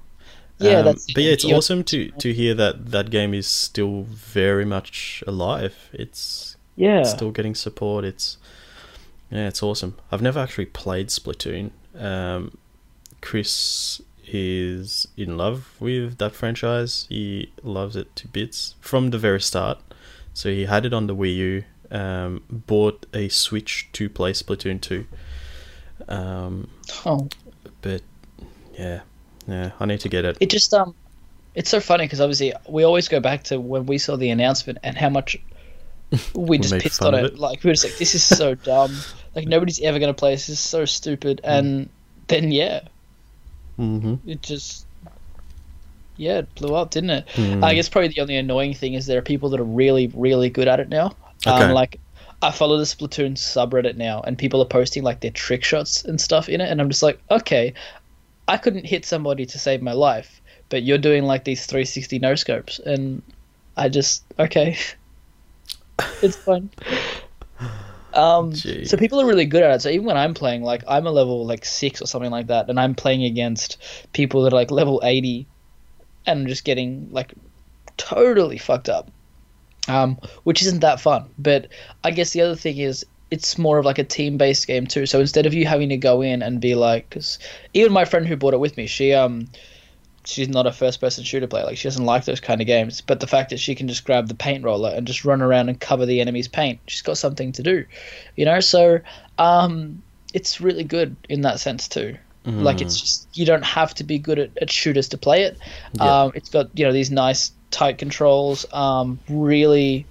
Yeah, 0.60 0.80
Um, 0.80 0.86
that's 0.86 1.12
but 1.14 1.24
yeah, 1.24 1.32
it's 1.32 1.46
awesome 1.46 1.84
to 1.86 2.10
to 2.12 2.34
hear 2.34 2.54
that 2.56 2.92
that 2.92 3.10
game 3.10 3.34
is 3.34 3.48
still 3.48 4.04
very 4.04 4.66
much 4.66 5.24
alive. 5.28 5.90
It's 5.92 6.56
Yeah. 6.76 7.04
still 7.04 7.32
getting 7.32 7.56
support. 7.56 8.06
It's 8.06 8.38
yeah, 9.30 9.48
it's 9.48 9.62
awesome. 9.64 9.96
I've 10.12 10.22
never 10.22 10.40
actually 10.40 10.66
played 10.68 11.08
Splatoon. 11.08 11.72
Um, 12.00 12.58
Chris 13.24 14.02
is 14.28 15.08
in 15.16 15.38
love 15.38 15.76
with 15.80 16.18
that 16.18 16.36
franchise. 16.36 17.06
He 17.10 17.52
loves 17.64 17.96
it 17.96 18.14
to 18.18 18.28
bits 18.28 18.76
from 18.82 19.10
the 19.12 19.18
very 19.18 19.40
start. 19.42 19.80
So 20.34 20.50
he 20.50 20.66
had 20.66 20.86
it 20.86 20.94
on 20.94 21.08
the 21.08 21.16
Wii 21.16 21.36
U. 21.36 21.64
Um, 21.90 22.44
bought 22.50 23.06
a 23.14 23.30
Switch 23.30 23.88
to 23.94 24.10
play 24.10 24.34
Splatoon 24.34 24.82
two. 24.82 25.06
Um, 26.08 26.70
Oh. 27.06 27.30
but 27.82 28.02
yeah, 28.78 29.02
yeah, 29.48 29.72
I 29.80 29.86
need 29.86 30.00
to 30.02 30.10
get 30.10 30.26
it. 30.26 30.38
it 30.40 30.50
just 30.50 30.74
um 30.74 30.94
it's 31.56 31.70
so 31.70 31.80
funny 31.80 32.06
because 32.06 32.20
obviously 32.20 32.52
we 32.68 32.84
always 32.84 33.08
go 33.08 33.20
back 33.20 33.44
to 33.46 33.60
when 33.60 33.86
we 33.86 33.98
saw 34.00 34.16
the 34.18 34.32
announcement 34.32 34.80
and 34.84 34.98
how 34.98 35.10
much 35.10 35.38
we 36.36 36.58
just 36.58 36.78
pissed 36.80 37.02
on 37.04 37.14
it. 37.14 37.26
it. 37.26 37.40
Like 37.40 37.64
we 37.64 37.70
were 37.70 37.74
just 37.74 37.86
like, 37.86 37.98
this 37.98 38.16
is 38.16 38.24
so 38.24 38.56
dumb. 38.72 38.94
Like 39.36 39.48
nobody's 39.48 39.80
ever 39.82 40.00
gonna 40.00 40.14
play 40.14 40.34
this. 40.34 40.48
This 40.48 40.58
is 40.58 40.66
so 40.66 40.86
stupid. 40.86 41.42
Hmm. 41.44 41.50
And 41.52 41.90
then 42.28 42.52
yeah, 42.52 42.82
hmm 43.78 44.16
it 44.26 44.42
just 44.42 44.86
yeah, 46.18 46.40
it 46.40 46.56
blew 46.56 46.76
up, 46.76 46.92
didn't 46.92 47.10
it? 47.10 47.30
Hmm. 47.30 47.64
I 47.64 47.74
guess 47.74 47.90
probably 47.90 48.10
the 48.10 48.22
only 48.22 48.36
annoying 48.38 48.74
thing 48.74 48.94
is 48.94 49.06
there 49.06 49.18
are 49.18 49.24
people 49.24 49.50
that 49.50 49.60
are 49.60 49.66
really, 49.66 50.08
really 50.14 50.50
good 50.50 50.68
at 50.68 50.80
it 50.80 50.90
now. 50.90 51.16
Okay. 51.46 51.64
Um, 51.64 51.72
like 51.72 52.00
I 52.42 52.52
follow 52.52 52.78
the 52.78 52.84
Splatoon 52.84 53.34
subreddit 53.36 53.96
now, 53.96 54.22
and 54.22 54.38
people 54.38 54.62
are 54.62 54.66
posting 54.66 55.04
like 55.04 55.22
their 55.22 55.32
trick 55.32 55.64
shots 55.64 56.04
and 56.06 56.20
stuff 56.20 56.50
in 56.50 56.62
it, 56.62 56.70
and 56.70 56.80
I'm 56.80 56.90
just 56.90 57.04
like, 57.04 57.20
okay, 57.32 57.74
I 58.48 58.58
couldn't 58.58 58.86
hit 58.86 59.06
somebody 59.06 59.46
to 59.46 59.60
save 59.60 59.82
my 59.82 59.94
life, 59.94 60.42
but 60.70 60.84
you're 60.84 60.98
doing 60.98 61.24
like 61.24 61.46
these 61.46 61.66
360 61.66 62.20
no 62.20 62.36
scopes, 62.36 62.80
and 62.80 63.22
I 63.76 63.90
just 63.90 64.24
okay, 64.38 64.78
it's 66.22 66.36
fun. 66.36 66.70
Um, 68.14 68.54
so 68.56 68.96
people 68.98 69.20
are 69.20 69.26
really 69.26 69.46
good 69.46 69.64
at 69.64 69.76
it. 69.76 69.82
So 69.82 69.90
even 69.90 70.06
when 70.06 70.18
I'm 70.18 70.34
playing, 70.34 70.64
like 70.64 70.84
I'm 70.88 71.08
a 71.08 71.12
level 71.12 71.46
like 71.46 71.66
six 71.66 72.02
or 72.02 72.06
something 72.06 72.32
like 72.32 72.48
that, 72.48 72.70
and 72.70 72.80
I'm 72.80 72.96
playing 72.96 73.24
against 73.24 73.78
people 74.14 74.44
that 74.44 74.54
are 74.54 74.56
like 74.56 74.72
level 74.72 75.02
80, 75.04 75.48
and 76.26 76.42
I'm 76.42 76.48
just 76.48 76.64
getting 76.64 77.10
like 77.12 77.34
totally 77.98 78.58
fucked 78.58 78.90
up, 78.90 79.10
um, 79.88 80.20
which 80.44 80.62
isn't 80.62 80.82
that 80.82 81.00
fun. 81.00 81.30
But 81.38 81.70
I 82.04 82.12
guess 82.12 82.32
the 82.32 82.42
other 82.42 82.56
thing 82.56 82.78
is 82.78 83.06
it's 83.32 83.58
more 83.58 83.80
of 83.80 83.86
like 83.86 83.98
a 83.98 84.04
team-based 84.04 84.68
game 84.68 84.86
too. 84.86 85.08
So 85.08 85.20
instead 85.20 85.48
of 85.48 85.56
you 85.56 85.66
having 85.66 85.90
to 85.90 85.98
go 85.98 86.22
in 86.22 86.44
and 86.44 86.62
be 86.62 86.76
like, 86.76 87.10
because 87.10 87.40
even 87.74 87.92
my 87.92 88.06
friend 88.06 88.28
who 88.28 88.36
bought 88.36 88.54
it 88.54 88.60
with 88.60 88.78
me, 88.78 88.86
she 88.86 89.14
um, 89.14 89.48
she's 90.26 90.50
not 90.50 90.66
a 90.66 90.72
first-person 90.72 91.24
shooter 91.24 91.48
player. 91.48 91.66
Like 91.66 91.78
she 91.78 91.88
doesn't 91.88 92.06
like 92.06 92.26
those 92.26 92.40
kind 92.40 92.62
of 92.62 92.68
games. 92.68 93.02
But 93.02 93.20
the 93.20 93.28
fact 93.28 93.50
that 93.50 93.60
she 93.60 93.76
can 93.76 93.88
just 93.88 94.06
grab 94.06 94.28
the 94.28 94.36
paint 94.36 94.64
roller 94.64 94.92
and 94.94 95.06
just 95.06 95.26
run 95.26 95.42
around 95.42 95.70
and 95.70 95.80
cover 95.80 96.06
the 96.06 96.22
enemy's 96.22 96.48
paint, 96.48 96.80
she's 96.88 97.02
got 97.02 97.18
something 97.18 97.52
to 97.54 97.64
do, 97.64 97.86
you 98.36 98.46
know. 98.46 98.60
So 98.60 99.00
um, 99.38 100.02
it's 100.34 100.62
really 100.62 100.84
good 100.84 101.16
in 101.30 101.42
that 101.42 101.60
sense 101.60 101.88
too. 101.88 102.18
Like 102.46 102.82
it's 102.82 103.00
just 103.00 103.28
you 103.38 103.46
don't 103.46 103.64
have 103.64 103.94
to 103.96 104.04
be 104.04 104.20
good 104.20 104.38
at, 104.38 104.58
at 104.62 104.70
shooters 104.70 105.08
to 105.10 105.18
play 105.18 105.44
it. 105.44 105.58
Yeah. 105.94 106.24
Um, 106.24 106.32
it's 106.36 106.50
got 106.50 106.78
you 106.78 106.86
know 106.86 106.92
these 106.92 107.10
nice 107.10 107.54
tight 107.72 107.98
controls. 107.98 108.66
Um, 108.74 109.18
really, 109.30 110.06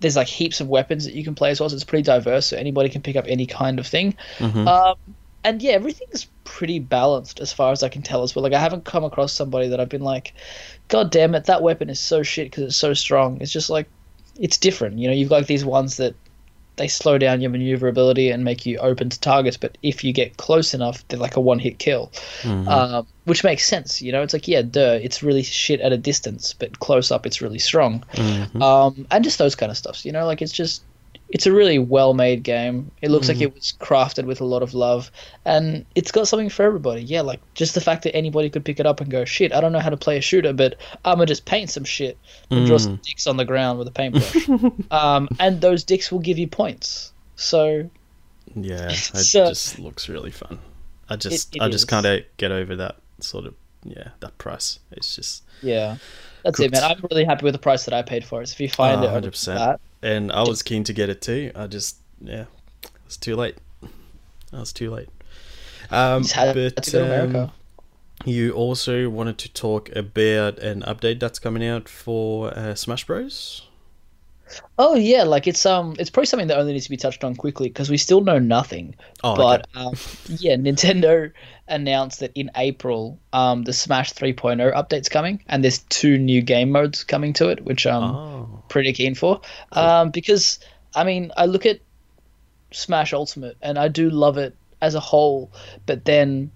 there's 0.00 0.16
like 0.16 0.26
heaps 0.26 0.60
of 0.60 0.68
weapons 0.68 1.04
that 1.04 1.14
you 1.14 1.22
can 1.22 1.36
play 1.36 1.50
as 1.50 1.60
well. 1.60 1.68
So 1.68 1.76
it's 1.76 1.84
pretty 1.84 2.02
diverse. 2.02 2.46
So 2.46 2.56
anybody 2.56 2.88
can 2.88 3.00
pick 3.00 3.14
up 3.14 3.26
any 3.28 3.46
kind 3.46 3.78
of 3.78 3.86
thing. 3.86 4.16
Mhm. 4.38 4.66
Um, 4.66 4.96
and 5.44 5.62
yeah, 5.62 5.72
everything's 5.72 6.26
pretty 6.44 6.78
balanced 6.78 7.40
as 7.40 7.52
far 7.52 7.72
as 7.72 7.82
I 7.82 7.88
can 7.88 8.02
tell 8.02 8.22
as 8.22 8.34
well. 8.34 8.42
Like 8.42 8.52
I 8.52 8.60
haven't 8.60 8.84
come 8.84 9.04
across 9.04 9.32
somebody 9.32 9.68
that 9.68 9.80
I've 9.80 9.88
been 9.88 10.02
like, 10.02 10.34
God 10.88 11.10
damn 11.10 11.34
it, 11.34 11.44
that 11.44 11.62
weapon 11.62 11.88
is 11.90 12.00
so 12.00 12.22
shit 12.22 12.50
because 12.50 12.64
it's 12.64 12.76
so 12.76 12.94
strong. 12.94 13.40
It's 13.40 13.52
just 13.52 13.70
like 13.70 13.88
it's 14.38 14.58
different. 14.58 14.98
You 14.98 15.08
know, 15.08 15.14
you've 15.14 15.28
got 15.28 15.36
like 15.36 15.46
these 15.46 15.64
ones 15.64 15.96
that 15.98 16.14
they 16.76 16.88
slow 16.88 17.18
down 17.18 17.42
your 17.42 17.50
maneuverability 17.50 18.30
and 18.30 18.42
make 18.42 18.64
you 18.64 18.78
open 18.78 19.10
to 19.10 19.20
targets, 19.20 19.58
but 19.58 19.76
if 19.82 20.02
you 20.02 20.14
get 20.14 20.38
close 20.38 20.72
enough, 20.72 21.06
they're 21.08 21.18
like 21.18 21.36
a 21.36 21.40
one 21.40 21.58
hit 21.58 21.78
kill. 21.78 22.10
Um, 22.68 23.06
which 23.24 23.44
makes 23.44 23.66
sense, 23.66 24.00
you 24.00 24.12
know. 24.12 24.22
It's 24.22 24.32
like, 24.32 24.48
yeah, 24.48 24.62
duh, 24.62 24.98
it's 25.02 25.22
really 25.22 25.42
shit 25.42 25.80
at 25.80 25.92
a 25.92 25.98
distance, 25.98 26.54
but 26.54 26.80
close 26.80 27.10
up, 27.10 27.26
it's 27.26 27.42
really 27.42 27.58
strong. 27.58 28.02
Um, 28.62 29.06
and 29.10 29.22
just 29.22 29.38
those 29.38 29.54
kind 29.54 29.70
of 29.70 29.76
stuffs, 29.76 30.06
you 30.06 30.12
know. 30.12 30.24
Like 30.24 30.40
it's 30.40 30.52
just, 30.52 30.82
it's 31.32 31.46
a 31.46 31.52
really 31.52 31.78
well 31.78 32.12
made 32.12 32.42
game. 32.42 32.90
It 33.02 33.10
looks 33.10 33.28
like 33.28 33.38
hmm. 33.38 33.44
it 33.44 33.54
was 33.54 33.72
crafted 33.78 34.24
with 34.24 34.40
a 34.40 34.44
lot 34.44 34.62
of 34.62 34.74
love, 34.74 35.10
and 35.44 35.84
it's 35.94 36.10
got 36.10 36.28
something 36.28 36.48
for 36.48 36.64
everybody. 36.64 37.02
Yeah, 37.02 37.20
like 37.20 37.40
just 37.54 37.74
the 37.74 37.80
fact 37.80 38.02
that 38.04 38.14
anybody 38.16 38.50
could 38.50 38.64
pick 38.64 38.80
it 38.80 38.86
up 38.86 39.00
and 39.00 39.10
go, 39.10 39.24
shit, 39.24 39.52
I 39.52 39.60
don't 39.60 39.72
know 39.72 39.80
how 39.80 39.90
to 39.90 39.96
play 39.96 40.18
a 40.18 40.20
shooter, 40.20 40.52
but 40.52 40.76
I'm 41.04 41.16
gonna 41.16 41.26
just 41.26 41.44
paint 41.44 41.70
some 41.70 41.84
shit 41.84 42.18
and 42.50 42.66
draw 42.66 42.78
some 42.78 42.96
hmm. 42.96 43.02
dicks 43.02 43.26
on 43.26 43.36
the 43.36 43.44
ground 43.44 43.78
with 43.78 43.88
a 43.88 43.92
paintbrush, 43.92 44.48
um, 44.90 45.28
and 45.38 45.60
those 45.60 45.84
dicks 45.84 46.10
will 46.10 46.18
give 46.20 46.38
you 46.38 46.48
points. 46.48 47.12
So 47.36 47.88
Yeah, 48.54 48.88
it 48.90 48.96
So- 48.96 49.48
just 49.48 49.78
looks 49.78 50.08
really 50.08 50.30
fun. 50.32 50.58
I 51.08 51.16
just 51.16 51.56
it 51.56 51.62
I 51.62 51.68
just 51.68 51.88
can't 51.88 52.06
uh, 52.06 52.18
get 52.36 52.52
over 52.52 52.76
that 52.76 52.96
sort 53.18 53.44
of 53.44 53.54
yeah 53.84 54.10
that 54.20 54.38
price. 54.38 54.78
It's 54.92 55.16
just 55.16 55.42
yeah, 55.62 55.96
that's 56.44 56.60
it, 56.60 56.72
man. 56.72 56.84
I'm 56.84 57.04
really 57.10 57.24
happy 57.24 57.44
with 57.44 57.54
the 57.54 57.58
price 57.58 57.84
that 57.84 57.94
I 57.94 58.02
paid 58.02 58.24
for 58.24 58.42
it. 58.42 58.48
So 58.48 58.52
if 58.54 58.60
you 58.60 58.68
find 58.68 59.00
Oh, 59.00 59.04
it, 59.04 59.10
over 59.10 59.30
100%. 59.30 59.44
that, 59.54 59.80
and 60.02 60.32
I 60.32 60.42
was 60.42 60.62
keen 60.62 60.84
to 60.84 60.92
get 60.92 61.08
it 61.08 61.20
too. 61.20 61.52
I 61.54 61.66
just 61.66 61.96
yeah, 62.20 62.44
it's 63.06 63.16
too 63.16 63.36
late. 63.36 63.56
I 64.52 64.60
was 64.60 64.72
too 64.72 64.90
late. 64.90 65.08
Um, 65.90 66.24
had 66.24 66.54
but 66.54 66.94
um, 66.94 67.52
you 68.24 68.52
also 68.52 69.08
wanted 69.08 69.38
to 69.38 69.52
talk 69.52 69.88
about 69.96 70.58
an 70.58 70.82
update 70.82 71.20
that's 71.20 71.38
coming 71.38 71.66
out 71.66 71.88
for 71.88 72.56
uh, 72.56 72.74
Smash 72.74 73.06
Bros. 73.06 73.66
Oh 74.78 74.94
yeah, 74.94 75.22
like 75.24 75.46
it's 75.46 75.64
um, 75.66 75.94
it's 75.98 76.10
probably 76.10 76.26
something 76.26 76.48
that 76.48 76.58
only 76.58 76.72
needs 76.72 76.84
to 76.84 76.90
be 76.90 76.96
touched 76.96 77.22
on 77.24 77.34
quickly 77.36 77.68
because 77.68 77.90
we 77.90 77.96
still 77.96 78.20
know 78.20 78.38
nothing. 78.38 78.94
Oh, 79.22 79.36
but 79.36 79.66
um, 79.74 79.94
yeah, 80.28 80.54
Nintendo 80.56 81.30
announced 81.68 82.20
that 82.20 82.32
in 82.34 82.50
April, 82.56 83.18
um, 83.32 83.62
the 83.62 83.72
Smash 83.72 84.12
3.0 84.12 84.74
update's 84.74 85.08
coming, 85.08 85.42
and 85.48 85.62
there's 85.62 85.78
two 85.84 86.18
new 86.18 86.42
game 86.42 86.70
modes 86.70 87.04
coming 87.04 87.32
to 87.34 87.48
it, 87.48 87.64
which 87.64 87.86
I'm 87.86 88.02
Oh, 88.02 88.62
pretty 88.68 88.92
keen 88.92 89.14
for. 89.14 89.40
Um, 89.72 90.10
because 90.10 90.58
I 90.94 91.04
mean, 91.04 91.30
I 91.36 91.46
look 91.46 91.66
at 91.66 91.80
Smash 92.72 93.12
Ultimate, 93.12 93.56
and 93.62 93.78
I 93.78 93.88
do 93.88 94.10
love 94.10 94.38
it 94.38 94.54
as 94.82 94.94
a 94.94 95.00
whole, 95.00 95.52
but 95.86 96.04
then 96.04 96.50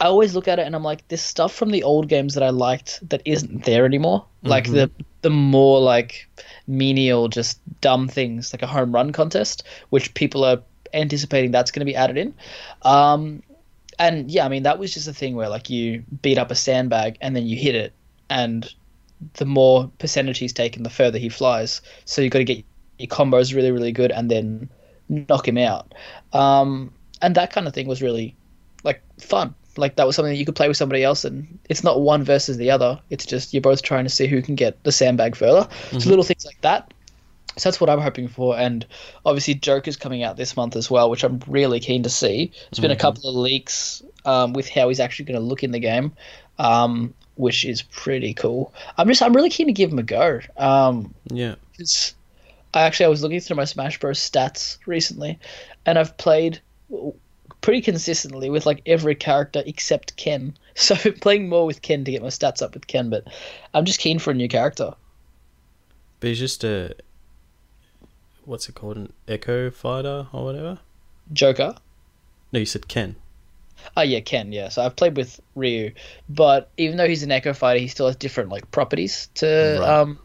I 0.00 0.06
always 0.06 0.34
look 0.34 0.46
at 0.46 0.58
it 0.58 0.66
and 0.66 0.76
I'm 0.76 0.84
like, 0.84 1.06
there's 1.08 1.22
stuff 1.22 1.52
from 1.52 1.70
the 1.70 1.82
old 1.82 2.08
games 2.08 2.34
that 2.34 2.42
I 2.42 2.50
liked 2.50 3.00
that 3.08 3.20
isn't 3.24 3.64
there 3.64 3.84
anymore. 3.84 4.24
Like 4.42 4.70
the 4.70 4.90
the 5.22 5.30
more 5.30 5.80
like 5.80 6.28
menial, 6.68 7.28
just 7.28 7.58
dumb 7.80 8.06
things, 8.06 8.52
like 8.52 8.62
a 8.62 8.66
home 8.66 8.92
run 8.92 9.12
contest, 9.12 9.64
which 9.90 10.14
people 10.14 10.44
are 10.44 10.62
anticipating 10.94 11.50
that's 11.50 11.70
going 11.70 11.80
to 11.80 11.84
be 11.84 11.96
added 11.96 12.16
in. 12.16 12.34
Um, 12.82 13.42
and 13.98 14.30
yeah, 14.30 14.44
I 14.44 14.48
mean 14.48 14.62
that 14.62 14.78
was 14.78 14.94
just 14.94 15.08
a 15.08 15.12
thing 15.12 15.34
where 15.34 15.48
like 15.48 15.68
you 15.68 16.04
beat 16.22 16.38
up 16.38 16.52
a 16.52 16.54
sandbag 16.54 17.18
and 17.20 17.34
then 17.34 17.46
you 17.46 17.56
hit 17.56 17.74
it, 17.74 17.92
and 18.30 18.72
the 19.34 19.44
more 19.44 19.90
percentage 19.98 20.38
he's 20.38 20.52
taken, 20.52 20.84
the 20.84 20.90
further 20.90 21.18
he 21.18 21.28
flies. 21.28 21.82
So 22.04 22.22
you've 22.22 22.32
got 22.32 22.38
to 22.38 22.44
get 22.44 22.64
your 22.98 23.08
combos 23.08 23.52
really, 23.52 23.72
really 23.72 23.92
good, 23.92 24.12
and 24.12 24.30
then 24.30 24.68
knock 25.08 25.48
him 25.48 25.58
out. 25.58 25.92
Um, 26.32 26.92
and 27.20 27.34
that 27.34 27.52
kind 27.52 27.66
of 27.66 27.74
thing 27.74 27.88
was 27.88 28.00
really 28.00 28.36
like 28.84 29.02
fun. 29.18 29.54
Like 29.78 29.96
that 29.96 30.06
was 30.06 30.16
something 30.16 30.32
that 30.32 30.38
you 30.38 30.44
could 30.44 30.56
play 30.56 30.68
with 30.68 30.76
somebody 30.76 31.02
else, 31.04 31.24
and 31.24 31.58
it's 31.68 31.84
not 31.84 32.00
one 32.00 32.24
versus 32.24 32.56
the 32.56 32.70
other. 32.70 33.00
It's 33.10 33.24
just 33.24 33.52
you're 33.54 33.62
both 33.62 33.82
trying 33.82 34.04
to 34.04 34.10
see 34.10 34.26
who 34.26 34.42
can 34.42 34.54
get 34.54 34.82
the 34.84 34.92
sandbag 34.92 35.36
further. 35.36 35.68
So 35.98 36.08
little 36.08 36.24
things 36.24 36.44
like 36.44 36.60
that. 36.62 36.92
So 37.56 37.68
that's 37.68 37.80
what 37.80 37.90
I'm 37.90 38.00
hoping 38.00 38.28
for, 38.28 38.56
and 38.56 38.86
obviously 39.24 39.54
Joker's 39.54 39.96
coming 39.96 40.22
out 40.22 40.36
this 40.36 40.56
month 40.56 40.76
as 40.76 40.90
well, 40.90 41.10
which 41.10 41.24
I'm 41.24 41.40
really 41.48 41.80
keen 41.80 42.04
to 42.04 42.08
see. 42.08 42.52
There's 42.70 42.80
been 42.80 42.92
a 42.92 42.96
couple 42.96 43.28
of 43.28 43.34
leaks 43.34 44.00
um, 44.24 44.52
with 44.52 44.68
how 44.68 44.88
he's 44.88 45.00
actually 45.00 45.24
going 45.24 45.40
to 45.40 45.44
look 45.44 45.64
in 45.64 45.72
the 45.72 45.80
game, 45.80 46.12
um, 46.58 47.14
which 47.34 47.64
is 47.64 47.82
pretty 47.82 48.32
cool. 48.32 48.72
I'm 48.96 49.08
just 49.08 49.22
I'm 49.22 49.32
really 49.32 49.50
keen 49.50 49.66
to 49.66 49.72
give 49.72 49.90
him 49.90 49.98
a 49.98 50.04
go. 50.04 50.40
Um, 50.56 51.12
yeah. 51.30 51.56
it's 51.78 52.14
I 52.74 52.82
actually 52.82 53.06
I 53.06 53.08
was 53.08 53.22
looking 53.22 53.40
through 53.40 53.56
my 53.56 53.64
Smash 53.64 53.98
Bros 53.98 54.18
stats 54.18 54.78
recently, 54.86 55.38
and 55.86 55.98
I've 55.98 56.16
played 56.16 56.60
pretty 57.60 57.80
consistently 57.80 58.50
with 58.50 58.66
like 58.66 58.82
every 58.86 59.14
character 59.14 59.62
except 59.66 60.16
Ken. 60.16 60.56
So 60.78 60.94
I've 60.94 61.02
been 61.02 61.14
playing 61.14 61.48
more 61.48 61.66
with 61.66 61.82
Ken 61.82 62.04
to 62.04 62.10
get 62.12 62.22
my 62.22 62.28
stats 62.28 62.62
up 62.62 62.74
with 62.74 62.86
Ken, 62.86 63.10
but 63.10 63.24
I'm 63.74 63.84
just 63.84 63.98
keen 63.98 64.20
for 64.20 64.30
a 64.30 64.34
new 64.34 64.46
character. 64.46 64.94
But 66.20 66.28
he's 66.28 66.38
just 66.38 66.62
a 66.62 66.94
what's 68.44 68.68
it 68.68 68.76
called, 68.76 68.96
an 68.96 69.12
Echo 69.26 69.70
Fighter 69.72 70.28
or 70.32 70.44
whatever. 70.44 70.78
Joker. 71.32 71.74
No, 72.52 72.60
you 72.60 72.64
said 72.66 72.86
Ken. 72.86 73.16
Oh 73.96 74.02
yeah, 74.02 74.20
Ken. 74.20 74.52
Yeah. 74.52 74.68
So 74.68 74.82
I've 74.82 74.94
played 74.94 75.16
with 75.16 75.40
Ryu, 75.56 75.92
but 76.28 76.70
even 76.76 76.96
though 76.96 77.08
he's 77.08 77.24
an 77.24 77.32
Echo 77.32 77.52
Fighter, 77.52 77.80
he 77.80 77.88
still 77.88 78.06
has 78.06 78.14
different 78.16 78.50
like 78.50 78.70
properties 78.70 79.28
to 79.34 79.78
Right. 79.80 79.88
um 80.00 80.18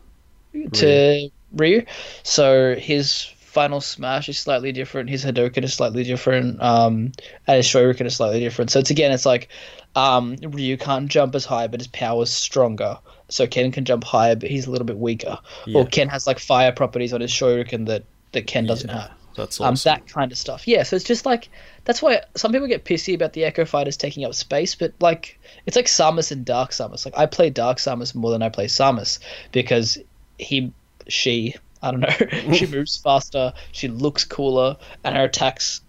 to 0.74 1.30
Ryu. 1.54 1.84
So 2.22 2.76
his 2.76 3.28
final 3.54 3.80
smash 3.82 4.30
is 4.30 4.40
slightly 4.40 4.72
different. 4.72 5.12
His 5.12 5.24
Hadouken 5.24 5.64
is 5.64 5.76
slightly 5.76 6.04
different. 6.04 6.60
Um, 6.60 7.12
and 7.46 7.58
his 7.58 7.68
Shoryuken 7.68 8.06
is 8.08 8.16
slightly 8.16 8.40
different. 8.40 8.72
So 8.72 8.80
it's 8.80 8.90
again, 8.90 9.12
it's 9.12 9.28
like 9.28 9.50
um, 9.96 10.36
Ryu 10.42 10.76
can't 10.76 11.08
jump 11.08 11.36
as 11.36 11.46
high, 11.46 11.68
but 11.68 11.80
his 11.80 11.88
power's 11.88 12.32
stronger. 12.32 12.98
So 13.30 13.46
Ken 13.46 13.72
can 13.72 13.86
jump 13.86 14.04
higher, 14.04 14.36
but 14.36 14.50
he's 14.50 14.66
a 14.66 14.72
little 14.72 14.86
bit 14.86 14.98
weaker. 14.98 15.38
Yeah. 15.68 15.82
Or 15.82 15.86
Ken 15.86 16.10
has 16.10 16.26
like 16.26 16.40
fire 16.40 16.72
properties 16.72 17.14
on 17.14 17.22
his 17.22 17.32
Shoryuken 17.32 17.86
that 17.86 18.04
that 18.32 18.48
Ken 18.48 18.66
doesn't 18.66 18.90
Yeah, 18.90 19.02
have 19.02 19.12
That's 19.36 19.62
um, 19.62 19.76
that 19.84 20.08
kind 20.08 20.32
of 20.32 20.38
stuff. 20.40 20.68
Yeah, 20.68 20.82
so 20.82 20.96
it's 20.96 21.06
just 21.06 21.26
like 21.26 21.50
that's 21.86 22.02
why 22.02 22.22
some 22.36 22.52
people 22.52 22.68
get 22.68 22.86
pissy 22.86 23.14
about 23.14 23.34
the 23.34 23.46
Echo 23.46 23.66
Fighters 23.66 23.98
taking 23.98 24.26
up 24.26 24.34
space, 24.34 24.74
but 24.74 24.94
like 25.00 25.40
it's 25.68 25.76
like 25.76 25.86
Samus 25.86 26.32
and 26.32 26.44
Dark 26.44 26.72
Samus. 26.72 27.06
Like 27.06 27.16
I 27.16 27.28
play 27.28 27.52
Dark 27.52 27.78
Samus 27.78 28.16
more 28.16 28.32
than 28.32 28.42
I 28.42 28.50
play 28.50 28.66
Samus 28.66 29.20
because 29.52 30.00
he, 30.40 30.74
she, 31.08 31.56
I 31.84 31.92
don't 31.92 32.00
know, 32.00 32.54
she 32.54 32.66
moves 32.76 32.98
faster, 32.98 33.54
she 33.72 33.88
looks 33.88 34.24
cooler, 34.24 34.78
and 35.04 35.16
her 35.16 35.26
attacks 35.26 35.82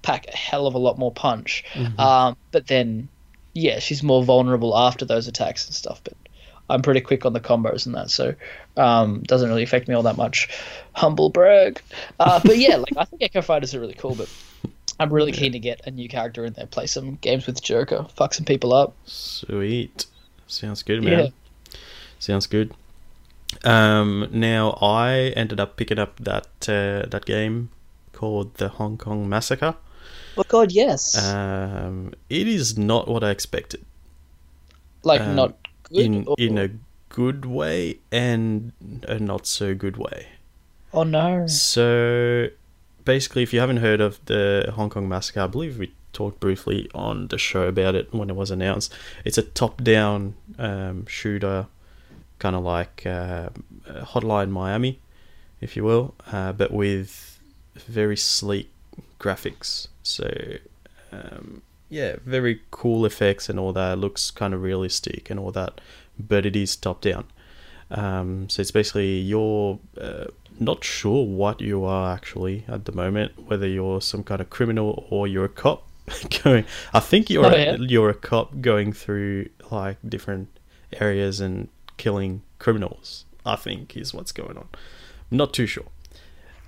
pack 0.00 0.26
a 0.28 0.36
hell 0.36 0.66
of 0.66 0.74
a 0.74 0.78
lot 0.78 0.98
more 0.98 1.12
punch. 1.12 1.64
Um, 1.98 2.36
but 2.50 2.66
then, 2.66 3.08
yeah, 3.52 3.78
she's 3.78 4.02
more 4.02 4.24
vulnerable 4.24 4.76
after 4.76 5.04
those 5.04 5.28
attacks 5.28 5.66
and 5.66 5.74
stuff. 5.74 6.00
But 6.02 6.14
I'm 6.70 6.82
pretty 6.82 7.00
quick 7.00 7.26
on 7.26 7.32
the 7.32 7.40
combos 7.40 7.86
and 7.86 7.94
that, 7.94 8.10
so 8.10 8.34
um, 8.76 9.22
doesn't 9.22 9.48
really 9.48 9.62
affect 9.62 9.88
me 9.88 9.94
all 9.94 10.04
that 10.04 10.16
much. 10.16 10.48
Humble 10.94 11.28
brag. 11.30 11.80
Uh, 12.18 12.40
but 12.44 12.56
yeah, 12.58 12.76
like 12.76 12.96
I 12.96 13.04
think 13.04 13.22
Echo 13.22 13.42
Fighters 13.42 13.74
are 13.74 13.80
really 13.80 13.94
cool, 13.94 14.14
but 14.14 14.28
I'm 14.98 15.12
really 15.12 15.32
keen 15.32 15.52
to 15.52 15.58
get 15.58 15.82
a 15.86 15.90
new 15.90 16.08
character 16.08 16.44
in 16.44 16.52
there, 16.52 16.66
play 16.66 16.86
some 16.86 17.16
games 17.16 17.46
with 17.46 17.62
Joker, 17.62 18.06
fuck 18.14 18.34
some 18.34 18.44
people 18.44 18.72
up. 18.72 18.94
Sweet. 19.04 20.06
Sounds 20.46 20.82
good, 20.82 21.02
man. 21.02 21.12
Yeah. 21.12 21.16
man. 21.18 21.32
Sounds 22.18 22.46
good. 22.46 22.72
Um, 23.64 24.28
now 24.32 24.78
I 24.82 25.32
ended 25.36 25.60
up 25.60 25.76
picking 25.76 25.98
up 25.98 26.16
that 26.20 26.46
uh, 26.68 27.06
that 27.08 27.24
game 27.24 27.70
called 28.12 28.54
the 28.56 28.68
Hong 28.68 28.96
Kong 28.98 29.28
Massacre. 29.28 29.76
Oh 30.36 30.44
God, 30.48 30.72
yes. 30.72 31.16
Um, 31.16 32.14
it 32.28 32.48
is 32.48 32.76
not 32.78 33.06
what 33.08 33.22
I 33.22 33.30
expected. 33.30 33.84
like 35.04 35.20
um, 35.20 35.36
not 35.36 35.56
good. 35.84 36.04
in 36.04 36.24
or- 36.26 36.36
in 36.38 36.58
a 36.58 36.70
good 37.08 37.44
way 37.44 37.98
and 38.10 38.72
a 39.06 39.18
not 39.18 39.46
so 39.46 39.74
good 39.74 39.96
way. 39.96 40.28
oh 40.94 41.02
no. 41.04 41.46
So 41.46 42.48
basically, 43.04 43.42
if 43.42 43.52
you 43.52 43.60
haven't 43.60 43.78
heard 43.78 44.00
of 44.00 44.18
the 44.26 44.72
Hong 44.74 44.90
Kong 44.90 45.08
Massacre, 45.08 45.40
I 45.42 45.46
believe 45.46 45.78
we 45.78 45.92
talked 46.12 46.40
briefly 46.40 46.90
on 46.94 47.28
the 47.28 47.38
show 47.38 47.68
about 47.68 47.94
it 47.94 48.12
when 48.12 48.28
it 48.30 48.36
was 48.36 48.50
announced. 48.50 48.92
It's 49.24 49.38
a 49.38 49.42
top-down 49.42 50.34
um, 50.58 51.06
shooter, 51.06 51.66
kind 52.42 52.56
of 52.56 52.64
like 52.64 53.06
uh, 53.06 53.50
Hotline 54.12 54.50
Miami, 54.50 54.98
if 55.60 55.76
you 55.76 55.84
will, 55.84 56.14
uh, 56.32 56.52
but 56.52 56.72
with 56.72 57.38
very 57.76 58.16
sleek 58.16 58.68
graphics. 59.20 59.86
So 60.02 60.28
um, 61.12 61.62
yeah, 61.88 62.16
very 62.26 62.60
cool 62.72 63.06
effects 63.06 63.48
and 63.48 63.60
all 63.60 63.72
that. 63.74 63.96
Looks 63.98 64.32
kind 64.32 64.52
of 64.54 64.62
realistic 64.62 65.30
and 65.30 65.38
all 65.38 65.52
that, 65.52 65.80
but 66.18 66.44
it 66.44 66.56
is 66.56 66.74
top 66.74 67.00
down. 67.00 67.26
Um, 67.92 68.48
so 68.48 68.60
it's 68.60 68.72
basically 68.72 69.18
you're 69.20 69.78
uh, 70.00 70.24
not 70.58 70.82
sure 70.82 71.24
what 71.24 71.60
you 71.60 71.84
are 71.84 72.12
actually 72.12 72.64
at 72.66 72.86
the 72.86 72.92
moment, 72.92 73.32
whether 73.46 73.68
you're 73.68 74.00
some 74.00 74.24
kind 74.24 74.40
of 74.40 74.50
criminal 74.50 75.06
or 75.10 75.28
you're 75.28 75.44
a 75.44 75.56
cop 75.64 75.86
going. 76.42 76.64
I 76.92 76.98
think 76.98 77.30
you're 77.30 77.46
Oh, 77.46 77.50
a, 77.50 77.76
you're 77.78 78.10
a 78.10 78.14
cop 78.14 78.60
going 78.60 78.92
through 78.92 79.48
like 79.70 79.98
different 80.08 80.48
areas 81.00 81.40
and 81.40 81.68
killing 81.96 82.42
criminals. 82.58 83.24
I 83.44 83.56
think 83.56 83.96
is 83.96 84.14
what's 84.14 84.32
going 84.32 84.56
on. 84.56 84.68
Not 85.30 85.52
too 85.52 85.66
sure. 85.66 85.86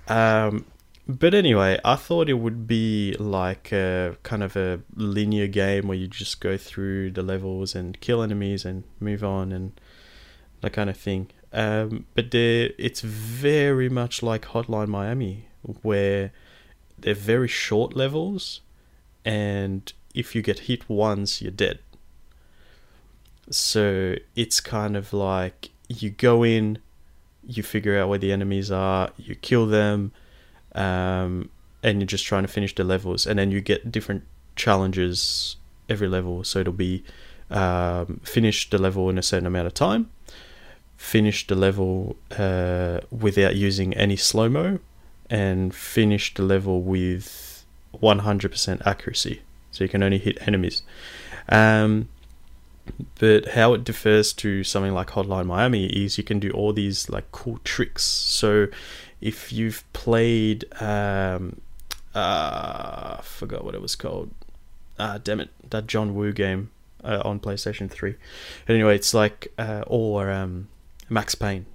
Um, 0.07 0.65
but 1.07 1.33
anyway, 1.33 1.79
I 1.85 1.95
thought 1.95 2.29
it 2.29 2.33
would 2.33 2.67
be 2.67 3.15
like 3.19 3.71
a 3.71 4.17
kind 4.23 4.43
of 4.43 4.55
a 4.55 4.81
linear 4.95 5.47
game 5.47 5.87
where 5.87 5.97
you 5.97 6.07
just 6.07 6.41
go 6.41 6.57
through 6.57 7.11
the 7.11 7.21
levels 7.21 7.75
and 7.75 7.99
kill 8.01 8.21
enemies 8.21 8.65
and 8.65 8.83
move 8.99 9.23
on 9.23 9.51
and 9.51 9.79
that 10.61 10.73
kind 10.73 10.89
of 10.89 10.97
thing. 10.97 11.29
Um, 11.53 12.05
but 12.15 12.33
it's 12.33 13.01
very 13.01 13.87
much 13.87 14.21
like 14.23 14.45
Hotline 14.45 14.87
Miami, 14.87 15.47
where 15.83 16.31
they're 16.97 17.13
very 17.13 17.47
short 17.47 17.95
levels, 17.95 18.61
and 19.23 19.93
if 20.13 20.35
you 20.35 20.41
get 20.41 20.59
hit 20.59 20.89
once, 20.89 21.41
you're 21.41 21.51
dead. 21.51 21.79
So 23.49 24.15
it's 24.35 24.59
kind 24.59 24.97
of 24.97 25.13
like 25.13 25.69
you 25.87 26.09
go 26.09 26.43
in, 26.43 26.79
you 27.45 27.63
figure 27.63 27.97
out 27.97 28.09
where 28.09 28.19
the 28.19 28.31
enemies 28.31 28.71
are, 28.71 29.11
you 29.17 29.35
kill 29.35 29.67
them, 29.67 30.11
um, 30.73 31.49
and 31.83 31.99
you're 31.99 32.07
just 32.07 32.25
trying 32.25 32.43
to 32.43 32.47
finish 32.47 32.73
the 32.73 32.83
levels, 32.83 33.25
and 33.25 33.37
then 33.37 33.51
you 33.51 33.61
get 33.61 33.91
different 33.91 34.23
challenges 34.55 35.57
every 35.87 36.07
level. 36.07 36.43
So 36.43 36.59
it'll 36.59 36.73
be 36.73 37.03
um, 37.51 38.19
finish 38.23 38.69
the 38.69 38.77
level 38.77 39.09
in 39.09 39.17
a 39.17 39.21
certain 39.21 39.45
amount 39.45 39.67
of 39.67 39.73
time, 39.73 40.09
finish 40.97 41.45
the 41.45 41.55
level 41.55 42.15
uh, 42.37 43.01
without 43.11 43.55
using 43.55 43.93
any 43.93 44.15
slow 44.15 44.49
mo, 44.49 44.79
and 45.29 45.73
finish 45.73 46.33
the 46.33 46.43
level 46.43 46.81
with 46.81 47.65
100% 48.01 48.87
accuracy. 48.87 49.41
So 49.71 49.83
you 49.83 49.89
can 49.89 50.03
only 50.03 50.17
hit 50.17 50.37
enemies. 50.47 50.81
Um, 51.49 52.09
but 53.19 53.49
how 53.49 53.73
it 53.73 53.83
differs 53.83 54.33
to 54.33 54.63
something 54.63 54.93
like 54.93 55.09
Hotline 55.09 55.47
Miami 55.47 55.87
is 55.87 56.17
you 56.17 56.23
can 56.23 56.39
do 56.39 56.51
all 56.51 56.73
these 56.73 57.09
like 57.09 57.31
cool 57.31 57.59
tricks. 57.63 58.03
So 58.03 58.67
if 59.21 59.51
you've 59.51 59.83
played, 59.93 60.65
um, 60.81 61.61
uh, 62.13 63.17
I 63.17 63.21
forgot 63.23 63.63
what 63.63 63.75
it 63.75 63.81
was 63.81 63.95
called. 63.95 64.31
Ah, 64.97 65.19
damn 65.21 65.39
it, 65.39 65.49
that 65.69 65.87
John 65.87 66.15
Woo 66.15 66.31
game 66.31 66.71
uh, 67.03 67.21
on 67.25 67.39
PlayStation 67.39 67.89
Three. 67.89 68.15
Anyway, 68.67 68.95
it's 68.95 69.13
like 69.13 69.51
uh, 69.57 69.83
or 69.87 70.31
um, 70.31 70.67
Max 71.09 71.35
Payne. 71.35 71.65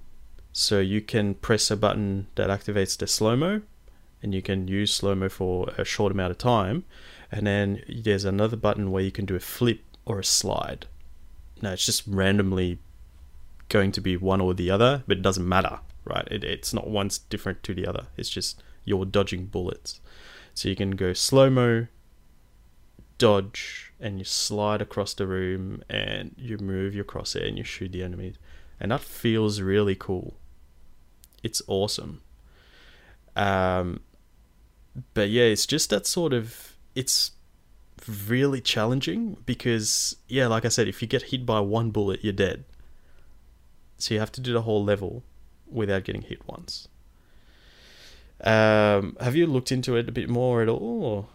So 0.53 0.79
you 0.79 1.01
can 1.01 1.35
press 1.35 1.71
a 1.71 1.77
button 1.77 2.27
that 2.35 2.49
activates 2.49 2.97
the 2.97 3.07
slow 3.07 3.35
mo, 3.35 3.61
and 4.21 4.33
you 4.33 4.41
can 4.41 4.67
use 4.67 4.93
slow 4.93 5.15
mo 5.15 5.29
for 5.29 5.69
a 5.77 5.85
short 5.85 6.11
amount 6.11 6.31
of 6.31 6.37
time. 6.37 6.83
And 7.31 7.47
then 7.47 7.83
there's 7.87 8.25
another 8.25 8.57
button 8.57 8.91
where 8.91 9.03
you 9.03 9.11
can 9.11 9.25
do 9.25 9.35
a 9.35 9.39
flip 9.39 9.81
or 10.05 10.19
a 10.19 10.23
slide. 10.23 10.87
Now 11.61 11.71
it's 11.71 11.85
just 11.85 12.03
randomly 12.07 12.79
going 13.69 13.91
to 13.93 14.01
be 14.01 14.17
one 14.17 14.41
or 14.41 14.53
the 14.53 14.69
other, 14.69 15.03
but 15.07 15.17
it 15.17 15.21
doesn't 15.21 15.47
matter, 15.47 15.79
right? 16.05 16.27
It, 16.29 16.43
it's 16.43 16.73
not 16.73 16.89
one's 16.89 17.17
different 17.17 17.63
to 17.63 17.73
the 17.73 17.87
other. 17.87 18.07
It's 18.17 18.29
just 18.29 18.61
you're 18.83 19.05
dodging 19.05 19.45
bullets. 19.45 19.99
So 20.53 20.67
you 20.69 20.75
can 20.75 20.91
go 20.91 21.13
slow 21.13 21.49
mo, 21.49 21.87
dodge, 23.17 23.93
and 23.99 24.19
you 24.19 24.25
slide 24.25 24.81
across 24.81 25.13
the 25.13 25.27
room, 25.27 25.83
and 25.89 26.35
you 26.37 26.57
move 26.57 26.93
your 26.93 27.05
crosshair 27.05 27.47
and 27.47 27.57
you 27.57 27.63
shoot 27.63 27.91
the 27.91 28.03
enemies, 28.03 28.35
and 28.79 28.91
that 28.91 29.01
feels 29.01 29.61
really 29.61 29.95
cool. 29.95 30.35
It's 31.43 31.61
awesome. 31.67 32.21
Um, 33.35 34.01
but 35.13 35.29
yeah, 35.29 35.43
it's 35.43 35.65
just 35.65 35.89
that 35.91 36.05
sort 36.05 36.33
of 36.33 36.75
it's 36.95 37.31
really 38.07 38.61
challenging 38.61 39.37
because 39.45 40.15
yeah, 40.27 40.47
like 40.47 40.65
I 40.65 40.69
said, 40.69 40.87
if 40.87 41.01
you 41.01 41.07
get 41.07 41.23
hit 41.23 41.45
by 41.45 41.59
one 41.59 41.91
bullet, 41.91 42.23
you're 42.23 42.33
dead. 42.33 42.63
So 43.97 44.13
you 44.13 44.19
have 44.19 44.31
to 44.33 44.41
do 44.41 44.53
the 44.53 44.63
whole 44.63 44.83
level 44.83 45.23
without 45.67 46.03
getting 46.03 46.23
hit 46.23 46.47
once. 46.47 46.87
Um, 48.43 49.15
have 49.19 49.35
you 49.35 49.45
looked 49.45 49.71
into 49.71 49.95
it 49.95 50.09
a 50.09 50.11
bit 50.11 50.27
more 50.27 50.61
at 50.61 50.69
all? 50.69 51.03
Or? 51.03 51.27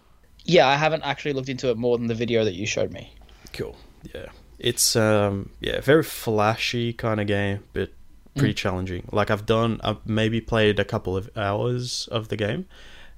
Yeah, 0.45 0.67
I 0.67 0.75
haven't 0.75 1.03
actually 1.03 1.33
looked 1.33 1.49
into 1.49 1.71
it 1.71 1.77
more 1.77 1.97
than 1.97 2.09
the 2.09 2.15
video 2.15 2.45
that 2.45 2.55
you 2.55 2.67
showed 2.67 2.93
me. 2.93 3.15
Cool. 3.53 3.77
Yeah, 4.15 4.27
it's 4.59 4.97
um, 4.97 5.51
yeah, 5.61 5.81
very 5.81 6.03
flashy 6.03 6.93
kind 6.93 7.21
of 7.21 7.27
game, 7.27 7.65
but 7.73 7.91
pretty 8.37 8.55
challenging. 8.55 9.09
Like 9.11 9.31
I've 9.31 9.47
done, 9.47 9.81
I've 9.83 10.07
maybe 10.07 10.41
played 10.41 10.79
a 10.79 10.85
couple 10.85 11.17
of 11.17 11.31
hours 11.37 12.09
of 12.11 12.29
the 12.29 12.37
game, 12.37 12.67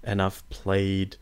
and 0.03 0.23
I've 0.23 0.49
played 0.49 1.17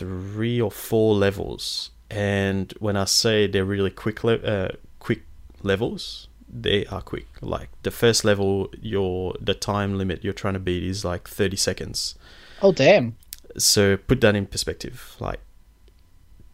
three 0.00 0.60
or 0.60 0.70
four 0.70 1.14
levels. 1.14 1.90
And 2.10 2.72
when 2.80 2.96
I 2.96 3.04
say 3.04 3.46
they're 3.46 3.64
really 3.64 3.90
quick, 3.90 4.24
le- 4.24 4.34
uh, 4.54 4.68
quick 4.98 5.22
levels, 5.62 6.26
they 6.48 6.84
are 6.86 7.02
quick. 7.02 7.26
Like 7.40 7.68
the 7.82 7.90
first 7.90 8.24
level, 8.24 8.68
your 8.80 9.34
the 9.40 9.54
time 9.54 9.96
limit 9.98 10.24
you're 10.24 10.32
trying 10.32 10.54
to 10.54 10.60
beat 10.60 10.82
is 10.82 11.04
like 11.04 11.28
thirty 11.28 11.56
seconds. 11.56 12.16
Oh 12.62 12.72
damn! 12.72 13.16
So 13.56 13.96
put 13.96 14.20
that 14.22 14.34
in 14.34 14.46
perspective. 14.46 15.16
Like, 15.20 15.40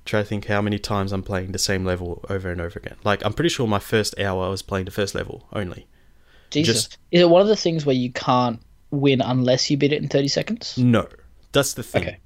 try 0.05 0.21
to 0.21 0.27
think 0.27 0.45
how 0.47 0.61
many 0.61 0.79
times 0.79 1.13
I'm 1.13 1.23
playing 1.23 1.53
the 1.53 1.59
same 1.59 1.85
level 1.87 2.23
over 2.29 2.51
and 2.51 2.61
over 2.61 2.79
again. 2.79 2.97
Like, 3.05 3.25
I'm 3.25 3.33
pretty 3.33 3.49
sure 3.49 3.67
my 3.67 3.79
first 3.79 4.19
hour 4.19 4.45
I 4.45 4.49
was 4.49 4.63
playing 4.63 4.85
the 4.85 4.91
first 4.91 5.15
level 5.15 5.47
only. 5.53 5.87
Jesus, 6.51 6.75
Just- 6.85 6.99
is 7.11 7.23
it 7.23 7.31
one 7.31 7.41
of 7.43 7.49
the 7.49 7.57
things 7.57 7.87
where 7.87 7.97
you 7.97 8.13
can't 8.13 8.61
win 8.91 9.21
unless 9.21 9.71
you 9.71 9.79
beat 9.79 9.93
it 9.93 10.03
in 10.03 10.09
thirty 10.09 10.29
seconds? 10.29 10.77
No, 10.77 11.09
that's 11.53 11.73
the 11.73 11.83
thing. 11.83 12.03
Okay. 12.03 12.19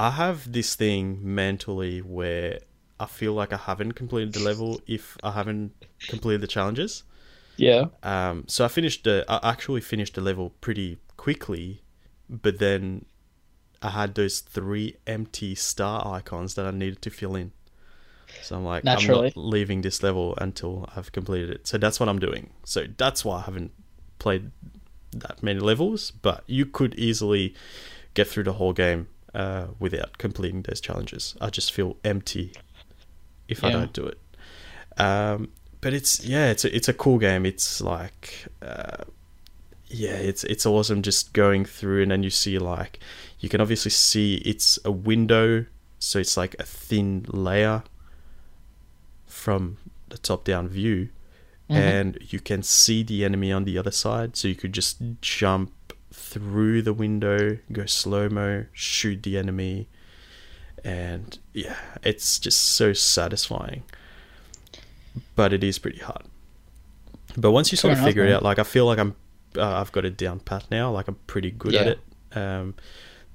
I 0.00 0.08
have 0.12 0.50
this 0.50 0.76
thing 0.76 1.18
mentally 1.22 2.00
where 2.00 2.60
I 2.98 3.04
feel 3.04 3.34
like 3.34 3.52
I 3.52 3.58
haven't 3.58 3.92
completed 3.92 4.32
the 4.32 4.40
level 4.40 4.80
if 4.86 5.18
I 5.22 5.32
haven't 5.32 5.74
completed 6.08 6.40
the 6.40 6.46
challenges. 6.46 7.02
Yeah. 7.58 7.88
Um, 8.02 8.44
so 8.48 8.64
I 8.64 8.68
finished 8.68 9.04
the. 9.04 9.26
I 9.28 9.50
actually 9.50 9.82
finished 9.82 10.14
the 10.14 10.22
level 10.22 10.54
pretty 10.62 10.96
quickly, 11.18 11.82
but 12.30 12.58
then 12.58 13.04
I 13.82 13.90
had 13.90 14.14
those 14.14 14.40
three 14.40 14.96
empty 15.06 15.54
star 15.54 16.06
icons 16.06 16.54
that 16.54 16.64
I 16.64 16.70
needed 16.70 17.02
to 17.02 17.10
fill 17.10 17.36
in. 17.36 17.52
So 18.40 18.56
I'm 18.56 18.64
like, 18.64 18.86
I'm 18.86 19.06
not 19.06 19.36
leaving 19.36 19.82
this 19.82 20.02
level 20.02 20.34
until 20.38 20.88
I've 20.96 21.12
completed 21.12 21.50
it. 21.50 21.66
So 21.66 21.76
that's 21.76 22.00
what 22.00 22.08
I'm 22.08 22.18
doing. 22.18 22.54
So 22.64 22.86
that's 22.96 23.22
why 23.22 23.40
I 23.40 23.42
haven't 23.42 23.72
played 24.18 24.50
that 25.12 25.42
many 25.42 25.60
levels. 25.60 26.10
But 26.10 26.42
you 26.46 26.64
could 26.64 26.94
easily 26.94 27.54
get 28.14 28.28
through 28.28 28.44
the 28.44 28.54
whole 28.54 28.72
game 28.72 29.08
uh, 29.34 29.66
without 29.78 30.18
completing 30.18 30.62
those 30.62 30.80
challenges. 30.80 31.36
I 31.40 31.50
just 31.50 31.72
feel 31.72 31.96
empty 32.04 32.52
if 33.48 33.64
I 33.64 33.70
don't 33.70 33.92
do 33.92 34.06
it. 34.06 34.18
Um, 34.96 35.50
but 35.80 35.94
it's 35.94 36.24
yeah, 36.24 36.50
it's 36.50 36.64
a, 36.64 36.74
it's 36.74 36.88
a 36.88 36.92
cool 36.92 37.18
game. 37.18 37.46
It's 37.46 37.80
like 37.80 38.46
uh, 38.62 39.04
yeah, 39.86 40.12
it's 40.14 40.44
it's 40.44 40.66
awesome 40.66 41.02
just 41.02 41.32
going 41.32 41.64
through 41.64 42.02
and 42.02 42.10
then 42.10 42.22
you 42.22 42.30
see 42.30 42.58
like 42.58 43.00
you 43.38 43.48
can 43.48 43.60
obviously 43.60 43.90
see 43.90 44.36
it's 44.36 44.78
a 44.84 44.90
window, 44.90 45.64
so 45.98 46.18
it's 46.18 46.36
like 46.36 46.54
a 46.58 46.64
thin 46.64 47.24
layer 47.28 47.82
from 49.26 49.78
the 50.08 50.18
top 50.18 50.44
down 50.44 50.68
view 50.68 51.08
and 51.68 52.18
you 52.28 52.40
can 52.40 52.64
see 52.64 53.04
the 53.04 53.24
enemy 53.24 53.52
on 53.52 53.62
the 53.64 53.78
other 53.78 53.92
side 53.92 54.36
so 54.36 54.48
you 54.48 54.56
could 54.56 54.72
just 54.72 54.98
jump 55.22 55.72
through 56.12 56.82
the 56.82 56.92
window 56.92 57.58
go 57.72 57.86
slow 57.86 58.28
mo 58.28 58.66
shoot 58.72 59.22
the 59.22 59.38
enemy. 59.38 59.88
And 60.82 61.38
yeah 61.52 61.76
it's 62.02 62.38
just 62.38 62.60
so 62.60 62.92
satisfying. 62.92 63.82
But 65.34 65.52
it 65.52 65.64
is 65.64 65.78
pretty 65.78 65.98
hard. 65.98 66.24
But 67.36 67.52
once 67.52 67.70
you 67.70 67.76
sort 67.76 67.90
Fair 67.90 67.92
of 67.92 67.98
enough, 67.98 68.08
figure 68.08 68.24
it 68.24 68.32
out 68.32 68.42
like 68.42 68.58
i 68.58 68.64
feel 68.64 68.86
like 68.86 68.98
i'm 68.98 69.14
uh, 69.56 69.80
i've 69.80 69.92
got 69.92 70.04
it 70.04 70.16
down 70.16 70.40
pat 70.40 70.64
now. 70.70 70.90
Like 70.90 71.08
i'm 71.08 71.16
pretty 71.26 71.50
good 71.50 71.74
at 71.74 71.86
it. 71.86 72.00
Um, 72.32 72.74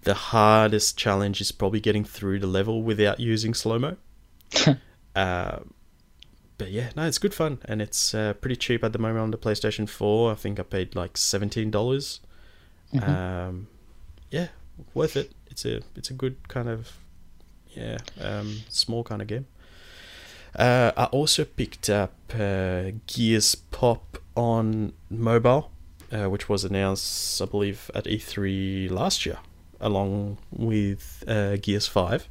the 0.02 0.14
hardest 0.14 0.98
challenge 0.98 1.42
is 1.42 1.52
probably 1.52 1.80
getting 1.80 2.06
through 2.06 2.40
the 2.40 2.48
level 2.48 2.84
without 2.84 3.20
using 3.20 3.54
slow 3.54 3.80
mo 3.80 3.98
uh, 5.16 5.60
but 6.58 6.72
yeah, 6.72 6.90
no, 6.96 7.06
it's 7.06 7.18
good 7.18 7.34
fun, 7.34 7.60
and 7.66 7.82
it's 7.82 8.14
uh, 8.14 8.34
pretty 8.34 8.56
cheap 8.56 8.84
at 8.84 8.94
the 8.94 9.00
moment 9.00 9.20
on 9.20 9.32
the 9.32 9.38
PlayStation 9.38 9.90
Four. 9.90 10.32
I 10.32 10.36
think 10.36 10.60
I 10.60 10.64
paid 10.64 10.96
like 10.96 11.18
seventeen 11.18 11.70
dollars. 11.70 12.22
Um, 13.04 13.68
yeah, 14.32 14.48
worth 14.94 15.16
it. 15.16 15.32
It's 15.48 15.66
a 15.66 15.82
it's 15.96 16.10
a 16.10 16.14
good 16.14 16.48
kind 16.48 16.70
of 16.70 16.92
yeah 17.70 17.98
um, 18.20 18.62
small 18.70 19.04
kind 19.04 19.22
of 19.22 19.28
game. 19.28 19.48
Uh, 20.58 20.92
I 20.96 21.06
also 21.06 21.44
picked 21.44 21.90
up 21.90 22.14
uh, 22.34 22.92
Gears 23.08 23.56
Pop 23.56 24.18
on 24.36 24.94
mobile, 25.10 25.70
uh, 26.12 26.30
which 26.30 26.48
was 26.48 26.64
announced, 26.64 27.42
I 27.42 27.46
believe, 27.46 27.92
at 27.94 28.06
E3 28.06 28.90
last 28.90 29.26
year, 29.26 29.40
along 29.82 30.38
with 30.52 31.26
uh, 31.28 31.58
Gears 31.58 31.88
Five. 31.88 32.30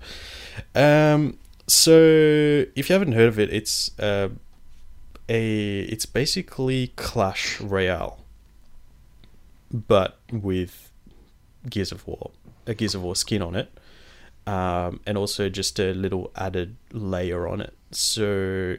Um, 0.75 1.39
so 1.67 1.93
if 1.93 2.89
you 2.89 2.93
haven't 2.95 3.13
heard 3.13 3.29
of 3.29 3.39
it, 3.39 3.53
it's 3.53 3.99
uh, 3.99 4.31
a 5.29 5.81
it's 5.81 6.07
basically 6.07 6.89
Clash 6.97 7.61
Royale, 7.61 8.24
but 9.75 10.21
with 10.31 10.93
Gears 11.69 11.91
of 11.91 12.07
War, 12.07 12.31
a 12.67 12.75
Gears 12.75 12.95
of 12.95 13.03
War 13.03 13.17
skin 13.17 13.43
on 13.43 13.57
it, 13.57 13.77
um, 14.47 15.01
and 15.05 15.19
also 15.19 15.49
just 15.49 15.81
a 15.81 15.93
little 15.93 16.31
added 16.37 16.77
layer 16.93 17.49
on 17.49 17.61
it. 17.61 17.77
So 17.91 18.77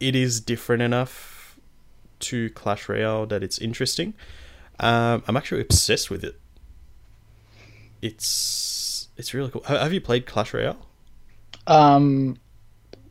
it 0.00 0.16
is 0.16 0.40
different 0.40 0.82
enough 0.82 1.56
to 2.18 2.50
Clash 2.50 2.88
Royale 2.88 3.26
that 3.26 3.44
it's 3.44 3.58
interesting. 3.58 4.14
Um, 4.80 5.22
I'm 5.28 5.36
actually 5.36 5.60
obsessed 5.60 6.10
with 6.10 6.24
it. 6.24 6.40
It's 8.02 9.08
it's 9.16 9.34
really 9.34 9.50
cool. 9.50 9.62
Have 9.62 9.92
you 9.92 10.00
played 10.00 10.26
Clash 10.26 10.52
Royale? 10.52 10.84
Um, 11.66 12.38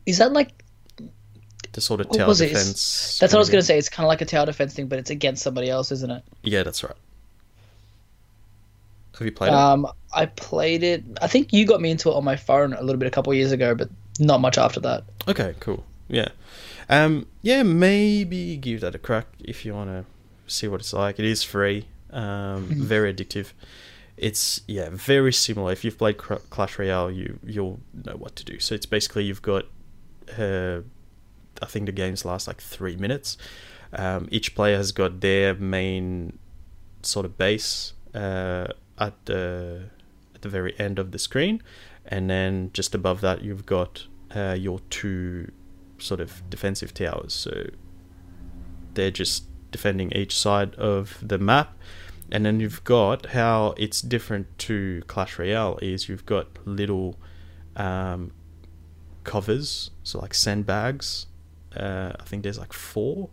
is 0.04 0.18
that 0.18 0.32
like 0.32 0.64
The 1.72 1.80
sort 1.80 2.00
of 2.00 2.10
tower 2.10 2.26
was 2.26 2.40
it? 2.40 2.48
Defense. 2.48 3.18
that's 3.18 3.32
what 3.32 3.38
I 3.38 3.40
was 3.40 3.50
gonna 3.50 3.62
say? 3.62 3.78
It's 3.78 3.88
kind 3.88 4.04
of 4.04 4.08
like 4.08 4.20
a 4.20 4.24
tower 4.24 4.46
defense 4.46 4.74
thing, 4.74 4.86
but 4.86 4.98
it's 4.98 5.10
against 5.10 5.42
somebody 5.42 5.70
else, 5.70 5.92
isn't 5.92 6.10
it? 6.10 6.24
Yeah, 6.42 6.62
that's 6.62 6.82
right. 6.82 6.96
Have 9.18 9.26
you 9.26 9.32
played 9.32 9.48
it? 9.48 9.54
Um, 9.54 9.86
I 10.14 10.26
played 10.26 10.82
it. 10.82 11.04
I 11.20 11.26
think 11.26 11.52
you 11.52 11.66
got 11.66 11.80
me 11.80 11.90
into 11.90 12.08
it 12.08 12.14
on 12.14 12.24
my 12.24 12.36
phone 12.36 12.72
a 12.72 12.82
little 12.82 12.98
bit 12.98 13.06
a 13.06 13.10
couple 13.10 13.32
years 13.34 13.52
ago, 13.52 13.74
but 13.74 13.88
not 14.18 14.40
much 14.40 14.58
after 14.58 14.80
that. 14.80 15.04
Okay, 15.28 15.54
cool. 15.60 15.84
Yeah, 16.08 16.28
um, 16.88 17.26
yeah, 17.42 17.62
maybe 17.62 18.56
give 18.56 18.80
that 18.80 18.94
a 18.94 18.98
crack 18.98 19.26
if 19.38 19.64
you 19.64 19.74
want 19.74 19.90
to 19.90 20.04
see 20.52 20.66
what 20.66 20.80
it's 20.80 20.92
like. 20.92 21.18
It 21.18 21.24
is 21.24 21.42
free. 21.44 21.86
Um, 22.10 22.64
very 22.66 23.14
addictive. 23.14 23.52
It's 24.16 24.60
yeah, 24.66 24.88
very 24.90 25.32
similar. 25.32 25.72
If 25.72 25.84
you've 25.84 25.96
played 25.96 26.18
Clash 26.18 26.78
Royale, 26.78 27.10
you 27.10 27.38
you'll 27.44 27.80
know 28.04 28.16
what 28.16 28.36
to 28.36 28.44
do. 28.44 28.58
So 28.58 28.74
it's 28.74 28.86
basically 28.86 29.24
you've 29.24 29.40
got, 29.40 29.64
uh, 30.36 30.80
I 31.62 31.66
think 31.66 31.86
the 31.86 31.92
games 31.92 32.24
last 32.24 32.46
like 32.46 32.60
three 32.60 32.96
minutes. 32.96 33.36
Um, 33.92 34.28
each 34.30 34.54
player 34.54 34.76
has 34.76 34.92
got 34.92 35.20
their 35.20 35.54
main 35.54 36.38
sort 37.02 37.26
of 37.26 37.36
base 37.36 37.94
uh, 38.14 38.68
at 38.98 39.14
the 39.24 39.90
at 40.34 40.42
the 40.42 40.48
very 40.48 40.78
end 40.78 40.98
of 40.98 41.10
the 41.10 41.18
screen, 41.18 41.62
and 42.06 42.30
then 42.30 42.70
just 42.72 42.94
above 42.94 43.20
that 43.20 43.42
you've 43.42 43.66
got 43.66 44.06
uh, 44.34 44.56
your 44.58 44.80
two 44.90 45.50
sort 45.98 46.20
of 46.20 46.48
defensive 46.48 46.94
towers. 46.94 47.32
So 47.32 47.66
they're 48.94 49.10
just 49.10 49.44
defending 49.70 50.12
each 50.12 50.36
side 50.36 50.74
of 50.76 51.18
the 51.22 51.38
map. 51.38 51.76
And 52.32 52.46
then 52.46 52.60
you've 52.60 52.84
got 52.84 53.26
how 53.26 53.74
it's 53.76 54.00
different 54.00 54.46
to 54.60 55.02
Clash 55.08 55.38
Royale 55.38 55.78
is 55.82 56.08
you've 56.08 56.26
got 56.26 56.46
little 56.64 57.16
um, 57.74 58.32
covers, 59.24 59.90
so 60.04 60.20
like 60.20 60.34
sandbags. 60.34 61.26
Uh, 61.76 62.12
I 62.18 62.24
think 62.24 62.42
there's 62.42 62.58
like 62.58 62.72
four 62.72 63.30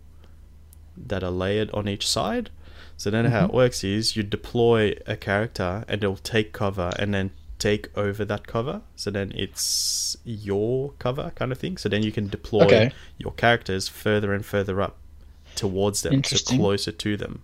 that 0.96 1.22
are 1.22 1.30
layered 1.30 1.70
on 1.72 1.88
each 1.88 2.06
side. 2.06 2.50
So 2.96 3.10
then 3.10 3.26
how 3.26 3.44
it 3.46 3.54
works 3.54 3.84
is 3.84 4.16
you 4.16 4.22
deploy 4.24 4.96
a 5.06 5.16
character 5.16 5.84
and 5.86 6.02
it'll 6.02 6.16
take 6.16 6.52
cover 6.52 6.92
and 6.98 7.14
then 7.14 7.30
take 7.58 7.96
over 7.96 8.24
that 8.24 8.46
cover. 8.48 8.82
So 8.96 9.10
then 9.10 9.32
it's 9.36 10.16
your 10.24 10.92
cover 10.98 11.30
kind 11.36 11.52
of 11.52 11.58
thing. 11.58 11.76
So 11.76 11.88
then 11.88 12.02
you 12.02 12.10
can 12.10 12.28
deploy 12.28 12.64
Okay. 12.64 12.90
your 13.16 13.32
characters 13.32 13.86
further 13.88 14.32
and 14.32 14.44
further 14.44 14.80
up 14.80 14.96
towards 15.54 16.02
them, 16.02 16.22
so 16.24 16.56
closer 16.56 16.92
to 16.92 17.16
them. 17.16 17.42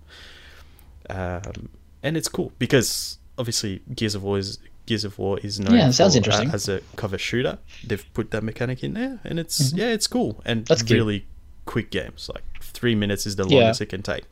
Um, 1.11 1.68
and 2.03 2.16
it's 2.16 2.28
cool 2.28 2.53
because 2.59 3.18
obviously 3.38 3.82
Gears 3.95 4.14
of 4.14 4.22
War 4.24 4.38
is 4.38 4.59
Gears 4.87 5.05
of 5.05 5.18
War 5.18 5.39
is 5.43 5.59
known 5.61 5.74
Yeah, 5.74 5.91
sounds 5.91 6.12
for, 6.14 6.16
uh, 6.16 6.18
interesting. 6.18 6.51
as 6.51 6.68
a 6.68 6.80
cover 6.97 7.16
shooter. 7.18 7.59
They've 7.87 8.05
put 8.14 8.30
that 8.32 8.43
mechanic 8.45 8.82
in 8.85 8.95
there, 8.95 9.20
and 9.24 9.39
it's 9.39 9.72
yeah, 9.72 9.89
it's 9.89 10.07
cool 10.07 10.43
and 10.45 10.61
Mm-hmm. 10.61 10.64
That's 10.68 10.82
cute. 10.82 10.99
really 10.99 11.26
quick 11.66 11.91
games. 11.91 12.30
Like 12.35 12.45
three 12.61 12.95
minutes 12.95 13.26
is 13.26 13.37
the 13.37 13.47
Yeah. 13.49 13.57
longest 13.61 13.80
it 13.80 13.87
can 13.87 14.03
take. 14.03 14.24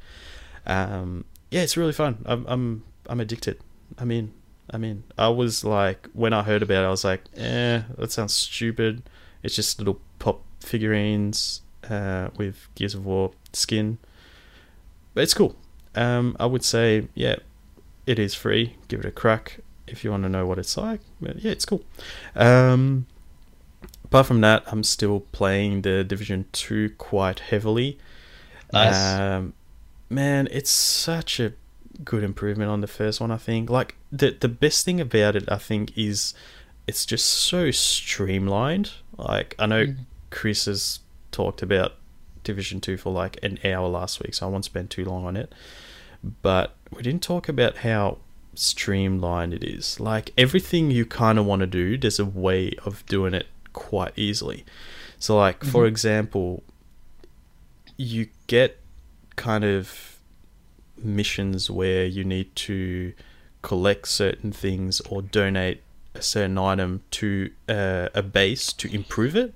Um, 0.66 1.24
yeah, 1.50 1.62
it's 1.62 1.76
really 1.76 1.92
fun. 1.92 2.22
I'm 2.26 2.44
I'm 2.46 2.84
I'm 3.09 3.20
addicted. 3.20 3.59
I 3.98 4.05
mean, 4.05 4.32
I 4.70 4.78
mean, 4.78 5.05
I 5.18 5.28
was 5.28 5.64
like 5.64 6.09
when 6.12 6.32
I 6.32 6.42
heard 6.42 6.62
about 6.62 6.84
it, 6.84 6.86
I 6.86 6.90
was 6.90 7.05
like, 7.05 7.22
eh, 7.36 7.82
that 7.98 8.12
sounds 8.12 8.34
stupid. 8.34 9.03
It's 9.42 9.57
just 9.57 9.78
little 9.78 10.00
pop 10.18 10.42
figurines 10.61 11.62
uh, 11.90 12.28
with 12.36 12.68
Gears 12.74 12.94
of 12.94 13.05
War 13.05 13.32
skin, 13.53 13.98
but 15.14 15.22
it's 15.22 15.34
cool. 15.34 15.57
Um, 15.94 16.36
I 16.40 16.46
would 16.46 16.64
say, 16.64 17.09
yeah, 17.14 17.36
it 18.07 18.18
is 18.18 18.34
free. 18.34 18.76
Give 18.88 19.00
it 19.00 19.07
a 19.07 19.11
crack 19.11 19.59
if 19.93 20.03
you 20.03 20.11
want 20.11 20.24
to 20.24 20.28
know 20.28 20.47
what 20.47 20.59
it's 20.59 20.76
like. 20.76 21.01
But 21.20 21.38
yeah, 21.40 21.53
it's 21.53 21.64
cool. 21.64 21.82
Um, 22.34 23.07
apart 24.05 24.26
from 24.26 24.40
that, 24.40 24.64
I'm 24.66 24.82
still 24.82 25.20
playing 25.32 25.82
the 25.82 26.03
Division 26.03 26.47
Two 26.53 26.90
quite 26.99 27.40
heavily. 27.40 27.99
Nice. 28.72 29.18
Um, 29.20 29.55
man, 30.09 30.49
it's 30.51 30.70
such 30.70 31.38
a 31.38 31.53
good 32.05 32.24
improvement 32.24 32.70
on 32.70 32.80
the 32.80 32.86
first 32.86 33.20
one. 33.20 33.30
I 33.30 33.36
think. 33.36 33.70
Like 33.70 33.97
the 34.11 34.30
the 34.38 34.49
best 34.49 34.84
thing 34.84 35.01
about 35.01 35.36
it, 35.36 35.45
I 35.51 35.59
think, 35.59 35.97
is 35.97 36.34
it's 36.86 37.07
just 37.07 37.26
so 37.26 37.70
streamlined. 37.70 38.93
Like 39.16 39.55
I 39.59 39.66
know 39.66 39.95
Chris 40.30 40.64
has 40.64 41.01
talked 41.30 41.62
about 41.62 41.95
Division 42.45 42.80
Two 42.80 42.97
for 42.97 43.12
like 43.12 43.38
an 43.43 43.59
hour 43.64 43.88
last 43.88 44.22
week, 44.22 44.34
so 44.34 44.47
I 44.47 44.51
won't 44.51 44.64
spend 44.64 44.90
too 44.90 45.05
long 45.05 45.24
on 45.24 45.36
it. 45.36 45.55
But 46.43 46.76
we 46.90 47.03
didn't 47.03 47.22
talk 47.22 47.49
about 47.49 47.78
how 47.78 48.18
streamlined 48.55 49.55
it 49.55 49.64
is. 49.64 49.98
Like 50.00 50.32
everything 50.36 50.90
you 50.90 51.07
kind 51.07 51.38
of 51.38 51.46
want 51.46 51.61
to 51.61 51.66
do, 51.66 51.96
there's 51.96 52.18
a 52.18 52.24
way 52.24 52.72
of 52.84 53.05
doing 53.07 53.34
it 53.34 53.46
quite 53.72 54.12
easily. 54.16 54.64
So, 55.18 55.36
like 55.36 55.64
for 55.64 55.86
example, 55.86 56.62
you 57.96 58.28
get 58.46 58.78
kind 59.36 59.64
of 59.64 60.18
missions 60.96 61.70
where 61.70 62.05
you 62.05 62.24
need 62.24 62.55
to 62.57 63.12
collect 63.62 64.09
certain 64.09 64.53
things 64.53 65.00
or 65.03 65.22
donate 65.22 65.82
a 66.14 66.22
certain 66.22 66.59
item 66.59 67.03
to 67.11 67.50
uh, 67.68 68.09
a 68.14 68.22
base 68.22 68.72
to 68.74 68.92
improve 68.92 69.36
it. 69.36 69.55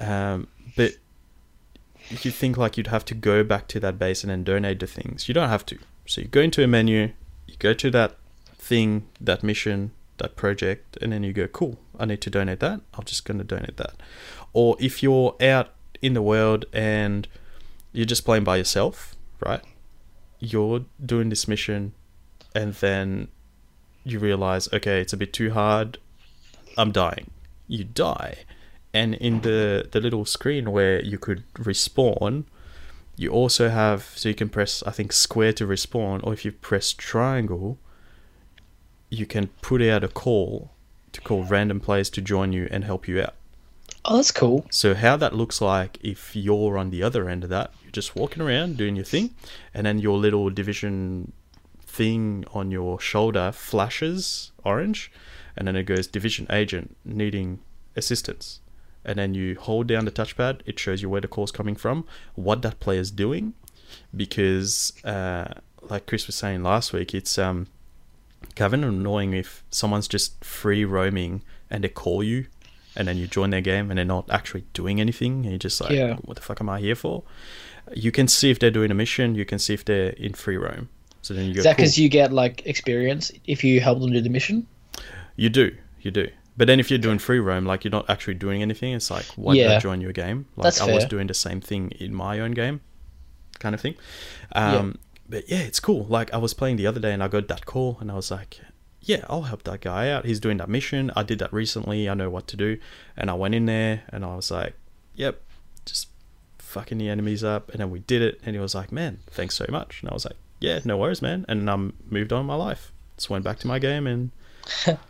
Um, 0.00 0.48
but 0.76 0.94
you 2.08 2.30
think 2.30 2.56
like 2.56 2.76
you'd 2.76 2.88
have 2.88 3.04
to 3.06 3.14
go 3.14 3.44
back 3.44 3.68
to 3.68 3.80
that 3.80 3.98
base 3.98 4.24
and 4.24 4.30
then 4.30 4.44
donate 4.44 4.80
the 4.80 4.86
things. 4.86 5.28
You 5.28 5.34
don't 5.34 5.48
have 5.48 5.64
to. 5.66 5.78
So 6.06 6.22
you 6.22 6.28
go 6.28 6.40
into 6.40 6.62
a 6.64 6.66
menu, 6.66 7.12
go 7.60 7.72
to 7.74 7.90
that 7.92 8.16
thing, 8.56 9.06
that 9.20 9.44
mission, 9.44 9.92
that 10.18 10.34
project, 10.34 10.96
and 11.00 11.12
then 11.12 11.22
you 11.22 11.32
go, 11.32 11.46
cool, 11.46 11.78
I 11.98 12.06
need 12.06 12.20
to 12.22 12.30
donate 12.30 12.60
that. 12.60 12.80
I'm 12.94 13.04
just 13.04 13.24
going 13.24 13.38
to 13.38 13.44
donate 13.44 13.76
that. 13.76 13.94
Or 14.52 14.76
if 14.80 15.02
you're 15.02 15.36
out 15.40 15.68
in 16.02 16.14
the 16.14 16.22
world 16.22 16.64
and 16.72 17.28
you're 17.92 18.06
just 18.06 18.24
playing 18.24 18.44
by 18.44 18.56
yourself, 18.56 19.14
right? 19.44 19.62
You're 20.38 20.84
doing 21.04 21.28
this 21.28 21.46
mission 21.46 21.92
and 22.54 22.74
then 22.74 23.28
you 24.04 24.18
realize, 24.18 24.72
okay, 24.72 25.00
it's 25.00 25.12
a 25.12 25.16
bit 25.16 25.32
too 25.32 25.52
hard. 25.52 25.98
I'm 26.76 26.92
dying. 26.92 27.30
You 27.68 27.84
die. 27.84 28.38
And 28.92 29.14
in 29.14 29.42
the, 29.42 29.88
the 29.90 30.00
little 30.00 30.24
screen 30.24 30.72
where 30.72 31.02
you 31.04 31.18
could 31.18 31.44
respawn, 31.54 32.44
you 33.20 33.30
also 33.30 33.68
have, 33.68 34.04
so 34.16 34.30
you 34.30 34.34
can 34.34 34.48
press, 34.48 34.82
I 34.86 34.92
think, 34.92 35.12
square 35.12 35.52
to 35.52 35.66
respawn, 35.66 36.20
or 36.22 36.32
if 36.32 36.42
you 36.42 36.52
press 36.52 36.94
triangle, 36.94 37.76
you 39.10 39.26
can 39.26 39.48
put 39.60 39.82
out 39.82 40.02
a 40.02 40.08
call 40.08 40.70
to 41.12 41.20
call 41.20 41.44
random 41.44 41.80
players 41.80 42.08
to 42.10 42.22
join 42.22 42.54
you 42.54 42.66
and 42.70 42.82
help 42.82 43.06
you 43.06 43.20
out. 43.20 43.34
Oh, 44.06 44.16
that's 44.16 44.30
cool. 44.30 44.64
So 44.70 44.94
how 44.94 45.18
that 45.18 45.34
looks 45.34 45.60
like 45.60 45.98
if 46.00 46.34
you're 46.34 46.78
on 46.78 46.88
the 46.88 47.02
other 47.02 47.28
end 47.28 47.44
of 47.44 47.50
that, 47.50 47.74
you're 47.82 47.92
just 47.92 48.16
walking 48.16 48.42
around 48.42 48.78
doing 48.78 48.96
your 48.96 49.04
thing, 49.04 49.34
and 49.74 49.84
then 49.84 49.98
your 49.98 50.16
little 50.16 50.48
division 50.48 51.32
thing 51.82 52.46
on 52.54 52.70
your 52.70 52.98
shoulder 53.00 53.52
flashes 53.52 54.52
orange, 54.64 55.12
and 55.58 55.68
then 55.68 55.76
it 55.76 55.82
goes 55.82 56.06
division 56.06 56.46
agent 56.48 56.96
needing 57.04 57.58
assistance. 57.96 58.60
And 59.04 59.18
then 59.18 59.34
you 59.34 59.56
hold 59.58 59.86
down 59.86 60.04
the 60.04 60.10
touchpad, 60.10 60.60
it 60.66 60.78
shows 60.78 61.00
you 61.02 61.08
where 61.08 61.20
the 61.22 61.28
call's 61.28 61.50
coming 61.50 61.74
from, 61.76 62.04
what 62.34 62.60
that 62.62 62.80
player's 62.80 63.10
doing, 63.10 63.54
because 64.14 64.92
uh, 65.04 65.54
like 65.82 66.06
Chris 66.06 66.26
was 66.26 66.36
saying 66.36 66.62
last 66.62 66.92
week, 66.92 67.14
it's 67.14 67.38
um 67.38 67.66
kind 68.56 68.74
of 68.74 68.88
annoying 68.90 69.32
if 69.34 69.64
someone's 69.70 70.08
just 70.08 70.42
free 70.44 70.84
roaming 70.84 71.42
and 71.70 71.84
they 71.84 71.88
call 71.88 72.22
you 72.22 72.46
and 72.96 73.06
then 73.06 73.16
you 73.16 73.26
join 73.26 73.50
their 73.50 73.60
game 73.60 73.90
and 73.90 73.98
they're 73.98 74.04
not 74.04 74.28
actually 74.30 74.64
doing 74.72 75.00
anything 75.00 75.34
and 75.42 75.44
you're 75.50 75.58
just 75.58 75.80
like 75.80 75.90
Yeah. 75.92 76.16
what 76.24 76.36
the 76.36 76.42
fuck 76.42 76.58
am 76.60 76.68
i 76.70 76.80
here 76.80 76.94
for 76.96 77.22
you 77.94 78.10
can 78.10 78.26
see 78.28 78.50
if 78.50 78.58
they're 78.58 78.70
doing 78.70 78.90
a 78.90 78.94
mission 78.94 79.34
you 79.34 79.44
can 79.44 79.58
see 79.58 79.74
if 79.74 79.84
they're 79.84 80.10
in 80.10 80.32
free 80.32 80.56
roam 80.56 80.88
so 81.20 81.34
then 81.34 81.44
you 81.46 81.54
go 81.54 81.58
Is 81.58 81.64
that 81.64 81.76
cool. 81.76 81.84
because 81.84 81.98
you 81.98 82.08
get 82.08 82.32
like 82.32 82.66
experience 82.66 83.30
if 83.46 83.62
you 83.62 83.80
help 83.80 84.00
them 84.00 84.10
do 84.10 84.20
the 84.22 84.30
mission? 84.30 84.66
you 85.36 85.50
do 85.50 85.76
you 86.00 86.10
do 86.10 86.28
but 86.60 86.66
then 86.66 86.78
if 86.78 86.90
you're 86.90 86.98
doing 87.08 87.18
free 87.18 87.40
roam 87.40 87.64
like 87.64 87.84
you're 87.84 87.90
not 88.00 88.08
actually 88.10 88.34
doing 88.34 88.60
anything 88.60 88.92
it's 88.92 89.10
like 89.10 89.24
why 89.36 89.54
did 89.54 89.66
i 89.66 89.72
Yeah. 89.72 89.78
join 89.78 90.02
your 90.02 90.12
game? 90.12 90.44
Like 90.56 90.64
That's 90.64 90.80
i 90.82 90.92
was 90.92 91.06
doing 91.06 91.26
the 91.26 91.38
same 91.46 91.60
thing 91.62 91.90
in 92.04 92.14
my 92.14 92.38
own 92.44 92.50
game 92.52 92.76
kind 93.58 93.74
of 93.74 93.80
thing. 93.80 93.94
Um 94.52 94.98
but 95.26 95.48
yeah 95.48 95.62
it's 95.68 95.80
cool. 95.80 96.04
Like 96.16 96.28
i 96.34 96.36
was 96.36 96.52
playing 96.54 96.76
the 96.76 96.86
other 96.86 97.00
day 97.00 97.12
and 97.14 97.22
i 97.22 97.28
got 97.28 97.48
that 97.48 97.64
call 97.64 97.96
and 98.00 98.10
i 98.12 98.14
was 98.14 98.30
like 98.30 98.60
yeah 99.00 99.24
i'll 99.30 99.46
help 99.52 99.62
that 99.62 99.80
guy 99.80 100.10
out. 100.10 100.26
He's 100.26 100.38
doing 100.46 100.58
that 100.58 100.68
mission. 100.68 101.10
I 101.16 101.22
did 101.22 101.38
that 101.38 101.52
recently. 101.62 102.08
I 102.10 102.14
know 102.20 102.28
what 102.36 102.46
to 102.48 102.56
do. 102.66 102.70
And 103.16 103.30
i 103.30 103.34
went 103.42 103.54
in 103.54 103.64
there 103.64 104.02
and 104.12 104.20
i 104.24 104.36
was 104.36 104.50
like 104.50 104.74
yep 105.14 105.40
just 105.86 106.08
fucking 106.58 106.98
the 106.98 107.08
enemies 107.08 107.42
up. 107.42 107.70
And 107.70 107.78
then 107.80 107.90
we 107.90 108.00
did 108.00 108.20
it 108.22 108.38
and 108.44 108.54
he 108.54 108.60
was 108.60 108.74
like 108.74 108.92
man 108.92 109.20
thanks 109.38 109.54
so 109.56 109.64
much. 109.70 110.02
And 110.02 110.10
i 110.10 110.14
was 110.14 110.26
like 110.26 110.36
yeah 110.60 110.80
no 110.84 110.98
worries 110.98 111.22
man. 111.22 111.46
And 111.48 111.70
um 111.70 111.94
moved 112.16 112.32
on 112.34 112.40
with 112.40 112.48
my 112.54 112.60
life. 112.68 112.92
Just 113.16 113.30
went 113.30 113.44
back 113.44 113.58
to 113.60 113.66
my 113.66 113.78
game 113.78 114.06
and 114.06 114.30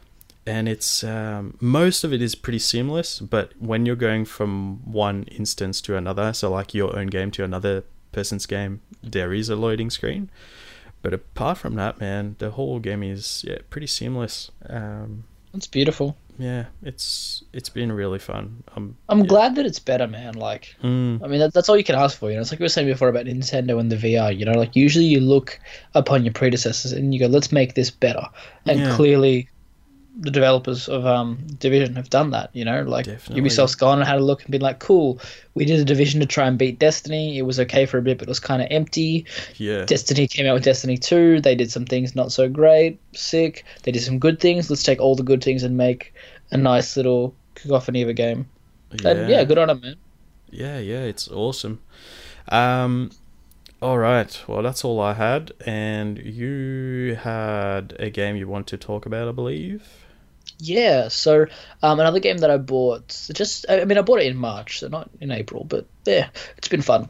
and 0.55 0.65
it's 0.75 0.91
um, 1.17 1.43
most 1.61 2.01
of 2.05 2.11
it 2.17 2.21
is 2.29 2.35
pretty 2.45 2.59
seamless 2.73 3.11
but 3.35 3.47
when 3.71 3.81
you're 3.87 4.03
going 4.09 4.25
from 4.37 4.53
one 5.05 5.19
instance 5.41 5.81
to 5.87 5.97
another 5.97 6.33
so 6.41 6.51
like 6.59 6.75
your 6.81 6.91
own 6.99 7.09
game 7.17 7.31
to 7.31 7.43
another 7.45 7.75
person's 8.13 8.47
game 8.47 8.81
there 9.17 9.33
is 9.41 9.49
a 9.51 9.57
loading 9.65 9.91
screen 9.91 10.23
but 11.03 11.13
apart 11.21 11.57
from 11.59 11.75
that 11.83 11.95
man 12.01 12.37
the 12.39 12.51
whole 12.59 12.79
game 12.89 13.03
is 13.03 13.45
yeah 13.49 13.59
pretty 13.71 13.87
seamless 13.87 14.51
um, 14.69 15.25
That's 15.53 15.67
beautiful. 15.79 16.09
yeah 16.39 16.65
it's 16.91 17.45
it's 17.59 17.69
been 17.79 17.93
really 18.03 18.19
fun 18.19 18.45
um, 18.77 18.97
I'm 19.09 19.21
yeah. 19.21 19.27
glad 19.35 19.51
that 19.57 19.67
it's 19.71 19.83
better, 19.91 20.07
man. 20.19 20.35
Like, 20.49 20.65
Mm, 20.83 21.23
I 21.23 21.27
mean, 21.31 21.41
that, 21.43 21.53
that's 21.55 21.69
all 21.69 21.77
you 21.83 21.85
can 21.91 21.99
ask 22.05 22.15
for. 22.19 22.27
You 22.31 22.37
know, 22.37 22.43
it's 22.43 22.53
like 22.53 22.61
we 22.61 22.65
were 22.65 22.75
saying 22.77 22.89
before 22.95 23.09
about 23.15 23.27
Nintendo 23.27 23.75
and 23.83 23.91
the 23.95 24.01
VR. 24.05 24.31
You 24.39 24.45
know, 24.49 24.57
like 24.63 24.75
usually 24.87 25.05
you 25.15 25.21
look 25.35 25.59
upon 25.95 26.25
your 26.25 26.33
predecessors 26.41 26.93
and 26.97 27.13
you 27.13 27.19
go, 27.25 27.27
"Let's 27.37 27.51
make 27.61 27.75
this 27.75 27.91
better." 27.91 28.25
And 28.71 28.79
Yeah. 28.81 28.97
clearly, 28.97 29.49
the 30.21 30.31
developers 30.31 30.89
of 30.89 31.07
um, 31.07 31.39
Division 31.59 31.97
have 31.97 32.11
done 32.11 32.31
that. 32.31 32.51
You 32.53 32.65
know, 32.65 32.83
like 32.83 33.07
Definitely. 33.07 33.43
Ubisoft's 33.43 33.75
gone 33.75 33.99
and 33.99 34.07
had 34.07 34.19
a 34.19 34.25
look 34.25 34.43
and 34.43 34.51
been 34.51 34.61
like, 34.61 34.79
"Cool, 34.79 35.21
we 35.55 35.65
did 35.65 35.81
a 35.81 35.85
Division 35.85 36.21
to 36.21 36.27
try 36.27 36.47
and 36.47 36.59
beat 36.59 36.79
Destiny. 36.79 37.39
It 37.39 37.43
was 37.43 37.59
okay 37.59 37.87
for 37.87 37.99
a 37.99 38.03
bit, 38.03 38.19
but 38.19 38.29
it 38.29 38.29
was 38.29 38.41
kind 38.41 38.63
of 38.63 38.69
empty. 38.71 39.25
yeah 39.57 39.85
Destiny 39.85 40.29
came 40.29 40.47
out 40.47 40.55
with 40.55 40.65
Destiny 40.65 40.99
2. 40.99 41.41
They 41.41 41.55
did 41.55 41.71
some 41.71 41.87
things 41.87 42.15
not 42.15 42.33
so 42.33 42.49
great, 42.49 43.01
sick. 43.15 43.65
They 43.83 43.93
did 43.93 44.03
some 44.03 44.19
good 44.19 44.41
things. 44.41 44.71
Let's 44.71 44.83
take 44.83 45.01
all 45.01 45.17
the 45.17 45.23
good 45.23 45.43
things 45.43 45.63
and 45.63 45.77
make 45.77 46.15
a 46.51 46.57
nice 46.57 46.97
little 46.97 47.35
cacophony 47.55 48.03
of 48.03 48.09
a 48.09 48.15
game. 48.15 48.49
And 49.05 49.31
yeah, 49.31 49.45
good 49.45 49.59
on 49.59 49.69
them, 49.69 49.81
man. 49.81 49.97
Yeah, 50.51 50.79
yeah, 50.79 51.03
it's 51.03 51.29
awesome. 51.29 51.81
Um, 52.49 53.11
all 53.81 53.99
right. 53.99 54.43
Well, 54.47 54.63
that's 54.63 54.85
all 54.85 55.01
I 55.01 55.15
had, 55.15 55.53
and 55.65 56.19
you 56.19 57.17
had 57.21 57.95
a 57.99 58.11
game 58.11 58.37
you 58.37 58.49
want 58.49 58.67
to 58.69 58.77
talk 58.77 59.07
about, 59.07 59.29
I 59.29 59.33
believe. 59.33 60.07
Yeah, 60.61 61.09
so 61.09 61.47
um, 61.83 62.01
another 62.01 62.21
game 62.21 62.39
that 62.39 62.51
I 62.51 62.59
bought, 62.59 63.09
just, 63.33 63.67
I 63.69 63.85
mean, 63.85 63.99
I 63.99 64.03
bought 64.03 64.21
it 64.21 64.27
in 64.27 64.37
March, 64.37 64.81
so 64.81 64.89
not 64.89 65.11
in 65.21 65.31
April, 65.31 65.65
but 65.65 65.87
yeah, 66.05 66.29
it's 66.57 66.69
been 66.69 66.83
fun. 66.83 67.09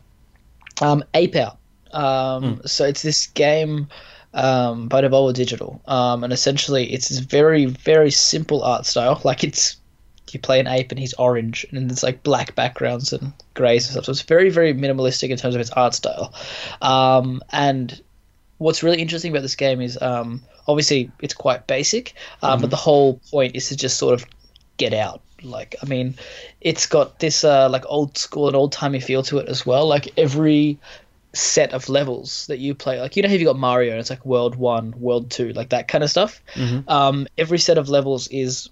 Um, 0.80 1.04
Ape 1.14 1.36
Out. 1.36 1.58
Um, 1.92 2.60
So 2.64 2.84
it's 2.86 3.02
this 3.02 3.26
game 3.26 3.88
um, 4.32 4.88
by 4.88 5.02
Devolver 5.02 5.34
Digital, 5.34 5.80
um, 5.86 6.24
and 6.24 6.32
essentially 6.32 6.92
it's 6.92 7.08
this 7.08 7.18
very, 7.18 7.66
very 7.66 8.10
simple 8.10 8.62
art 8.62 8.86
style. 8.86 9.20
Like 9.24 9.44
it's 9.44 9.76
you 10.32 10.38
play 10.38 10.60
an 10.60 10.68
ape 10.68 10.92
and 10.92 10.98
he's 11.00 11.14
orange, 11.14 11.66
and 11.70 11.90
it's 11.90 12.04
like 12.04 12.22
black 12.22 12.54
backgrounds 12.54 13.12
and 13.12 13.32
greys 13.54 13.86
and 13.86 13.92
stuff. 13.92 14.04
So 14.04 14.12
it's 14.12 14.22
very 14.22 14.50
very 14.50 14.72
minimalistic 14.72 15.30
in 15.30 15.36
terms 15.36 15.56
of 15.56 15.60
its 15.60 15.70
art 15.70 15.94
style. 15.94 16.32
Um, 16.80 17.42
and 17.50 18.00
what's 18.60 18.82
really 18.82 19.00
interesting 19.00 19.32
about 19.32 19.40
this 19.40 19.56
game 19.56 19.80
is 19.80 20.00
um, 20.02 20.42
obviously 20.68 21.10
it's 21.20 21.32
quite 21.32 21.66
basic, 21.66 22.14
um, 22.42 22.60
but 22.60 22.68
the 22.68 22.76
whole 22.76 23.18
point 23.30 23.56
is 23.56 23.70
to 23.70 23.76
just 23.76 23.96
sort 23.96 24.12
of 24.12 24.26
get 24.76 24.92
out. 24.92 25.22
Like, 25.42 25.76
I 25.82 25.86
mean, 25.86 26.16
it's 26.60 26.86
got 26.86 27.18
this 27.20 27.42
uh, 27.42 27.70
like 27.70 27.84
old 27.86 28.18
school 28.18 28.48
and 28.48 28.54
old 28.54 28.72
timey 28.72 29.00
feel 29.00 29.22
to 29.24 29.38
it 29.38 29.48
as 29.48 29.64
well. 29.64 29.86
Like 29.86 30.12
every 30.18 30.78
set 31.32 31.72
of 31.72 31.88
levels 31.88 32.46
that 32.48 32.58
you 32.58 32.74
play, 32.74 33.00
like 33.00 33.16
you 33.16 33.22
know, 33.22 33.30
how 33.30 33.34
you 33.34 33.46
got 33.46 33.58
Mario 33.58 33.92
and 33.92 34.00
it's 34.00 34.10
like 34.10 34.26
World 34.26 34.56
One, 34.56 34.92
World 35.00 35.30
Two, 35.30 35.54
like 35.54 35.70
that 35.70 35.88
kind 35.88 36.04
of 36.04 36.10
stuff. 36.10 36.42
Um, 36.86 37.26
every 37.38 37.58
set 37.58 37.78
of 37.78 37.88
levels 37.88 38.28
is 38.28 38.68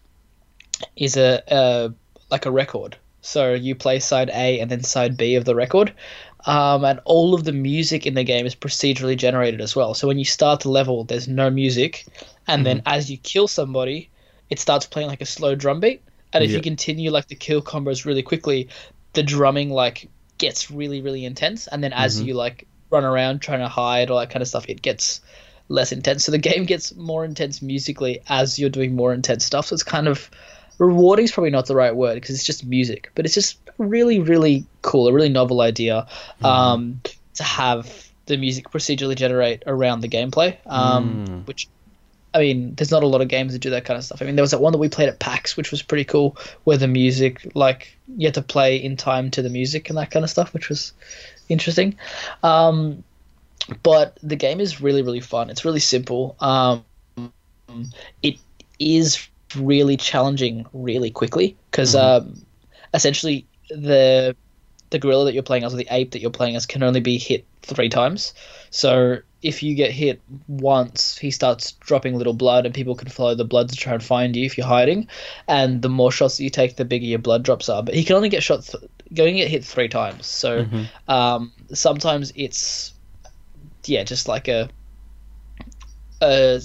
is 0.96 1.16
a, 1.16 1.42
a 1.48 1.94
like 2.30 2.44
a 2.44 2.50
record. 2.50 2.98
So 3.22 3.54
you 3.54 3.74
play 3.74 4.00
side 4.00 4.28
A 4.30 4.60
and 4.60 4.70
then 4.70 4.82
side 4.82 5.16
B 5.16 5.34
of 5.34 5.44
the 5.44 5.54
record. 5.54 5.94
Um, 6.46 6.84
and 6.84 7.00
all 7.04 7.34
of 7.34 7.44
the 7.44 7.52
music 7.52 8.06
in 8.06 8.14
the 8.14 8.24
game 8.24 8.46
is 8.46 8.54
procedurally 8.54 9.16
generated 9.16 9.60
as 9.60 9.74
well. 9.74 9.92
So 9.94 10.06
when 10.06 10.18
you 10.18 10.24
start 10.24 10.60
the 10.60 10.70
level, 10.70 11.04
there's 11.04 11.26
no 11.28 11.50
music, 11.50 12.06
and 12.46 12.64
then 12.64 12.82
as 12.86 13.10
you 13.10 13.18
kill 13.18 13.48
somebody, 13.48 14.08
it 14.48 14.58
starts 14.58 14.86
playing 14.86 15.08
like 15.08 15.20
a 15.20 15.26
slow 15.26 15.54
drum 15.54 15.80
beat. 15.80 16.02
And 16.32 16.44
if 16.44 16.50
Yeah. 16.50 16.56
you 16.56 16.62
continue 16.62 17.10
like 17.10 17.26
the 17.28 17.34
kill 17.34 17.60
combos 17.60 18.04
really 18.04 18.22
quickly, 18.22 18.68
the 19.14 19.22
drumming 19.22 19.70
like 19.70 20.08
gets 20.38 20.70
really 20.70 21.00
really 21.00 21.24
intense. 21.24 21.66
And 21.66 21.82
then 21.82 21.92
as 21.92 22.22
you 22.22 22.34
like 22.34 22.66
run 22.90 23.04
around 23.04 23.40
trying 23.40 23.60
to 23.60 23.68
hide 23.68 24.10
all 24.10 24.18
that 24.18 24.30
kind 24.30 24.42
of 24.42 24.48
stuff, 24.48 24.68
it 24.68 24.80
gets 24.80 25.20
less 25.68 25.92
intense. 25.92 26.24
So 26.24 26.32
the 26.32 26.38
game 26.38 26.64
gets 26.64 26.94
more 26.94 27.24
intense 27.24 27.60
musically 27.60 28.20
as 28.28 28.58
you're 28.58 28.70
doing 28.70 28.94
more 28.94 29.12
intense 29.12 29.44
stuff. 29.44 29.66
So 29.66 29.74
it's 29.74 29.82
kind 29.82 30.08
of 30.08 30.30
rewarding 30.78 31.24
is 31.24 31.32
probably 31.32 31.50
not 31.50 31.66
the 31.66 31.74
right 31.74 31.94
word 31.94 32.14
because 32.14 32.34
it's 32.34 32.44
just 32.44 32.64
music, 32.64 33.10
but 33.14 33.24
it's 33.24 33.34
just 33.34 33.58
really, 33.78 34.20
really 34.20 34.64
cool, 34.82 35.08
a 35.08 35.12
really 35.12 35.28
novel 35.28 35.60
idea 35.60 36.06
um, 36.42 37.00
to 37.34 37.42
have 37.42 38.08
the 38.26 38.36
music 38.36 38.70
procedurally 38.70 39.16
generate 39.16 39.62
around 39.66 40.00
the 40.00 40.08
gameplay. 40.08 40.56
Um, 40.66 41.44
Which, 41.46 41.68
I 42.34 42.40
mean, 42.40 42.74
there's 42.74 42.90
not 42.90 43.02
a 43.02 43.06
lot 43.06 43.22
of 43.22 43.28
games 43.28 43.52
that 43.54 43.60
do 43.60 43.70
that 43.70 43.84
kind 43.84 43.96
of 43.96 44.04
stuff. 44.04 44.20
I 44.20 44.26
mean, 44.26 44.36
there 44.36 44.42
was 44.42 44.50
that 44.50 44.60
one 44.60 44.72
that 44.72 44.78
we 44.78 44.88
played 44.88 45.08
at 45.08 45.18
PAX, 45.18 45.56
which 45.56 45.70
was 45.70 45.82
pretty 45.82 46.04
cool, 46.04 46.36
where 46.64 46.76
the 46.76 46.88
music, 46.88 47.50
like, 47.54 47.96
you 48.16 48.26
had 48.26 48.34
to 48.34 48.42
play 48.42 48.76
in 48.76 48.96
time 48.96 49.30
to 49.32 49.42
the 49.42 49.48
music 49.48 49.88
and 49.88 49.98
that 49.98 50.10
kind 50.10 50.24
of 50.24 50.30
stuff, 50.30 50.52
which 50.52 50.68
was 50.68 50.92
interesting. 51.48 51.96
Um, 52.42 53.02
but 53.82 54.18
the 54.22 54.36
game 54.36 54.60
is 54.60 54.80
really, 54.80 55.02
really 55.02 55.20
fun. 55.20 55.50
It's 55.50 55.64
really 55.64 55.80
simple. 55.80 56.36
Um, 56.40 56.84
it 58.22 58.38
is 58.78 59.28
really 59.56 59.96
challenging 59.96 60.66
really 60.72 61.10
quickly 61.10 61.56
because 61.70 61.94
um, 61.94 62.42
essentially 62.94 63.46
the 63.70 64.36
the 64.90 64.98
gorilla 64.98 65.26
that 65.26 65.34
you're 65.34 65.42
playing 65.42 65.64
as 65.64 65.74
or 65.74 65.76
the 65.76 65.88
ape 65.90 66.12
that 66.12 66.20
you're 66.20 66.30
playing 66.30 66.56
as 66.56 66.66
can 66.66 66.82
only 66.82 67.00
be 67.00 67.18
hit 67.18 67.44
three 67.62 67.88
times. 67.88 68.32
So 68.70 69.18
if 69.42 69.62
you 69.62 69.74
get 69.74 69.92
hit 69.92 70.20
once, 70.48 71.16
he 71.16 71.30
starts 71.30 71.72
dropping 71.72 72.16
little 72.16 72.32
blood, 72.32 72.66
and 72.66 72.74
people 72.74 72.94
can 72.94 73.08
follow 73.08 73.34
the 73.34 73.44
blood 73.44 73.68
to 73.68 73.76
try 73.76 73.92
and 73.92 74.02
find 74.02 74.34
you 74.34 74.44
if 74.44 74.58
you're 74.58 74.66
hiding. 74.66 75.06
And 75.46 75.82
the 75.82 75.88
more 75.88 76.10
shots 76.10 76.38
that 76.38 76.44
you 76.44 76.50
take, 76.50 76.76
the 76.76 76.84
bigger 76.84 77.06
your 77.06 77.20
blood 77.20 77.44
drops 77.44 77.68
are. 77.68 77.82
But 77.82 77.94
he 77.94 78.02
can 78.02 78.16
only 78.16 78.28
get 78.28 78.42
shot, 78.42 78.64
th- 78.64 78.90
going 79.14 79.34
to 79.34 79.40
get 79.40 79.50
hit 79.50 79.64
three 79.64 79.88
times. 79.88 80.26
So 80.26 80.66
um, 81.08 81.52
sometimes 81.72 82.32
it's 82.34 82.94
yeah, 83.84 84.02
just 84.02 84.26
like 84.26 84.48
a 84.48 84.68
a 86.20 86.60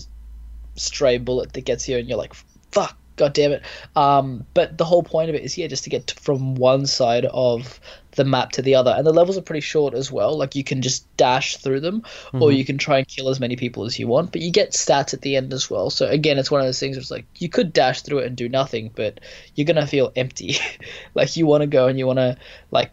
stray 0.76 1.18
bullet 1.20 1.54
that 1.54 1.62
gets 1.62 1.88
you, 1.88 1.98
and 1.98 2.10
you're 2.10 2.18
like, 2.18 2.34
"Fuck, 2.74 2.98
god 3.16 3.34
damn 3.34 3.52
it!" 3.52 3.62
Um, 3.96 4.46
but 4.54 4.78
the 4.78 4.86
whole 4.86 5.04
point 5.04 5.30
of 5.30 5.36
it 5.36 5.44
is, 5.44 5.58
yeah, 5.58 5.68
just 5.68 5.84
to 5.86 5.90
get 5.90 6.12
from 6.20 6.56
one 6.56 6.86
side 6.86 7.26
of 7.26 7.80
the 8.16 8.24
map 8.24 8.52
to 8.54 8.62
the 8.62 8.76
other, 8.76 8.94
and 8.96 9.06
the 9.06 9.14
levels 9.14 9.38
are 9.38 9.42
pretty 9.42 9.62
short 9.62 9.94
as 9.94 10.12
well. 10.12 10.38
Like 10.38 10.56
you 10.56 10.64
can 10.64 10.82
just 10.82 11.06
dash 11.18 11.58
through 11.58 11.80
them, 11.80 12.04
or 12.34 12.52
you 12.52 12.66
can 12.66 12.78
try 12.78 12.98
and 13.00 13.08
kill 13.08 13.30
as 13.30 13.40
many 13.40 13.56
people 13.56 13.86
as 13.86 13.98
you 14.00 14.08
want. 14.08 14.32
But 14.32 14.42
you 14.42 14.52
get 14.52 14.72
stats 14.72 15.14
at 15.14 15.22
the 15.22 15.36
end 15.36 15.54
as 15.54 15.70
well. 15.70 15.90
So 15.90 16.08
again, 16.08 16.38
it's 16.38 16.52
one 16.52 16.62
of 16.62 16.68
those 16.68 16.80
things. 16.80 16.96
Where 16.96 17.02
it's 17.02 17.12
like 17.12 17.26
you 17.38 17.50
could 17.50 17.74
dash 17.74 18.02
through 18.02 18.20
it 18.20 18.28
and 18.28 18.36
do 18.36 18.50
nothing, 18.50 18.92
but 18.96 19.20
you're 19.56 19.66
gonna 19.66 19.88
feel 19.88 20.12
empty. 20.16 20.58
like 21.16 21.38
you 21.38 21.46
want 21.46 21.62
to 21.62 21.68
go 21.68 21.88
and 21.88 21.98
you 22.00 22.08
want 22.08 22.20
to 22.20 22.38
like 22.72 22.92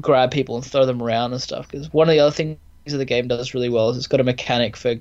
grab 0.00 0.30
people 0.30 0.56
and 0.56 0.64
throw 0.64 0.86
them 0.86 1.02
around 1.02 1.32
and 1.32 1.42
stuff. 1.42 1.68
Because 1.68 1.92
one 1.92 2.08
of 2.08 2.12
the 2.12 2.20
other 2.20 2.34
things 2.34 2.58
that 2.86 2.98
the 2.98 3.04
game 3.04 3.28
does 3.28 3.54
really 3.54 3.68
well 3.68 3.90
is 3.90 3.96
it's 3.96 4.06
got 4.06 4.20
a 4.20 4.24
mechanic 4.24 4.76
for 4.76 4.96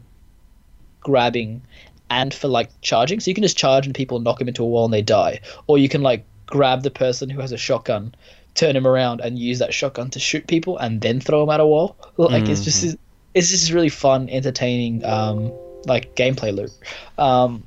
grabbing 1.01 1.61
and 2.09 2.33
for 2.33 2.47
like 2.47 2.69
charging. 2.81 3.19
So 3.19 3.29
you 3.29 3.35
can 3.35 3.43
just 3.43 3.57
charge 3.57 3.85
and 3.85 3.95
people 3.95 4.19
knock 4.19 4.39
them 4.39 4.47
into 4.47 4.63
a 4.63 4.67
wall 4.67 4.85
and 4.85 4.93
they 4.93 5.01
die, 5.01 5.41
or 5.67 5.77
you 5.77 5.89
can 5.89 6.01
like 6.01 6.25
grab 6.45 6.83
the 6.83 6.91
person 6.91 7.29
who 7.29 7.41
has 7.41 7.51
a 7.51 7.57
shotgun, 7.57 8.15
turn 8.55 8.75
him 8.75 8.87
around 8.87 9.21
and 9.21 9.37
use 9.37 9.59
that 9.59 9.73
shotgun 9.73 10.09
to 10.11 10.19
shoot 10.19 10.47
people 10.47 10.77
and 10.77 11.01
then 11.01 11.19
throw 11.19 11.41
them 11.41 11.53
at 11.53 11.59
a 11.59 11.65
wall. 11.65 11.95
Like 12.17 12.49
it's 12.49 12.65
just 12.65 12.97
it's 13.33 13.49
just 13.49 13.71
really 13.71 13.89
fun, 13.89 14.29
entertaining, 14.29 15.05
um, 15.05 15.53
like 15.85 16.15
gameplay 16.15 16.53
loop. 16.53 16.71
Um, 17.17 17.63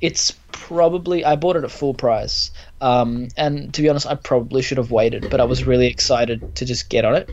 it's 0.00 0.32
probably 0.52 1.24
I 1.24 1.36
bought 1.36 1.56
it 1.56 1.64
at 1.64 1.70
full 1.70 1.94
price, 1.94 2.50
um, 2.80 3.28
and 3.36 3.72
to 3.74 3.82
be 3.82 3.88
honest, 3.88 4.06
I 4.06 4.14
probably 4.14 4.62
should 4.62 4.78
have 4.78 4.90
waited, 4.90 5.30
but 5.30 5.40
I 5.40 5.44
was 5.44 5.64
really 5.64 5.86
excited 5.86 6.56
to 6.56 6.64
just 6.64 6.88
get 6.88 7.04
on 7.04 7.14
it. 7.14 7.30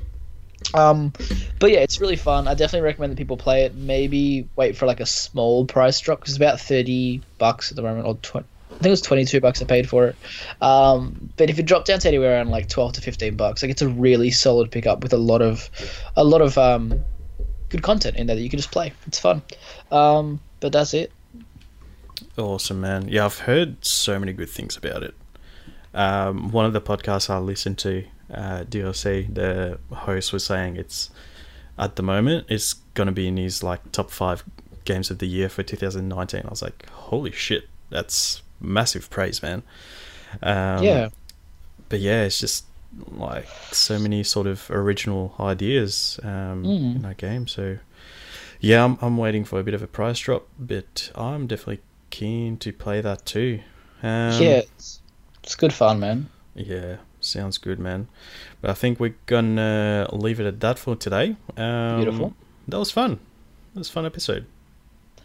Um, 0.73 1.13
but 1.59 1.71
yeah, 1.71 1.79
it's 1.79 2.01
really 2.01 2.15
fun. 2.15 2.47
I 2.47 2.53
definitely 2.53 2.85
recommend 2.85 3.11
that 3.11 3.17
people 3.17 3.37
play 3.37 3.63
it. 3.63 3.75
Maybe 3.75 4.47
wait 4.55 4.75
for 4.75 4.85
like 4.85 4.99
a 4.99 5.05
small 5.05 5.65
price 5.65 5.99
drop 5.99 6.19
because 6.19 6.33
it's 6.33 6.37
about 6.37 6.59
thirty 6.59 7.21
bucks 7.37 7.71
at 7.71 7.75
the 7.75 7.81
moment, 7.83 8.07
or 8.07 8.15
twenty. 8.15 8.47
I 8.69 8.75
think 8.75 8.85
it 8.87 8.89
was 8.89 9.01
twenty 9.01 9.25
two 9.25 9.39
bucks 9.39 9.61
I 9.61 9.65
paid 9.65 9.87
for 9.87 10.07
it. 10.07 10.15
Um, 10.61 11.29
but 11.37 11.49
if 11.49 11.59
it 11.59 11.63
dropped 11.63 11.87
down 11.87 11.99
to 11.99 12.07
anywhere 12.07 12.35
around 12.35 12.49
like 12.49 12.69
twelve 12.69 12.93
to 12.93 13.01
fifteen 13.01 13.35
bucks, 13.35 13.61
like 13.61 13.71
it's 13.71 13.83
a 13.83 13.87
really 13.87 14.31
solid 14.31 14.71
pickup 14.71 15.03
with 15.03 15.13
a 15.13 15.17
lot 15.17 15.41
of, 15.41 15.69
a 16.15 16.23
lot 16.23 16.41
of 16.41 16.57
um, 16.57 16.99
good 17.69 17.83
content 17.83 18.17
in 18.17 18.27
there 18.27 18.35
that 18.35 18.41
you 18.41 18.49
can 18.49 18.57
just 18.57 18.71
play. 18.71 18.93
It's 19.05 19.19
fun. 19.19 19.41
Um, 19.91 20.39
but 20.59 20.71
that's 20.71 20.93
it. 20.93 21.11
Awesome, 22.37 22.81
man. 22.81 23.09
Yeah, 23.09 23.25
I've 23.25 23.39
heard 23.39 23.85
so 23.85 24.19
many 24.19 24.33
good 24.33 24.49
things 24.49 24.75
about 24.75 25.03
it. 25.03 25.13
Um, 25.93 26.51
one 26.51 26.65
of 26.65 26.73
the 26.73 26.81
podcasts 26.81 27.29
I 27.29 27.37
listened 27.37 27.77
to, 27.79 28.05
uh, 28.33 28.63
DLC, 28.65 29.33
the 29.33 29.79
host 29.95 30.33
was 30.33 30.43
saying 30.45 30.75
it's 30.77 31.09
at 31.77 31.95
the 31.95 32.03
moment 32.03 32.45
it's 32.49 32.73
going 32.93 33.07
to 33.07 33.11
be 33.13 33.27
in 33.27 33.37
his 33.37 33.63
like 33.63 33.91
top 33.91 34.11
five 34.11 34.43
games 34.85 35.09
of 35.09 35.19
the 35.19 35.25
year 35.27 35.49
for 35.49 35.63
2019. 35.63 36.41
I 36.45 36.49
was 36.49 36.61
like, 36.61 36.87
holy 36.89 37.31
shit, 37.31 37.67
that's 37.89 38.41
massive 38.59 39.09
praise, 39.09 39.41
man. 39.41 39.63
Um, 40.41 40.83
yeah. 40.83 41.09
but 41.89 41.99
yeah, 41.99 42.23
it's 42.23 42.39
just 42.39 42.65
like 43.11 43.47
so 43.71 43.97
many 43.99 44.23
sort 44.23 44.45
of 44.47 44.69
original 44.69 45.35
ideas 45.39 46.19
um, 46.23 46.63
Mm. 46.63 46.95
in 46.97 47.01
that 47.03 47.17
game. 47.17 47.47
So 47.47 47.77
yeah, 48.59 48.83
I'm, 48.83 48.97
I'm 49.01 49.17
waiting 49.17 49.43
for 49.45 49.59
a 49.59 49.63
bit 49.63 49.73
of 49.73 49.81
a 49.81 49.87
price 49.87 50.19
drop, 50.19 50.47
but 50.59 51.11
I'm 51.15 51.47
definitely 51.47 51.81
keen 52.09 52.57
to 52.57 52.71
play 52.71 53.01
that 53.01 53.25
too. 53.25 53.61
Um, 54.03 54.41
yeah, 54.41 54.57
it's, 54.59 55.01
it's 55.43 55.55
good 55.55 55.73
fun, 55.73 55.99
man. 55.99 56.29
yeah, 56.55 56.97
sounds 57.23 57.57
good, 57.57 57.79
man. 57.79 58.07
But 58.61 58.69
I 58.71 58.73
think 58.73 58.99
we're 58.99 59.15
gonna 59.25 60.07
leave 60.11 60.39
it 60.39 60.45
at 60.45 60.59
that 60.61 60.79
for 60.79 60.95
today. 60.95 61.35
Um, 61.57 61.97
Beautiful. 61.97 62.33
That 62.67 62.77
was 62.79 62.91
fun. 62.91 63.19
That 63.73 63.79
was 63.79 63.89
a 63.89 63.91
fun 63.91 64.05
episode. 64.05 64.45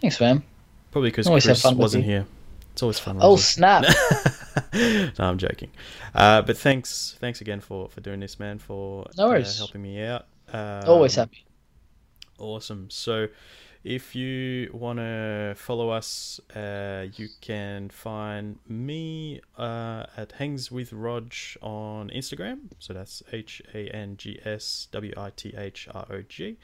Thanks, 0.01 0.21
man. 0.21 0.43
Probably 0.91 1.11
because 1.11 1.29
Chris 1.29 1.65
wasn't 1.65 2.05
here. 2.05 2.27
It's 2.73 2.83
always 2.83 2.99
fun. 2.99 3.19
Oh 3.21 3.37
snap! 3.37 3.83
no, 4.73 5.11
I'm 5.19 5.39
joking. 5.39 5.71
Uh, 6.15 6.43
but 6.43 6.57
thanks, 6.57 7.17
thanks 7.19 7.41
again 7.41 7.61
for 7.61 7.89
for 7.89 8.01
doing 8.01 8.21
this, 8.21 8.39
man. 8.39 8.59
For 8.59 9.05
No 9.17 9.33
uh, 9.33 9.45
helping 9.57 9.83
me 9.83 10.01
out. 10.03 10.27
Um, 10.53 10.85
Always 10.87 11.17
happy. 11.17 11.45
Awesome. 12.39 12.89
So, 12.89 13.27
if 13.85 14.14
you 14.14 14.70
want 14.72 14.99
to 14.99 15.55
follow 15.57 15.91
us, 15.91 16.41
uh, 16.55 17.07
you 17.16 17.29
can 17.41 17.89
find 17.91 18.59
me 18.68 19.41
uh, 19.57 20.05
at 20.16 20.33
Hangs 20.33 20.70
with 20.70 20.93
Rog 20.93 21.33
on 21.62 22.11
Instagram. 22.11 22.59
So 22.79 22.93
that's 22.93 23.22
H 23.33 23.62
A 23.74 23.89
N 23.89 24.16
G 24.16 24.39
S 24.45 24.87
W 24.93 25.12
I 25.16 25.31
T 25.31 25.55
H 25.57 25.89
R 25.93 26.07
O 26.11 26.22
G. 26.22 26.59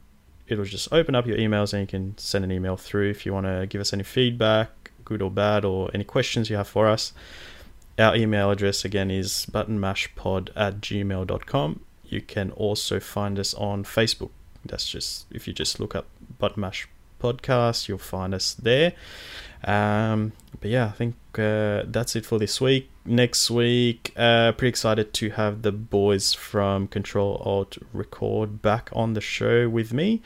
it'll 0.48 0.66
just 0.66 0.92
open 0.92 1.16
up 1.16 1.26
your 1.26 1.38
emails 1.38 1.74
and 1.74 1.82
you 1.82 1.88
can 1.88 2.18
send 2.18 2.44
an 2.44 2.52
email 2.52 2.76
through 2.76 3.10
if 3.10 3.26
you 3.26 3.34
want 3.34 3.46
to 3.46 3.66
give 3.68 3.80
us 3.80 3.94
any 3.94 4.04
feedback, 4.04 4.83
good 5.06 5.22
or 5.22 5.32
bad, 5.32 5.66
or 5.66 5.90
any 5.94 6.04
questions 6.04 6.50
you 6.50 6.56
have 6.56 6.68
for 6.68 6.88
us. 6.88 7.14
Our 8.00 8.16
email 8.16 8.50
address 8.50 8.84
again 8.84 9.12
is 9.12 9.46
buttonmashpod 9.52 10.50
at 10.56 10.82
gmail.com. 10.82 11.80
You 12.04 12.22
can 12.22 12.52
also 12.52 13.00
find 13.00 13.40
us 13.40 13.54
on 13.54 13.84
Facebook. 13.84 14.32
That's 14.66 14.88
just 14.88 15.26
if 15.32 15.48
you 15.48 15.54
just 15.54 15.80
look 15.80 15.96
up 15.96 16.08
Buttonmash 16.40 16.86
Podcast, 17.20 17.88
you'll 17.88 17.98
find 17.98 18.34
us 18.34 18.54
there. 18.54 18.94
Um, 19.64 20.34
but 20.60 20.70
yeah, 20.70 20.88
I 20.88 20.92
think 20.92 21.16
uh, 21.38 21.84
that's 21.86 22.16
it 22.16 22.26
for 22.26 22.38
this 22.38 22.60
week. 22.60 22.90
Next 23.06 23.50
week, 23.50 24.14
uh, 24.16 24.52
pretty 24.54 24.70
excited 24.70 25.14
to 25.16 25.30
have 25.32 25.62
the 25.62 25.72
boys 25.72 26.34
from 26.34 26.88
Control 26.88 27.42
Alt 27.46 27.78
Record 27.94 28.62
back 28.62 28.90
on 28.94 29.14
the 29.14 29.22
show 29.22 29.70
with 29.70 29.94
me. 29.94 30.22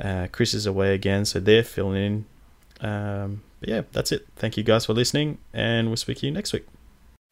Uh, 0.00 0.26
Chris 0.32 0.54
is 0.54 0.66
away 0.66 0.94
again, 0.94 1.24
so 1.24 1.38
they're 1.38 1.62
filling 1.62 2.04
in 2.04 2.24
um, 2.82 3.42
but 3.60 3.68
yeah, 3.68 3.82
that's 3.92 4.12
it. 4.12 4.26
Thank 4.36 4.56
you 4.56 4.62
guys 4.62 4.86
for 4.86 4.92
listening, 4.92 5.38
and 5.54 5.88
we'll 5.88 5.96
speak 5.96 6.18
to 6.18 6.26
you 6.26 6.32
next 6.32 6.52
week. 6.52 6.66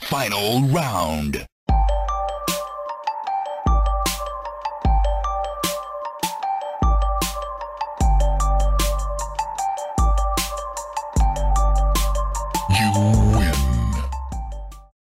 Final 0.00 0.62
round. 0.62 1.44